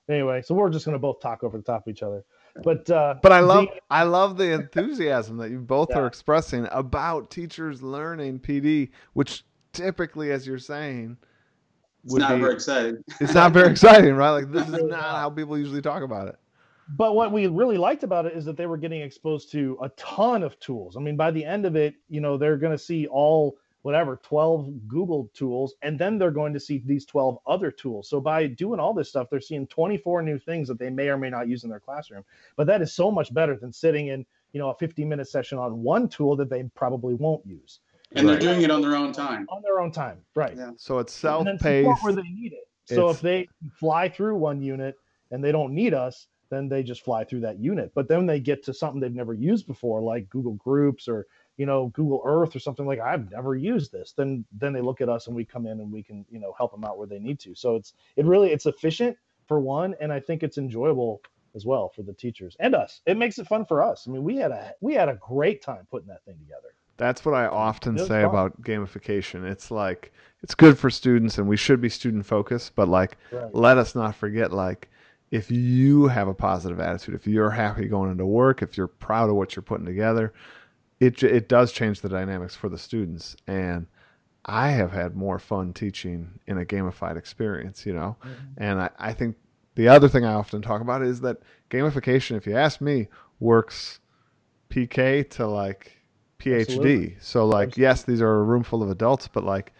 Anyway, 0.09 0.41
so 0.41 0.53
we're 0.53 0.69
just 0.69 0.85
gonna 0.85 0.99
both 0.99 1.21
talk 1.21 1.43
over 1.43 1.57
the 1.57 1.63
top 1.63 1.87
of 1.87 1.91
each 1.91 2.03
other. 2.03 2.25
But 2.63 2.89
uh, 2.89 3.15
But 3.21 3.31
I 3.31 3.39
love 3.39 3.65
the- 3.65 3.81
I 3.89 4.03
love 4.03 4.37
the 4.37 4.51
enthusiasm 4.51 5.37
that 5.37 5.49
you 5.49 5.59
both 5.59 5.89
Yeah. 5.91 5.99
are 5.99 6.07
expressing 6.07 6.67
about 6.71 7.29
teachers 7.31 7.81
learning 7.81 8.39
PD, 8.39 8.91
which 9.13 9.45
typically, 9.71 10.31
as 10.31 10.45
you're 10.45 10.57
saying, 10.59 11.17
It's 12.03 12.15
not 12.15 12.35
be 12.35 12.41
very 12.41 12.53
exciting. 12.53 13.03
it's 13.21 13.33
not 13.33 13.53
very 13.53 13.69
exciting, 13.71 14.13
right? 14.15 14.31
Like 14.31 14.51
this 14.51 14.67
is 14.67 14.71
not 14.73 14.89
not. 14.89 15.01
how 15.19 15.29
people 15.29 15.57
usually 15.57 15.81
talk 15.81 16.03
about 16.03 16.27
it. 16.27 16.35
but 16.97 17.15
what 17.15 17.31
we 17.31 17.47
really 17.47 17.77
liked 17.77 18.03
about 18.03 18.25
it 18.25 18.33
is 18.33 18.43
that 18.45 18.57
they 18.57 18.65
were 18.65 18.77
getting 18.77 19.01
exposed 19.01 19.49
to 19.53 19.77
a 19.81 19.87
ton 19.89 20.43
of 20.43 20.59
tools. 20.59 20.97
I 20.97 20.99
mean, 20.99 21.15
by 21.15 21.31
the 21.31 21.43
end 21.45 21.65
of 21.65 21.77
it, 21.77 21.95
you 22.09 22.19
know, 22.19 22.35
they're 22.37 22.57
going 22.57 22.73
to 22.73 22.83
see 22.83 23.07
all 23.07 23.55
whatever 23.83 24.19
12 24.23 24.87
Google 24.87 25.29
tools, 25.33 25.75
and 25.81 25.99
then 25.99 26.17
they're 26.17 26.31
going 26.31 26.53
to 26.53 26.59
see 26.59 26.81
these 26.85 27.05
12 27.05 27.37
other 27.45 27.69
tools. 27.69 28.09
So 28.09 28.19
by 28.19 28.47
doing 28.47 28.79
all 28.79 28.93
this 28.93 29.09
stuff, 29.09 29.27
they're 29.29 29.41
seeing 29.41 29.67
24 29.67 30.23
new 30.23 30.39
things 30.39 30.67
that 30.69 30.79
they 30.79 30.89
may 30.89 31.09
or 31.09 31.17
may 31.17 31.29
not 31.29 31.47
use 31.47 31.63
in 31.65 31.69
their 31.69 31.79
classroom. 31.81 32.23
But 32.55 32.65
that 32.67 32.81
is 32.81 32.93
so 32.93 33.11
much 33.11 33.33
better 33.33 33.55
than 33.55 33.71
sitting 33.71 34.07
in, 34.07 34.25
you 34.53 34.59
know, 34.59 34.69
a 34.71 34.75
50 34.75 35.05
minute 35.05 35.27
session 35.27 35.57
on 35.57 35.83
one 35.83 36.07
tool 36.09 36.35
that 36.37 36.49
they 36.49 36.63
probably 36.75 37.13
won't 37.13 37.45
use 37.45 37.79
And 38.13 38.27
they're 38.27 38.39
doing 38.39 38.61
it 38.61 38.71
on 38.71 38.81
their 38.81 38.95
own 38.95 39.11
time. 39.11 39.47
on 39.49 39.61
their 39.61 39.79
own 39.81 39.91
time. 39.91 40.19
Right. 40.33 40.55
Yeah. 40.55 40.71
So 40.77 40.99
it's 40.99 41.13
self-paced. 41.13 41.61
support 41.61 41.97
where 42.03 42.13
they 42.23 42.29
need 42.29 42.53
it. 42.53 42.67
So 42.85 42.93
It's- 43.09 43.15
if 43.15 43.21
they 43.21 43.49
fly 43.79 44.07
through 44.09 44.37
one 44.37 44.61
unit 44.61 44.95
and 45.31 45.43
they 45.43 45.51
don't 45.51 45.73
need 45.73 45.93
us, 45.93 46.27
then 46.49 46.69
they 46.69 46.83
just 46.83 47.01
fly 47.03 47.23
through 47.23 47.39
that 47.41 47.59
unit. 47.59 47.91
But 47.95 48.07
then 48.07 48.27
they 48.27 48.39
get 48.39 48.63
to 48.65 48.73
something 48.73 49.01
they've 49.01 49.13
never 49.13 49.33
used 49.33 49.65
before, 49.67 50.01
like 50.01 50.29
Google 50.29 50.53
Groups 50.53 51.07
or 51.07 51.25
you 51.57 51.65
know 51.65 51.87
Google 51.89 52.21
Earth 52.25 52.55
or 52.55 52.59
something 52.59 52.85
like 52.85 52.99
I've 52.99 53.29
never 53.31 53.55
used 53.55 53.91
this, 53.91 54.13
then 54.15 54.45
then 54.51 54.73
they 54.73 54.81
look 54.81 55.01
at 55.01 55.09
us 55.09 55.27
and 55.27 55.35
we 55.35 55.45
come 55.45 55.65
in 55.65 55.79
and 55.79 55.91
we 55.91 56.03
can 56.03 56.25
you 56.29 56.39
know 56.39 56.53
help 56.57 56.71
them 56.71 56.83
out 56.83 56.97
where 56.97 57.07
they 57.07 57.19
need 57.19 57.39
to. 57.41 57.55
So 57.55 57.75
it's 57.75 57.93
it 58.15 58.25
really 58.25 58.51
it's 58.51 58.65
efficient 58.65 59.17
for 59.47 59.59
one, 59.59 59.95
and 59.99 60.11
I 60.11 60.19
think 60.19 60.43
it's 60.43 60.57
enjoyable 60.57 61.21
as 61.55 61.65
well 61.65 61.89
for 61.89 62.01
the 62.01 62.13
teachers 62.13 62.55
and 62.59 62.73
us. 62.73 63.01
It 63.05 63.17
makes 63.17 63.37
it 63.37 63.47
fun 63.47 63.65
for 63.65 63.83
us. 63.83 64.07
I 64.07 64.11
mean, 64.11 64.23
we 64.23 64.37
had 64.37 64.51
a 64.51 64.73
we 64.81 64.93
had 64.93 65.09
a 65.09 65.15
great 65.15 65.61
time 65.61 65.87
putting 65.89 66.07
that 66.07 66.23
thing 66.25 66.37
together. 66.39 66.73
That's 66.97 67.25
what 67.25 67.33
I 67.33 67.47
often 67.47 67.97
say 67.97 68.21
fun. 68.21 68.25
about 68.25 68.61
gamification. 68.61 69.49
It's 69.49 69.71
like 69.71 70.13
it's 70.41 70.55
good 70.55 70.77
for 70.77 70.89
students 70.89 71.37
and 71.37 71.47
we 71.47 71.57
should 71.57 71.81
be 71.81 71.89
student 71.89 72.25
focused, 72.25 72.75
but 72.75 72.87
like 72.87 73.17
right. 73.31 73.53
let 73.53 73.77
us 73.77 73.95
not 73.95 74.15
forget 74.15 74.51
like 74.51 74.89
if 75.31 75.49
you 75.49 76.07
have 76.07 76.27
a 76.27 76.33
positive 76.33 76.79
attitude, 76.79 77.15
if 77.15 77.25
you're 77.25 77.49
happy 77.49 77.87
going 77.87 78.11
into 78.11 78.25
work, 78.25 78.61
if 78.61 78.77
you're 78.77 78.87
proud 78.87 79.29
of 79.29 79.35
what 79.35 79.55
you're 79.55 79.63
putting 79.63 79.85
together, 79.85 80.31
it 81.05 81.23
it 81.23 81.49
does 81.49 81.71
change 81.71 82.01
the 82.01 82.09
dynamics 82.09 82.55
for 82.55 82.69
the 82.69 82.77
students 82.77 83.35
and 83.47 83.87
I 84.45 84.69
have 84.69 84.91
had 84.91 85.15
more 85.15 85.39
fun 85.39 85.73
teaching 85.73 86.39
in 86.47 86.57
a 86.57 86.65
gamified 86.65 87.17
experience, 87.17 87.85
you 87.85 87.93
know. 87.93 88.17
Mm-hmm. 88.21 88.63
And 88.63 88.81
I, 88.81 88.89
I 88.99 89.13
think 89.13 89.37
the 89.75 89.87
other 89.87 90.09
thing 90.09 90.25
I 90.25 90.33
often 90.33 90.61
talk 90.61 90.81
about 90.81 91.01
is 91.01 91.21
that 91.21 91.37
gamification, 91.69 92.35
if 92.35 92.45
you 92.45 92.55
ask 92.55 92.81
me, 92.81 93.07
works 93.39 93.99
PK 94.69 95.29
to 95.31 95.47
like 95.47 95.93
PhD. 96.39 96.61
Absolutely. 96.61 97.17
So 97.21 97.45
like, 97.45 97.69
Absolutely. 97.69 97.81
yes, 97.83 98.03
these 98.03 98.21
are 98.21 98.39
a 98.39 98.43
room 98.43 98.63
full 98.63 98.83
of 98.83 98.89
adults, 98.89 99.29
but 99.29 99.45
like, 99.45 99.71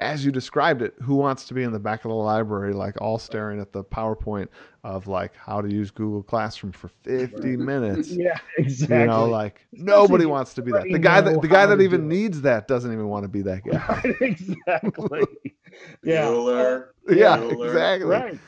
as 0.00 0.24
you 0.24 0.30
described 0.30 0.82
it, 0.82 0.94
who 1.02 1.14
wants 1.14 1.46
to 1.46 1.54
be 1.54 1.62
in 1.62 1.72
the 1.72 1.78
back 1.78 2.04
of 2.04 2.10
the 2.10 2.14
library, 2.14 2.74
like 2.74 3.00
all 3.00 3.18
staring 3.18 3.60
at 3.60 3.72
the 3.72 3.82
PowerPoint 3.82 4.48
of 4.84 5.06
like 5.06 5.34
how 5.34 5.60
to 5.60 5.72
use 5.72 5.90
Google 5.90 6.22
Classroom 6.22 6.72
for 6.72 6.88
50 6.88 7.56
minutes? 7.56 8.10
yeah, 8.10 8.38
exactly. 8.58 8.98
You 8.98 9.06
know, 9.06 9.26
like 9.26 9.66
nobody 9.72 10.26
wants 10.26 10.52
to 10.54 10.62
be 10.62 10.72
that. 10.72 10.84
The 10.84 10.98
guy 10.98 11.20
that 11.22 11.40
the 11.40 11.48
guy 11.48 11.66
that 11.66 11.80
even 11.80 12.08
needs 12.08 12.42
that 12.42 12.68
doesn't 12.68 12.92
even 12.92 13.08
want 13.08 13.24
to 13.24 13.28
be 13.28 13.42
that 13.42 13.64
guy. 13.64 14.02
exactly. 14.20 15.24
yeah. 16.04 16.24
Bueller. 16.24 16.88
Yeah, 17.08 17.38
Bueller. 17.38 17.66
exactly. 17.66 18.10
Right. 18.10 18.38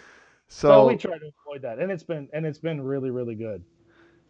So, 0.49 0.69
so, 0.69 0.87
we 0.87 0.97
try 0.97 1.19
to 1.19 1.31
avoid 1.47 1.63
that, 1.63 1.79
and 1.79 1.91
it's 1.93 2.03
been 2.03 2.29
and 2.33 2.45
it's 2.47 2.59
been 2.59 2.81
really 2.81 3.11
really 3.11 3.35
good. 3.35 3.63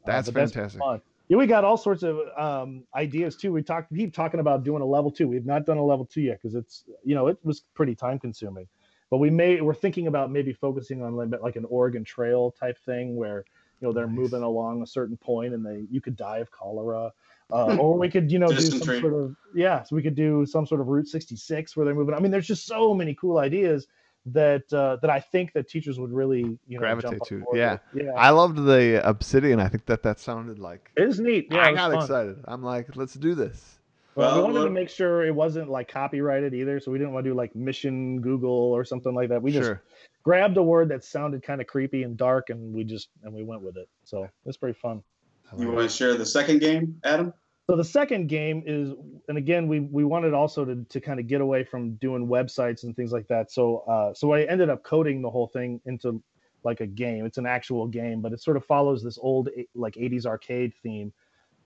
Uh, 0.05 0.07
that's 0.07 0.29
uh, 0.29 0.33
fantastic. 0.33 0.81
That's 0.81 1.03
yeah, 1.29 1.37
we 1.37 1.47
got 1.47 1.65
all 1.65 1.77
sorts 1.77 2.03
of 2.03 2.21
um, 2.39 2.85
ideas 2.95 3.37
too. 3.37 3.53
We 3.53 3.63
talked, 3.63 3.95
keep 3.95 4.15
talking 4.15 4.41
about 4.41 4.65
doing 4.65 4.83
a 4.83 4.87
level 4.87 5.11
two. 5.11 5.29
We've 5.29 5.45
not 5.45 5.67
done 5.67 5.77
a 5.77 5.85
level 5.85 6.07
two 6.07 6.23
yet 6.23 6.41
because 6.41 6.55
it's, 6.55 6.85
you 7.05 7.15
know, 7.15 7.27
it 7.29 7.39
was 7.45 7.61
pretty 7.75 7.95
time 7.95 8.19
consuming. 8.19 8.67
But 9.11 9.19
we 9.19 9.31
may, 9.31 9.61
we're 9.61 9.75
thinking 9.75 10.07
about 10.07 10.31
maybe 10.31 10.53
focusing 10.53 11.03
on 11.03 11.17
like 11.17 11.57
an 11.57 11.67
Oregon 11.67 12.05
Trail 12.05 12.51
type 12.51 12.79
thing 12.79 13.17
where, 13.17 13.45
you 13.81 13.87
know, 13.87 13.93
they're 13.93 14.07
nice. 14.07 14.17
moving 14.17 14.43
along 14.43 14.83
a 14.83 14.87
certain 14.87 15.17
point 15.17 15.55
and 15.55 15.65
they, 15.65 15.87
you 15.91 16.01
could 16.01 16.17
die 16.17 16.39
of 16.39 16.51
cholera. 16.51 17.13
Uh, 17.51 17.77
or 17.77 17.99
we 17.99 18.09
could, 18.11 18.31
you 18.31 18.39
know, 18.39 18.49
do 18.49 18.61
some 18.61 18.81
sort 18.81 19.15
of, 19.15 19.35
yeah, 19.55 19.83
so 19.83 19.97
we 19.97 20.03
could 20.03 20.15
do 20.15 20.45
some 20.45 20.67
sort 20.67 20.81
of 20.81 20.89
Route 20.89 21.09
66 21.09 21.77
where 21.77 21.87
they're 21.87 21.95
moving. 21.95 22.15
I 22.15 22.21
mean, 22.21 22.31
there's 22.31 22.47
just 22.47 22.67
so 22.67 22.93
many 22.93 23.15
cool 23.15 23.39
ideas 23.39 23.87
that 24.33 24.73
uh, 24.73 24.97
that 25.03 25.11
I 25.11 25.21
think 25.21 25.53
that 25.53 25.69
teachers 25.69 25.99
would 25.99 26.13
really 26.13 26.41
you 26.41 26.59
know 26.69 26.79
gravitate 26.79 27.21
to. 27.27 27.45
Yeah. 27.53 27.79
yeah, 27.95 28.13
I 28.17 28.31
loved 28.31 28.57
the 28.65 29.01
Obsidian. 29.09 29.61
I 29.61 29.69
think 29.69 29.87
that 29.87 30.03
that 30.03 30.21
sounded 30.21 30.59
like 30.59 30.91
it 30.97 31.09
is 31.09 31.21
neat. 31.21 31.49
Yeah, 31.51 31.67
I 31.67 31.73
got 31.73 31.93
fun. 31.93 32.03
excited. 32.03 32.45
I'm 32.47 32.63
like, 32.63 32.97
let's 32.97 33.15
do 33.15 33.35
this. 33.35 33.79
Well, 34.15 34.37
we 34.39 34.53
wanted 34.53 34.65
to 34.65 34.71
make 34.71 34.89
sure 34.89 35.25
it 35.25 35.35
wasn't 35.35 35.71
like 35.71 35.87
copyrighted 35.87 36.53
either, 36.53 36.81
so 36.81 36.91
we 36.91 36.99
didn't 36.99 37.13
want 37.13 37.25
to 37.25 37.31
do 37.31 37.37
like 37.37 37.55
Mission 37.55 38.21
Google 38.21 38.51
or 38.51 38.85
something 38.85 39.15
like 39.15 39.29
that. 39.29 39.41
We 39.41 39.53
just 39.53 39.67
sure. 39.67 39.83
grabbed 40.25 40.57
a 40.57 40.63
word 40.63 40.89
that 40.89 41.05
sounded 41.05 41.45
kind 41.45 41.61
of 41.61 41.69
creepy 41.69 42.03
and 42.03 42.17
dark, 42.17 42.51
and 42.51 42.75
we 42.75 42.83
just 42.83 43.11
and 43.23 43.33
we 43.33 43.45
went 43.45 43.63
with 43.63 43.77
it. 43.77 43.89
So 44.03 44.29
it's 44.45 44.57
pretty 44.57 44.77
fun. 44.77 45.05
You 45.57 45.71
want 45.71 45.89
to 45.89 45.97
share 45.97 46.15
the 46.15 46.27
second 46.27 46.59
game, 46.59 47.01
Adam? 47.05 47.33
So 47.71 47.77
the 47.77 47.85
second 47.85 48.29
game 48.29 48.63
is, 48.65 48.95
and 49.29 49.37
again, 49.37 49.69
we 49.69 49.81
we 49.81 50.03
wanted 50.03 50.33
also 50.33 50.65
to 50.65 50.85
to 50.89 51.01
kind 51.01 51.21
of 51.21 51.27
get 51.27 51.43
away 51.43 51.65
from 51.65 51.97
doing 51.97 52.27
websites 52.27 52.85
and 52.85 52.97
things 52.97 53.13
like 53.13 53.29
that. 53.29 53.53
So 53.53 53.81
uh, 53.81 54.15
so 54.15 54.33
I 54.33 54.45
ended 54.45 54.71
up 54.71 54.83
coding 54.85 55.21
the 55.21 55.29
whole 55.29 55.49
thing 55.49 55.79
into 55.85 56.23
like 56.65 56.81
a 56.81 56.87
game. 56.87 57.27
It's 57.27 57.37
an 57.37 57.45
actual 57.45 57.87
game, 57.87 58.23
but 58.23 58.33
it 58.33 58.41
sort 58.41 58.57
of 58.57 58.65
follows 58.65 59.03
this 59.03 59.19
old 59.21 59.51
like 59.75 59.95
80s 59.95 60.25
arcade 60.25 60.73
theme, 60.83 61.13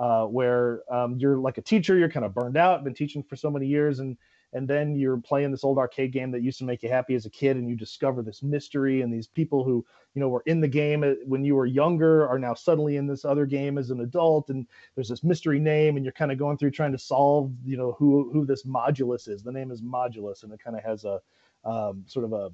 uh, 0.00 0.24
where 0.24 0.82
um, 0.92 1.18
you're 1.18 1.36
like 1.36 1.58
a 1.58 1.62
teacher, 1.62 1.96
you're 1.96 2.10
kind 2.10 2.26
of 2.26 2.34
burned 2.34 2.56
out, 2.56 2.82
been 2.82 2.94
teaching 2.94 3.22
for 3.22 3.36
so 3.36 3.48
many 3.48 3.66
years, 3.66 4.00
and 4.00 4.16
and 4.52 4.68
then 4.68 4.94
you're 4.94 5.16
playing 5.16 5.50
this 5.50 5.64
old 5.64 5.78
arcade 5.78 6.12
game 6.12 6.30
that 6.30 6.42
used 6.42 6.58
to 6.58 6.64
make 6.64 6.82
you 6.82 6.88
happy 6.88 7.14
as 7.14 7.26
a 7.26 7.30
kid 7.30 7.56
and 7.56 7.68
you 7.68 7.76
discover 7.76 8.22
this 8.22 8.42
mystery 8.42 9.02
and 9.02 9.12
these 9.12 9.26
people 9.26 9.64
who 9.64 9.84
you 10.14 10.20
know 10.20 10.28
were 10.28 10.42
in 10.46 10.60
the 10.60 10.68
game 10.68 11.02
uh, 11.02 11.12
when 11.24 11.44
you 11.44 11.54
were 11.54 11.66
younger 11.66 12.28
are 12.28 12.38
now 12.38 12.54
suddenly 12.54 12.96
in 12.96 13.06
this 13.06 13.24
other 13.24 13.46
game 13.46 13.78
as 13.78 13.90
an 13.90 14.00
adult 14.00 14.50
and 14.50 14.66
there's 14.94 15.08
this 15.08 15.24
mystery 15.24 15.58
name 15.58 15.96
and 15.96 16.04
you're 16.04 16.12
kind 16.12 16.32
of 16.32 16.38
going 16.38 16.56
through 16.56 16.70
trying 16.70 16.92
to 16.92 16.98
solve 16.98 17.52
you 17.64 17.76
know 17.76 17.92
who 17.98 18.30
who 18.32 18.44
this 18.44 18.64
modulus 18.64 19.28
is 19.28 19.42
the 19.42 19.52
name 19.52 19.70
is 19.70 19.82
modulus 19.82 20.42
and 20.42 20.52
it 20.52 20.60
kind 20.62 20.76
of 20.76 20.82
has 20.82 21.04
a 21.04 21.20
um, 21.64 22.04
sort 22.06 22.24
of 22.24 22.32
a, 22.32 22.50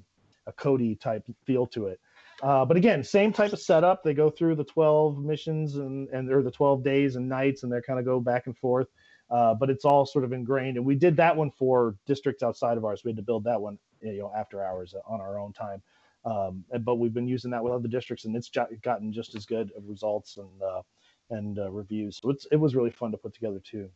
a 0.47 0.51
cody 0.53 0.95
type 0.95 1.23
feel 1.45 1.65
to 1.65 1.87
it 1.87 1.99
uh, 2.41 2.63
but 2.63 2.77
again, 2.77 3.03
same 3.03 3.33
type 3.33 3.51
of 3.51 3.59
setup. 3.59 4.01
They 4.01 4.13
go 4.13 4.29
through 4.29 4.55
the 4.55 4.63
12 4.63 5.17
missions 5.17 5.75
and 5.75 6.07
and 6.09 6.31
or 6.31 6.41
the 6.41 6.51
12 6.51 6.83
days 6.83 7.17
and 7.17 7.27
nights, 7.27 7.63
and 7.63 7.71
they 7.71 7.81
kind 7.81 7.99
of 7.99 8.05
go 8.05 8.19
back 8.19 8.45
and 8.45 8.57
forth. 8.57 8.87
Uh, 9.29 9.53
but 9.53 9.69
it's 9.69 9.85
all 9.85 10.05
sort 10.05 10.25
of 10.25 10.33
ingrained. 10.33 10.77
And 10.77 10.85
we 10.85 10.95
did 10.95 11.15
that 11.17 11.35
one 11.35 11.51
for 11.51 11.95
districts 12.07 12.41
outside 12.41 12.77
of 12.77 12.85
ours. 12.85 13.03
We 13.03 13.11
had 13.11 13.17
to 13.17 13.23
build 13.23 13.43
that 13.43 13.61
one, 13.61 13.77
you 14.01 14.19
know, 14.19 14.31
after 14.35 14.63
hours 14.63 14.95
on 15.07 15.21
our 15.21 15.39
own 15.39 15.53
time. 15.53 15.81
Um, 16.25 16.63
but 16.81 16.95
we've 16.95 17.13
been 17.13 17.27
using 17.27 17.51
that 17.51 17.63
with 17.63 17.73
other 17.73 17.87
districts, 17.87 18.25
and 18.25 18.35
it's 18.35 18.49
gotten 18.49 19.13
just 19.13 19.35
as 19.35 19.45
good 19.45 19.71
of 19.77 19.87
results 19.87 20.37
and 20.37 20.61
uh, 20.61 20.81
and 21.29 21.59
uh, 21.59 21.69
reviews. 21.71 22.19
So 22.21 22.29
it's 22.29 22.45
it 22.51 22.57
was 22.57 22.75
really 22.75 22.89
fun 22.89 23.11
to 23.11 23.17
put 23.17 23.33
together 23.33 23.59
too. 23.63 23.89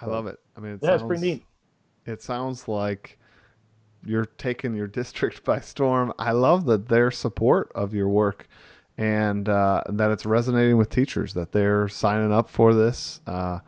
I 0.00 0.06
love 0.06 0.26
it. 0.26 0.38
I 0.56 0.60
mean, 0.60 0.74
it 0.74 0.80
yeah, 0.82 0.90
sounds, 0.90 1.02
it's 1.02 1.08
pretty 1.08 1.22
neat. 1.22 1.44
It 2.06 2.22
sounds 2.22 2.68
like 2.68 3.18
you're 4.04 4.24
taking 4.24 4.74
your 4.74 4.86
district 5.00 5.44
by 5.44 5.60
storm. 5.60 6.12
I 6.18 6.32
love 6.32 6.64
that 6.66 6.88
their 6.88 7.10
support 7.10 7.70
of 7.74 7.92
your 7.94 8.08
work 8.08 8.48
and 8.98 9.48
uh, 9.48 9.82
that 9.88 10.10
it's 10.10 10.26
resonating 10.26 10.76
with 10.76 10.90
teachers 10.90 11.34
that 11.34 11.52
they're 11.52 11.88
signing 11.88 12.32
up 12.32 12.48
for 12.48 12.74
this. 12.74 13.20
Uh, 13.26 13.58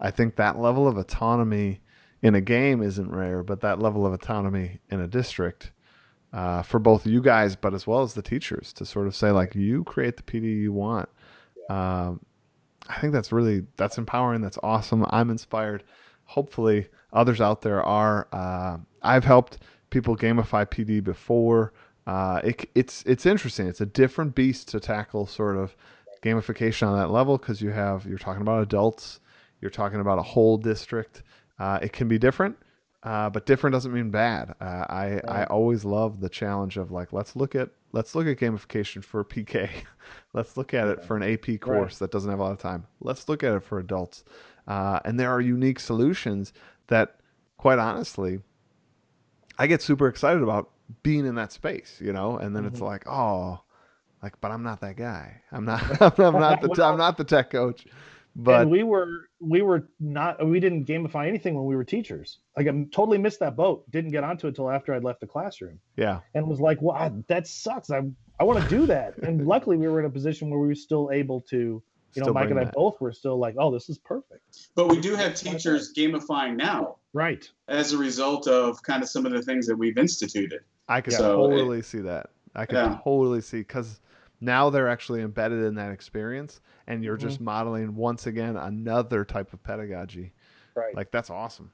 I 0.00 0.10
think 0.10 0.36
that 0.36 0.58
level 0.58 0.86
of 0.86 0.96
autonomy 0.96 1.80
in 2.22 2.34
a 2.34 2.40
game 2.40 2.82
isn't 2.82 3.10
rare, 3.10 3.42
but 3.42 3.60
that 3.60 3.80
level 3.80 4.06
of 4.06 4.12
autonomy 4.12 4.80
in 4.90 5.00
a 5.00 5.06
district 5.06 5.72
uh, 6.32 6.62
for 6.62 6.78
both 6.78 7.06
you 7.06 7.22
guys, 7.22 7.56
but 7.56 7.74
as 7.74 7.86
well 7.86 8.02
as 8.02 8.14
the 8.14 8.22
teachers 8.22 8.72
to 8.74 8.84
sort 8.84 9.06
of 9.06 9.14
say 9.14 9.30
like, 9.30 9.54
you 9.54 9.84
create 9.84 10.16
the 10.16 10.22
PD 10.22 10.60
you 10.60 10.72
want. 10.72 11.08
Um, 11.70 12.20
I 12.88 13.00
think 13.00 13.12
that's 13.12 13.32
really 13.32 13.66
that's 13.76 13.98
empowering. 13.98 14.40
That's 14.40 14.58
awesome. 14.62 15.04
I'm 15.10 15.30
inspired. 15.30 15.82
Hopefully, 16.24 16.88
others 17.12 17.40
out 17.40 17.62
there 17.62 17.82
are. 17.82 18.28
Uh, 18.32 18.78
I've 19.02 19.24
helped 19.24 19.58
people 19.90 20.16
gamify 20.16 20.66
PD 20.66 21.02
before. 21.02 21.72
Uh, 22.06 22.40
it, 22.44 22.68
it's 22.74 23.02
it's 23.04 23.26
interesting. 23.26 23.66
It's 23.66 23.80
a 23.80 23.86
different 23.86 24.34
beast 24.34 24.68
to 24.68 24.80
tackle 24.80 25.26
sort 25.26 25.56
of 25.56 25.76
gamification 26.22 26.86
on 26.86 26.98
that 26.98 27.10
level 27.10 27.38
because 27.38 27.60
you 27.60 27.70
have 27.70 28.06
you're 28.06 28.18
talking 28.18 28.42
about 28.42 28.62
adults 28.62 29.20
you're 29.60 29.70
talking 29.70 30.00
about 30.00 30.18
a 30.18 30.22
whole 30.22 30.56
district. 30.56 31.22
Uh, 31.58 31.78
it 31.80 31.92
can 31.92 32.08
be 32.08 32.18
different, 32.18 32.56
uh, 33.02 33.30
but 33.30 33.46
different 33.46 33.72
doesn't 33.72 33.92
mean 33.92 34.10
bad. 34.10 34.54
Uh, 34.60 34.64
I 34.88 35.10
right. 35.10 35.24
I 35.28 35.44
always 35.44 35.84
love 35.84 36.20
the 36.20 36.28
challenge 36.28 36.76
of 36.76 36.90
like 36.90 37.12
let's 37.12 37.36
look 37.36 37.54
at 37.54 37.70
let's 37.92 38.14
look 38.14 38.26
at 38.26 38.36
gamification 38.36 39.02
for 39.02 39.24
PK. 39.24 39.70
let's 40.34 40.56
look 40.56 40.74
at 40.74 40.88
it 40.88 41.04
for 41.04 41.16
an 41.16 41.22
AP 41.22 41.60
course 41.60 41.94
right. 41.94 41.98
that 42.00 42.10
doesn't 42.10 42.30
have 42.30 42.40
a 42.40 42.42
lot 42.42 42.52
of 42.52 42.58
time. 42.58 42.86
Let's 43.00 43.28
look 43.28 43.42
at 43.42 43.54
it 43.54 43.62
for 43.62 43.78
adults. 43.78 44.24
Uh, 44.66 45.00
and 45.04 45.18
there 45.18 45.30
are 45.30 45.40
unique 45.40 45.78
solutions 45.78 46.52
that, 46.88 47.16
quite 47.56 47.78
honestly, 47.78 48.40
I 49.58 49.66
get 49.66 49.80
super 49.80 50.08
excited 50.08 50.42
about 50.42 50.70
being 51.02 51.24
in 51.24 51.36
that 51.36 51.52
space, 51.52 51.98
you 52.00 52.12
know. 52.12 52.36
And 52.36 52.54
then 52.54 52.64
mm-hmm. 52.64 52.72
it's 52.72 52.80
like, 52.80 53.06
oh, 53.06 53.60
like, 54.22 54.40
but 54.40 54.50
I'm 54.50 54.62
not 54.62 54.80
that 54.80 54.96
guy. 54.96 55.40
I'm 55.52 55.64
not. 55.64 55.82
I'm 56.18 56.34
not 56.34 56.60
the. 56.74 56.84
I'm 56.84 56.98
not 56.98 57.16
the 57.16 57.24
tech 57.24 57.50
coach. 57.50 57.86
But 58.38 58.62
and 58.62 58.70
we 58.70 58.82
were 58.82 59.30
we 59.40 59.62
were 59.62 59.88
not 59.98 60.46
we 60.46 60.60
didn't 60.60 60.84
gamify 60.84 61.26
anything 61.26 61.54
when 61.54 61.64
we 61.64 61.74
were 61.74 61.84
teachers. 61.84 62.38
Like 62.54 62.68
I 62.68 62.70
totally 62.92 63.16
missed 63.16 63.40
that 63.40 63.56
boat. 63.56 63.90
Didn't 63.90 64.10
get 64.10 64.24
onto 64.24 64.46
it 64.46 64.50
until 64.50 64.70
after 64.70 64.92
I'd 64.92 65.04
left 65.04 65.20
the 65.20 65.26
classroom. 65.26 65.80
Yeah. 65.96 66.20
And 66.34 66.46
was 66.46 66.60
like, 66.60 66.82
well, 66.82 66.94
I, 66.94 67.10
that 67.28 67.46
sucks. 67.46 67.90
I 67.90 68.02
I 68.38 68.44
want 68.44 68.62
to 68.62 68.68
do 68.68 68.86
that. 68.86 69.16
and 69.18 69.46
luckily, 69.54 69.78
we 69.78 69.88
were 69.88 70.00
in 70.00 70.06
a 70.06 70.10
position 70.10 70.50
where 70.50 70.60
we 70.60 70.68
were 70.68 70.74
still 70.74 71.10
able 71.12 71.40
to. 71.42 71.82
You 72.14 72.22
know, 72.22 72.26
still 72.26 72.34
Mike 72.34 72.50
and 72.50 72.58
I 72.58 72.64
that. 72.64 72.72
both 72.72 72.98
were 72.98 73.12
still 73.12 73.38
like, 73.38 73.56
"Oh, 73.58 73.70
this 73.70 73.90
is 73.90 73.98
perfect." 73.98 74.68
But 74.74 74.88
we 74.88 74.98
do 75.00 75.14
have 75.16 75.34
teachers 75.34 75.92
gamifying 75.92 76.56
now, 76.56 76.96
right? 77.12 77.46
As 77.68 77.92
a 77.92 77.98
result 77.98 78.48
of 78.48 78.82
kind 78.82 79.02
of 79.02 79.08
some 79.10 79.26
of 79.26 79.32
the 79.32 79.42
things 79.42 79.66
that 79.66 79.76
we've 79.76 79.98
instituted. 79.98 80.60
I 80.88 81.02
could 81.02 81.12
so 81.12 81.36
totally 81.36 81.80
it, 81.80 81.84
see 81.84 81.98
that. 81.98 82.30
I 82.54 82.64
could 82.64 82.76
yeah. 82.76 82.98
totally 83.04 83.42
see 83.42 83.58
because 83.58 84.00
now 84.40 84.70
they're 84.70 84.88
actually 84.88 85.22
embedded 85.22 85.64
in 85.64 85.74
that 85.76 85.92
experience 85.92 86.60
and 86.86 87.02
you're 87.02 87.16
mm-hmm. 87.16 87.28
just 87.28 87.40
modeling 87.40 87.94
once 87.94 88.26
again 88.26 88.56
another 88.56 89.24
type 89.24 89.52
of 89.52 89.62
pedagogy. 89.62 90.32
Right. 90.74 90.94
Like 90.94 91.10
that's 91.10 91.30
awesome. 91.30 91.70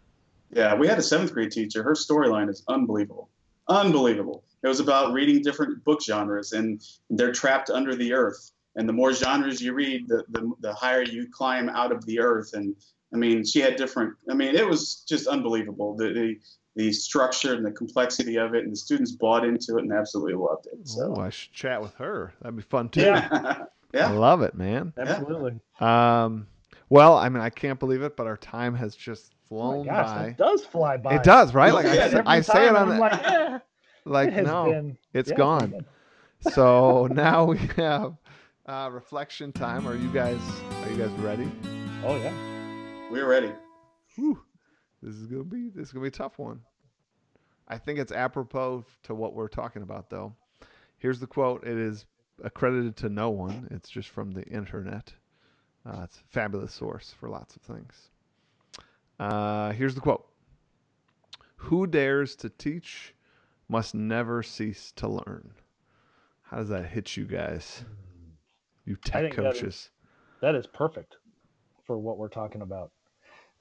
Yeah 0.52 0.74
we 0.74 0.86
had 0.86 0.98
a 0.98 1.02
seventh 1.02 1.32
grade 1.32 1.50
teacher. 1.50 1.82
Her 1.82 1.94
storyline 1.94 2.48
is 2.48 2.62
unbelievable. 2.68 3.28
Unbelievable. 3.68 4.44
It 4.62 4.68
was 4.68 4.80
about 4.80 5.12
reading 5.12 5.42
different 5.42 5.84
book 5.84 6.02
genres 6.02 6.52
and 6.52 6.82
they're 7.10 7.32
trapped 7.32 7.70
under 7.70 7.94
the 7.94 8.12
earth. 8.12 8.52
And 8.76 8.88
the 8.88 8.92
more 8.92 9.12
genres 9.12 9.60
you 9.60 9.74
read 9.74 10.08
the, 10.08 10.24
the, 10.30 10.52
the 10.60 10.72
higher 10.72 11.02
you 11.02 11.28
climb 11.30 11.68
out 11.68 11.92
of 11.92 12.06
the 12.06 12.20
earth. 12.20 12.54
And 12.54 12.74
I 13.12 13.18
mean, 13.18 13.44
she 13.44 13.60
had 13.60 13.76
different. 13.76 14.14
I 14.30 14.34
mean, 14.34 14.54
it 14.54 14.66
was 14.66 15.04
just 15.06 15.26
unbelievable. 15.26 15.94
The 15.96 16.12
the, 16.12 16.38
the 16.74 16.92
structure 16.92 17.54
and 17.54 17.64
the 17.64 17.70
complexity 17.70 18.36
of 18.36 18.54
it, 18.54 18.64
and 18.64 18.72
the 18.72 18.76
students 18.76 19.12
bought 19.12 19.44
into 19.44 19.76
it 19.76 19.82
and 19.82 19.92
absolutely 19.92 20.34
loved 20.34 20.66
it. 20.66 20.88
So 20.88 21.14
Oh, 21.16 21.20
I 21.20 21.30
should 21.30 21.52
chat 21.52 21.82
with 21.82 21.94
her. 21.96 22.32
That'd 22.40 22.56
be 22.56 22.62
fun 22.62 22.88
too. 22.88 23.02
Yeah. 23.02 23.64
I 23.94 24.10
love 24.12 24.40
it, 24.42 24.54
man. 24.54 24.92
Absolutely. 24.96 25.60
Um, 25.80 26.46
well, 26.88 27.16
I 27.16 27.28
mean, 27.28 27.42
I 27.42 27.50
can't 27.50 27.78
believe 27.78 28.00
it, 28.02 28.16
but 28.16 28.26
our 28.26 28.38
time 28.38 28.74
has 28.74 28.96
just 28.96 29.32
Oh 29.34 29.48
flown 29.48 29.86
my 29.86 29.92
gosh, 29.92 30.06
by. 30.16 30.24
that 30.28 30.38
does 30.38 30.64
fly 30.64 30.96
by. 30.96 31.16
It 31.16 31.22
does, 31.24 31.52
right? 31.52 31.74
Like 31.74 31.84
I, 31.84 31.94
Yeah, 31.94 32.08
say- 32.08 32.16
Every 32.18 32.26
I 32.26 32.40
say 32.40 32.64
it 32.64 32.72
time 32.72 32.76
on 32.76 32.82
I'm 32.82 32.88
the, 32.94 32.98
like, 33.00 33.22
eh, 33.24 33.58
like 34.06 34.28
it 34.28 34.34
has 34.34 34.46
no, 34.46 34.64
been- 34.64 34.98
it's 35.12 35.28
yeah, 35.30 35.36
gone. 35.36 35.70
been- 35.72 35.84
So 36.52 37.06
now 37.12 37.44
we 37.44 37.58
have 37.76 38.14
uh, 38.64 38.88
reflection 38.90 39.52
time. 39.52 39.86
Are 39.86 39.94
you 39.94 40.08
guys? 40.10 40.40
Are 40.84 40.90
you 40.90 40.96
guys 40.96 41.10
ready? 41.20 41.50
Oh 42.06 42.16
yeah. 42.16 42.32
We're 43.10 43.28
ready. 43.28 43.52
Whew. 44.16 44.40
This 45.02 45.14
is 45.16 45.26
gonna 45.26 45.44
be 45.44 45.68
this 45.68 45.88
is 45.88 45.92
gonna 45.92 46.02
be 46.04 46.08
a 46.08 46.12
tough 46.12 46.38
one. 46.38 46.60
I 47.68 47.78
think 47.78 47.98
it's 47.98 48.12
apropos 48.12 48.84
to 49.04 49.14
what 49.14 49.34
we're 49.34 49.48
talking 49.48 49.82
about, 49.82 50.10
though. 50.10 50.34
Here's 50.98 51.18
the 51.20 51.26
quote. 51.26 51.64
It 51.64 51.76
is 51.76 52.06
accredited 52.42 52.96
to 52.98 53.08
no 53.08 53.30
one. 53.30 53.68
It's 53.70 53.88
just 53.88 54.08
from 54.08 54.30
the 54.32 54.44
internet. 54.44 55.12
Uh, 55.84 56.02
it's 56.04 56.18
a 56.18 56.24
fabulous 56.32 56.72
source 56.72 57.14
for 57.18 57.28
lots 57.28 57.56
of 57.56 57.62
things. 57.62 58.10
Uh, 59.18 59.72
here's 59.72 59.94
the 59.94 60.00
quote: 60.00 60.28
"Who 61.56 61.86
dares 61.86 62.36
to 62.36 62.48
teach 62.50 63.14
must 63.68 63.94
never 63.94 64.42
cease 64.42 64.92
to 64.92 65.08
learn." 65.08 65.52
How 66.42 66.58
does 66.58 66.68
that 66.68 66.86
hit 66.86 67.16
you 67.16 67.24
guys? 67.24 67.84
You 68.84 68.96
tech 68.96 69.22
think 69.22 69.36
that 69.36 69.46
is- 69.54 69.60
coaches. 69.60 69.90
that 70.40 70.54
is 70.54 70.66
perfect 70.66 71.16
for 71.86 71.98
what 71.98 72.18
we're 72.18 72.28
talking 72.28 72.62
about 72.62 72.92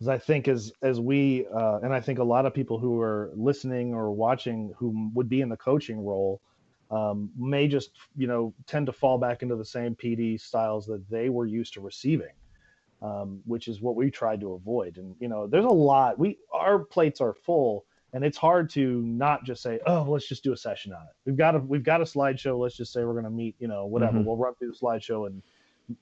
because 0.02 0.10
i 0.10 0.18
think 0.18 0.48
as 0.48 0.72
as 0.82 1.00
we 1.00 1.46
uh, 1.54 1.80
and 1.84 1.94
i 1.94 2.00
think 2.00 2.18
a 2.18 2.24
lot 2.24 2.46
of 2.48 2.54
people 2.54 2.80
who 2.80 3.00
are 3.00 3.32
listening 3.36 3.94
or 3.94 4.12
watching 4.12 4.74
who 4.78 5.12
would 5.14 5.30
be 5.30 5.42
in 5.42 5.50
the 5.50 5.58
coaching 5.58 6.04
role 6.04 6.42
um, 6.90 7.30
may 7.38 7.68
just 7.68 7.92
you 8.18 8.26
know 8.26 8.54
tend 8.66 8.88
to 8.88 8.92
fall 8.92 9.20
back 9.20 9.44
into 9.44 9.56
the 9.56 9.66
same 9.66 9.96
pd 9.96 10.42
styles 10.42 10.88
that 10.88 11.08
they 11.10 11.30
were 11.30 11.46
used 11.46 11.74
to 11.74 11.82
receiving 11.82 12.34
um, 13.02 13.42
which 13.46 13.68
is 13.68 13.82
what 13.82 13.96
we 13.96 14.12
tried 14.12 14.40
to 14.42 14.54
avoid. 14.54 14.98
And 14.98 15.16
you 15.20 15.28
know 15.28 15.48
there's 15.48 15.66
a 15.66 15.70
lot 15.70 16.20
we 16.20 16.38
our 16.54 16.80
plates 16.80 17.22
are 17.22 17.34
full 17.34 17.86
and 18.14 18.24
it's 18.24 18.38
hard 18.38 18.70
to 18.72 19.02
not 19.02 19.44
just 19.44 19.64
say 19.64 19.80
oh 19.88 20.04
let's 20.04 20.28
just 20.28 20.44
do 20.44 20.54
a 20.54 20.58
session 20.58 20.94
on 20.94 21.02
it. 21.02 21.14
We've 21.26 21.38
got 21.38 21.56
a 21.56 21.60
we've 21.60 21.84
got 21.84 22.02
a 22.02 22.04
slideshow 22.04 22.60
let's 22.60 22.76
just 22.76 22.94
say 22.94 23.04
we're 23.04 23.14
going 23.14 23.26
to 23.26 23.32
meet 23.32 23.56
you 23.60 23.68
know 23.68 23.86
whatever. 23.86 24.20
Mhm. 24.20 24.26
we'll 24.26 24.38
run 24.38 24.54
through 24.56 24.72
the 24.72 24.78
slideshow 24.78 25.28
and 25.28 25.42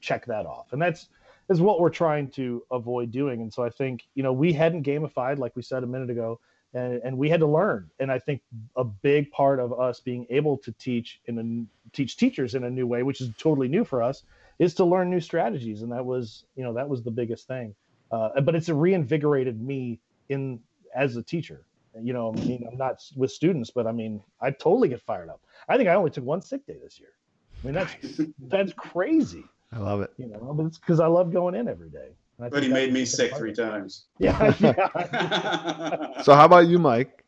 check 0.01 0.25
that 0.25 0.45
off. 0.45 0.73
And 0.73 0.81
that's 0.81 1.07
is 1.49 1.59
what 1.59 1.79
we're 1.79 1.89
trying 1.89 2.29
to 2.29 2.63
avoid 2.71 3.11
doing. 3.11 3.41
And 3.41 3.53
so 3.53 3.63
i 3.63 3.69
think 3.69 4.07
you 4.15 4.23
know 4.23 4.33
we 4.33 4.53
hadn't 4.53 4.83
gamified 4.85 5.39
like 5.39 5.55
we 5.55 5.61
said 5.61 5.83
a 5.83 5.87
minute 5.87 6.09
ago 6.09 6.39
and, 6.73 7.01
and 7.03 7.17
we 7.17 7.29
had 7.29 7.39
to 7.39 7.47
learn. 7.47 7.89
And 7.99 8.11
i 8.11 8.19
think 8.19 8.41
a 8.75 8.83
big 8.83 9.31
part 9.31 9.59
of 9.59 9.77
us 9.79 9.99
being 9.99 10.25
able 10.29 10.57
to 10.59 10.71
teach 10.73 11.19
in 11.25 11.37
a 11.39 11.95
teach 11.95 12.17
teachers 12.17 12.55
in 12.55 12.63
a 12.63 12.69
new 12.69 12.87
way 12.87 13.03
which 13.03 13.21
is 13.21 13.31
totally 13.37 13.67
new 13.67 13.83
for 13.83 14.01
us 14.03 14.23
is 14.59 14.73
to 14.75 14.83
learn 14.85 15.09
new 15.09 15.21
strategies. 15.21 15.81
And 15.81 15.91
that 15.91 16.05
was 16.05 16.45
you 16.55 16.63
know 16.63 16.73
that 16.73 16.87
was 16.87 17.01
the 17.03 17.11
biggest 17.11 17.47
thing. 17.47 17.75
Uh, 18.11 18.41
but 18.41 18.55
it's 18.55 18.69
reinvigorated 18.69 19.59
me 19.61 19.99
in 20.29 20.59
as 20.95 21.15
a 21.15 21.23
teacher. 21.23 21.65
You 22.01 22.13
know 22.13 22.33
i 22.37 22.41
mean 22.45 22.65
i'm 22.71 22.77
not 22.77 23.03
with 23.15 23.31
students 23.31 23.71
but 23.71 23.87
i 23.87 23.91
mean 23.91 24.21
i 24.39 24.51
totally 24.51 24.89
get 24.89 25.01
fired 25.01 25.29
up. 25.29 25.41
I 25.67 25.75
think 25.77 25.89
i 25.89 25.95
only 25.95 26.11
took 26.11 26.23
one 26.23 26.41
sick 26.41 26.65
day 26.67 26.77
this 26.81 26.99
year. 26.99 27.09
I 27.63 27.67
mean 27.67 27.73
that's 27.73 27.93
Nice. 28.03 28.21
that's 28.47 28.73
crazy 28.73 29.43
I 29.71 29.79
love 29.79 30.01
it. 30.01 30.11
you 30.17 30.27
know, 30.27 30.53
but 30.53 30.65
it's 30.65 30.77
because 30.77 30.99
I 30.99 31.07
love 31.07 31.31
going 31.31 31.55
in 31.55 31.67
every 31.67 31.89
day. 31.89 32.09
I 32.41 32.49
But 32.49 32.63
he 32.63 32.69
made 32.69 32.93
me 32.93 33.05
sick 33.05 33.35
three 33.35 33.53
times. 33.53 34.05
Yeah, 34.19 34.53
yeah. 34.59 36.07
So 36.23 36.33
how 36.33 36.45
about 36.45 36.67
you, 36.67 36.79
Mike? 36.79 37.23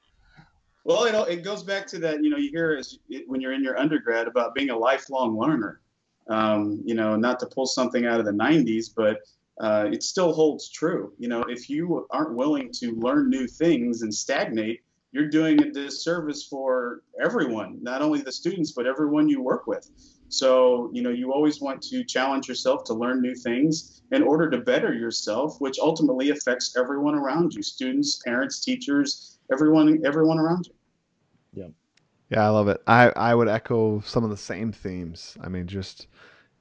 Well, 0.84 1.04
it, 1.04 1.32
it 1.32 1.44
goes 1.44 1.64
back 1.64 1.86
to 1.88 2.00
that, 2.00 2.24
you 2.24 2.30
know, 2.30 2.38
you 2.38 2.50
hear 2.50 2.76
as, 2.78 2.98
when 3.28 3.40
you're 3.40 3.54
in 3.54 3.64
your 3.64 3.78
undergrad 3.78 4.28
about 4.28 4.56
being 4.56 4.72
a 4.72 4.78
lifelong 4.78 5.38
learner. 5.38 5.80
Um, 6.28 6.82
you 6.86 6.96
know, 6.96 7.16
not 7.16 7.40
to 7.42 7.46
pull 7.46 7.66
something 7.66 8.06
out 8.06 8.20
of 8.20 8.26
the 8.26 8.32
90s, 8.32 8.88
but 8.96 9.20
uh, 9.60 9.90
it 9.92 10.02
still 10.02 10.34
holds 10.34 10.70
true. 10.70 11.14
You 11.20 11.28
know, 11.28 11.44
if 11.44 11.70
you 11.70 12.08
aren't 12.10 12.36
willing 12.36 12.72
to 12.74 12.94
learn 12.96 13.30
new 13.30 13.48
things 13.48 14.02
and 14.02 14.14
stagnate, 14.14 14.82
you're 15.12 15.28
doing 15.28 15.62
a 15.62 15.70
disservice 15.70 16.46
for 16.46 17.04
everyone, 17.22 17.80
not 17.82 18.02
only 18.02 18.22
the 18.22 18.32
students, 18.32 18.72
but 18.72 18.88
everyone 18.88 19.28
you 19.28 19.42
work 19.42 19.68
with. 19.68 19.90
So, 20.32 20.90
you 20.94 21.04
know, 21.04 21.12
you 21.12 21.34
always 21.34 21.62
want 21.62 21.82
to 21.84 22.04
challenge 22.06 22.48
yourself 22.50 22.84
to 22.86 22.94
learn 22.96 23.22
new 23.22 23.36
things 23.36 24.02
in 24.12 24.24
order 24.24 24.50
to 24.50 24.60
better 24.60 24.94
yourself, 24.94 25.58
which 25.60 25.78
ultimately 25.80 26.32
affects 26.32 26.76
everyone 26.78 27.16
around 27.16 27.54
you 27.54 27.64
students, 27.64 28.22
parents, 28.26 28.62
teachers, 28.62 29.40
everyone, 29.52 30.02
everyone 30.06 30.40
around 30.40 30.68
you. 30.68 30.74
Yeah, 31.54 31.68
Yeah, 32.30 32.46
I 32.46 32.50
love 32.50 32.70
it. 32.70 32.82
I, 32.88 33.12
I 33.16 33.36
would 33.36 33.50
echo 33.50 34.02
some 34.02 34.24
of 34.26 34.30
the 34.32 34.38
same 34.38 34.72
themes. 34.74 35.38
I 35.42 35.50
mean, 35.50 35.68
just 35.68 36.08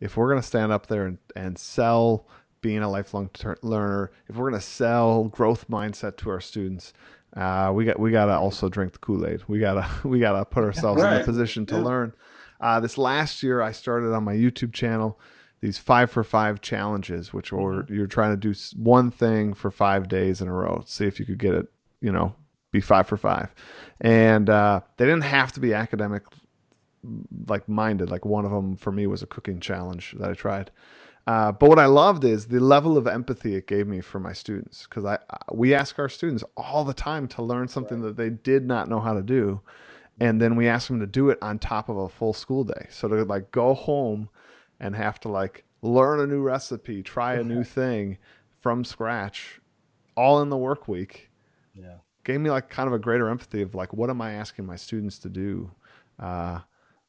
if 0.01 0.17
we're 0.17 0.31
going 0.31 0.43
to 0.43 0.49
stand 0.49 0.73
up 0.73 0.89
there 0.89 1.07
and, 1.07 1.19
and 1.37 1.59
sell 1.59 2.29
being 2.63 2.81
a 2.81 2.91
lifelong 2.91 3.31
ter- 3.35 3.59
learner, 3.63 4.13
if 4.29 4.37
we're 4.37 4.51
going 4.51 4.61
to 4.61 4.67
sell 4.67 5.27
growth 5.27 5.69
mindset 5.71 6.17
to 6.19 6.31
our 6.31 6.41
students, 6.41 6.95
uh, 7.37 7.73
we 7.75 7.85
got 7.87 8.01
we 8.01 8.13
got 8.13 8.27
to 8.27 8.35
also 8.35 8.69
drink 8.71 8.93
the 8.95 9.01
Kool 9.01 9.27
Aid. 9.27 9.43
We 9.49 9.61
gotta 9.61 9.89
we 10.09 10.21
gotta 10.21 10.45
put 10.45 10.65
ourselves 10.65 11.05
in 11.05 11.13
a 11.13 11.21
position 11.21 11.67
to 11.67 11.77
Yeah. 11.77 11.85
learn. 11.85 12.15
Uh, 12.61 12.81
this 12.81 12.99
last 12.99 13.43
year, 13.43 13.63
I 13.63 13.73
started 13.73 14.13
on 14.13 14.25
my 14.25 14.35
YouTube 14.35 14.73
channel 14.73 15.19
these 15.61 15.79
five 15.79 16.11
for 16.11 16.25
five 16.25 16.61
challenges, 16.61 17.33
which 17.33 17.53
were 17.53 17.85
you're 17.89 18.07
trying 18.07 18.33
to 18.33 18.37
do 18.37 18.55
one 18.77 19.11
thing 19.11 19.53
for 19.55 19.71
five 19.71 20.09
days 20.09 20.41
in 20.41 20.49
a 20.49 20.53
row. 20.53 20.83
See 20.87 21.07
if 21.07 21.21
you 21.21 21.27
could 21.27 21.39
get 21.39 21.55
it, 21.55 21.67
you 22.01 22.13
know, 22.13 22.35
be 22.73 22.81
five 22.81 23.07
for 23.07 23.17
five. 23.17 23.55
And 24.01 24.49
uh, 24.49 24.81
they 24.97 25.05
didn't 25.05 25.25
have 25.25 25.53
to 25.53 25.61
be 25.61 25.75
academic 25.75 26.23
like 27.49 27.69
minded. 27.69 28.11
Like 28.11 28.25
one 28.25 28.45
of 28.45 28.51
them 28.51 28.77
for 28.77 28.93
me 28.93 29.07
was 29.07 29.23
a 29.23 29.27
cooking 29.27 29.61
challenge 29.61 30.15
that 30.19 30.31
I 30.31 30.35
tried. 30.35 30.71
Uh, 31.27 31.53
but 31.53 31.69
what 31.69 31.79
I 31.79 31.87
loved 31.87 32.25
is 32.25 32.47
the 32.47 32.59
level 32.61 32.97
of 32.97 33.07
empathy 33.07 33.55
it 33.55 33.67
gave 33.67 33.87
me 33.87 34.01
for 34.01 34.19
my 34.19 34.33
students 34.33 34.85
because 34.85 35.05
I 35.05 35.19
I- 35.29 35.39
we 35.53 35.75
ask 35.75 35.99
our 35.99 36.09
students 36.09 36.43
all 36.57 36.85
the 36.85 36.95
time 36.95 37.29
to 37.29 37.43
learn 37.43 37.69
something 37.69 38.01
that 38.03 38.17
they 38.17 38.31
did 38.31 38.67
not 38.67 38.89
know 38.89 39.01
how 39.01 39.13
to 39.13 39.23
do, 39.23 39.61
and 40.21 40.41
then 40.41 40.55
we 40.55 40.69
ask 40.69 40.89
them 40.89 41.01
to 41.01 41.07
do 41.07 41.31
it 41.31 41.39
on 41.43 41.59
top 41.59 41.89
of 41.89 41.97
a 41.97 42.09
full 42.09 42.33
school 42.33 42.65
day. 42.65 42.87
So 42.91 43.09
to 43.09 43.25
like 43.25 43.51
go 43.51 43.75
home 43.75 44.29
and 44.79 44.95
have 44.95 45.19
to 45.21 45.29
like 45.29 45.65
learn 45.83 46.21
a 46.21 46.27
new 46.27 46.43
recipe, 46.43 47.03
try 47.03 47.35
a 47.35 47.45
new 47.45 47.65
thing 47.79 48.19
from 48.61 48.85
scratch, 48.85 49.61
all 50.17 50.43
in 50.43 50.51
the 50.51 50.57
work 50.57 50.87
week 50.87 51.31
yeah. 51.75 51.97
gave 52.25 52.41
me 52.41 52.51
like 52.51 52.69
kind 52.69 52.87
of 52.87 52.93
a 52.93 52.99
greater 52.99 53.29
empathy 53.29 53.63
of 53.63 53.75
like 53.75 53.93
what 53.93 54.11
am 54.11 54.21
I 54.21 54.33
asking 54.33 54.67
my 54.67 54.77
students 54.77 55.19
to 55.21 55.29
do, 55.29 55.71
uh, 56.19 56.61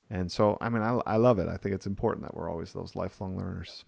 and 0.09 0.31
so 0.31 0.57
I 0.61 0.69
mean 0.69 0.81
I, 0.81 0.99
I 1.05 1.15
love 1.17 1.39
it. 1.39 1.47
I 1.47 1.57
think 1.57 1.75
it's 1.75 1.87
important 1.87 2.25
that 2.25 2.35
we're 2.35 2.49
always 2.49 2.73
those 2.73 2.95
lifelong 2.95 3.37
learners. 3.37 3.85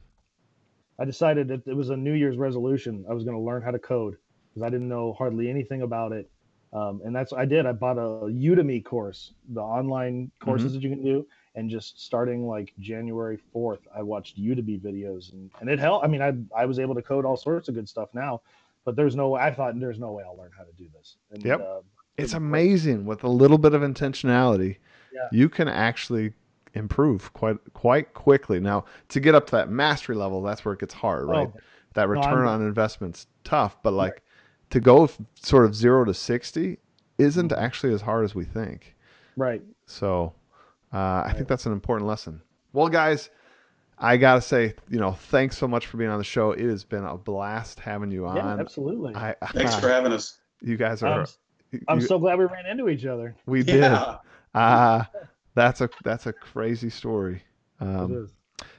I 1.00 1.06
decided 1.06 1.48
that 1.48 1.66
it 1.66 1.76
was 1.76 1.90
a 1.90 1.98
New 1.98 2.14
Year's 2.14 2.38
resolution. 2.38 3.06
I 3.10 3.14
was 3.14 3.24
going 3.24 3.36
to 3.36 3.42
learn 3.42 3.62
how 3.62 3.72
to 3.72 3.80
code 3.80 4.18
because 4.50 4.66
I 4.66 4.70
didn't 4.70 4.88
know 4.88 5.14
hardly 5.14 5.50
anything 5.50 5.82
about 5.82 6.12
it. 6.12 6.30
Um, 6.74 7.02
and 7.06 7.16
that's 7.16 7.32
what 7.32 7.40
I 7.40 7.46
did. 7.46 7.66
I 7.68 7.72
bought 7.72 7.98
a 7.98 8.26
Udemy 8.32 8.84
course, 8.84 9.34
the 9.50 9.62
online 9.62 10.32
courses 10.40 10.74
that 10.74 10.82
you 10.82 10.90
can 10.90 11.04
do. 11.04 11.26
And 11.56 11.70
just 11.70 12.04
starting 12.04 12.48
like 12.48 12.74
January 12.80 13.38
4th, 13.54 13.82
I 13.96 14.02
watched 14.02 14.42
Udemy 14.42 14.82
videos 14.82 15.32
and, 15.34 15.52
and 15.62 15.70
it 15.70 15.78
helped. 15.78 16.04
I 16.04 16.08
mean, 16.08 16.22
I, 16.24 16.34
I 16.60 16.66
was 16.66 16.80
able 16.80 16.96
to 16.96 17.02
code 17.04 17.26
all 17.26 17.38
sorts 17.38 17.70
of 17.70 17.76
good 17.76 17.88
stuff 17.88 18.10
now, 18.16 18.42
but 18.86 18.96
there's 18.96 19.16
no, 19.16 19.36
I 19.36 19.54
thought 19.54 19.80
there's 19.80 20.00
no 20.00 20.12
way 20.14 20.24
I'll 20.26 20.36
learn 20.36 20.50
how 20.58 20.64
to 20.64 20.72
do 20.80 20.88
this. 20.98 21.18
And, 21.32 21.46
Yep. 21.46 21.62
uh, 21.62 21.82
It's 22.18 22.34
amazing 22.34 23.06
with 23.06 23.24
a 23.24 23.30
little 23.30 23.60
bit 23.60 23.76
of 23.76 23.84
intentionality, 23.84 24.78
Yeah. 25.14 25.28
you 25.32 25.48
can 25.48 25.68
actually 25.68 26.34
improve 26.74 27.32
quite 27.34 27.58
quite 27.74 28.16
quickly. 28.16 28.60
Now 28.60 28.86
to 29.10 29.20
get 29.20 29.36
up 29.36 29.46
to 29.48 29.52
that 29.58 29.70
mastery 29.70 30.16
level, 30.16 30.42
that's 30.42 30.66
where 30.66 30.74
it 30.74 30.80
gets 30.80 30.94
hard, 30.96 31.26
right? 31.28 31.50
oh, 31.54 31.60
that 31.94 32.10
return 32.10 32.48
on 32.48 32.62
investment's 32.64 33.28
tough, 33.44 33.78
but 33.84 33.94
like 33.94 34.24
to 34.74 34.80
go 34.80 35.04
f- 35.06 35.18
sort 35.42 35.66
of 35.66 35.74
zero 35.76 36.04
to 36.06 36.14
sixty 36.14 36.78
isn't 37.18 37.52
Mm-hmm. 37.52 37.64
actually 37.64 37.94
as 37.94 38.02
hard 38.02 38.26
as 38.26 38.34
we 38.36 38.44
think. 38.46 38.96
right. 39.38 39.62
So 39.86 40.34
uh, 40.94 41.24
I 41.26 41.34
think 41.36 41.48
that's 41.48 41.66
an 41.66 41.72
important 41.74 42.08
lesson. 42.08 42.42
Well, 42.74 42.88
guys, 42.90 43.30
I 44.00 44.17
gotta 44.17 44.42
say, 44.42 44.74
you 44.90 45.00
know, 45.00 45.12
thanks 45.12 45.58
so 45.58 45.67
much 45.67 45.86
for 45.88 45.98
being 45.98 46.10
on 46.10 46.17
the 46.17 46.24
show. 46.24 46.52
It 46.52 46.65
has 46.65 46.84
been 46.84 47.04
a 47.04 47.15
blast 47.17 47.80
having 47.80 48.12
you 48.12 48.26
on. 48.26 48.36
Yeah, 48.38 48.58
absolutely. 48.60 49.13
I, 49.15 49.36
Thanks 49.54 49.76
for 49.76 49.90
having 49.90 50.12
us. 50.12 50.40
you 50.62 50.76
guys 50.78 51.04
are. 51.04 51.21
I'm, 51.21 51.82
I'm 51.88 52.00
you- 52.00 52.06
so 52.08 52.17
glad 52.19 52.40
we 52.40 52.46
ran 52.46 52.65
into 52.65 52.90
each 52.90 53.06
other. 53.06 53.36
we 53.46 53.62
did. 53.63 53.82
Yeah. 53.82 54.17
Uh, 54.56 55.04
that's 55.56 55.82
a 55.82 55.90
that's 56.04 56.26
a 56.26 56.34
crazy 56.34 56.90
story. 56.90 57.44
It 57.82 57.86
Um, 57.88 58.24
is. 58.26 58.32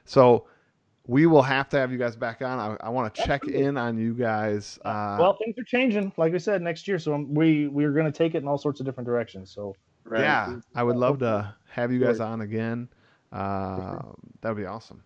so 0.05 0.47
we 1.07 1.27
will 1.27 1.43
have 1.43 1.69
to 1.71 1.79
have 1.79 1.93
you 1.93 1.99
guys 1.99 2.17
back 2.17 2.43
on. 2.43 2.59
I, 2.59 2.87
I 2.87 2.89
want 2.89 3.15
to 3.15 3.23
check 3.23 3.47
in 3.47 3.77
on 3.77 3.99
you 3.99 4.15
guys. 4.15 4.79
Uh, 4.85 5.17
well, 5.21 5.37
things 5.37 5.57
are 5.59 5.65
changing, 5.65 6.13
like 6.17 6.35
I 6.35 6.39
said, 6.39 6.63
next 6.63 6.89
year. 6.89 6.99
So 6.99 7.25
we 7.29 7.69
we're 7.69 7.93
going 7.93 8.11
to 8.11 8.17
take 8.17 8.35
it 8.35 8.39
in 8.39 8.49
all 8.49 8.59
sorts 8.59 8.81
of 8.81 8.87
different 8.87 9.07
directions. 9.07 9.51
So 9.51 9.77
Right. 10.05 10.21
Yeah, 10.21 10.57
I 10.75 10.83
would 10.83 10.97
love 10.97 11.19
to 11.21 11.55
have 11.71 11.91
you 11.91 11.99
guys 11.99 12.21
on 12.21 12.43
again. 12.43 12.89
Uh, 13.33 13.99
that 14.43 14.51
would 14.51 14.59
be 14.59 14.67
awesome. 14.67 15.03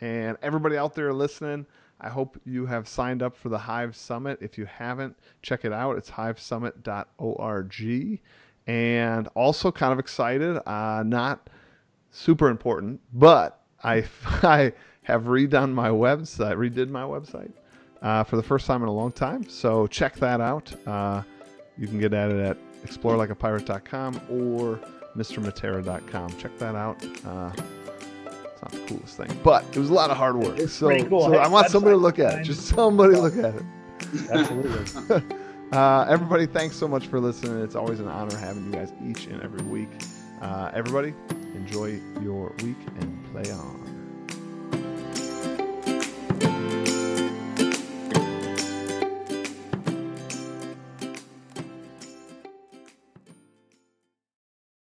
And 0.00 0.36
everybody 0.42 0.76
out 0.76 0.94
there 0.94 1.12
listening, 1.12 1.66
I 2.00 2.08
hope 2.08 2.40
you 2.44 2.64
have 2.66 2.88
signed 2.88 3.22
up 3.22 3.36
for 3.36 3.50
the 3.50 3.58
Hive 3.58 3.94
Summit. 3.94 4.38
If 4.40 4.56
you 4.56 4.64
haven't, 4.64 5.16
check 5.42 5.64
it 5.64 5.72
out. 5.72 5.98
It's 5.98 6.10
hivesummit.org. 6.10 8.20
And 8.66 9.28
also, 9.34 9.72
kind 9.72 9.92
of 9.92 9.98
excited, 9.98 10.60
uh, 10.66 11.02
not 11.04 11.50
super 12.10 12.48
important, 12.48 13.00
but 13.12 13.62
I, 13.82 14.04
I 14.42 14.72
have 15.08 15.22
redone 15.22 15.72
my 15.72 15.88
website, 15.88 16.56
redid 16.56 16.90
my 16.90 17.02
website 17.02 17.50
uh, 18.02 18.22
for 18.24 18.36
the 18.36 18.42
first 18.42 18.66
time 18.66 18.82
in 18.82 18.88
a 18.88 18.92
long 18.92 19.10
time. 19.10 19.48
So 19.48 19.86
check 19.86 20.14
that 20.16 20.42
out. 20.42 20.70
Uh, 20.86 21.22
you 21.78 21.86
can 21.86 21.98
get 21.98 22.12
at 22.12 22.30
it 22.30 22.38
at 22.38 22.58
explorelikeapirate.com 22.84 24.20
or 24.30 24.78
mrmatera.com. 25.16 26.36
Check 26.36 26.58
that 26.58 26.74
out. 26.74 27.02
Uh, 27.24 27.50
it's 28.26 28.62
not 28.62 28.70
the 28.70 28.78
coolest 28.86 29.16
thing, 29.16 29.40
but 29.42 29.64
it 29.72 29.78
was 29.78 29.88
a 29.88 29.94
lot 29.94 30.10
of 30.10 30.18
hard 30.18 30.36
work. 30.36 30.58
It's 30.58 30.74
so, 30.74 30.88
cool. 31.06 31.22
so 31.22 31.36
I 31.36 31.48
want 31.48 31.68
somebody 31.70 31.94
to 31.94 31.98
look 31.98 32.18
at 32.18 32.40
it. 32.40 32.44
Just 32.44 32.66
somebody 32.66 33.16
look 33.16 33.36
at 33.38 33.54
it. 33.54 33.62
Absolutely. 34.30 35.22
Uh, 35.70 36.06
everybody, 36.08 36.46
thanks 36.46 36.74
so 36.74 36.88
much 36.88 37.08
for 37.08 37.20
listening. 37.20 37.62
It's 37.62 37.74
always 37.74 38.00
an 38.00 38.08
honor 38.08 38.34
having 38.38 38.64
you 38.64 38.72
guys 38.72 38.90
each 39.04 39.26
and 39.26 39.42
every 39.42 39.60
week. 39.64 39.90
Uh, 40.40 40.70
everybody, 40.72 41.12
enjoy 41.54 42.00
your 42.22 42.54
week 42.62 42.78
and 43.00 43.32
play 43.32 43.50
on. 43.52 43.87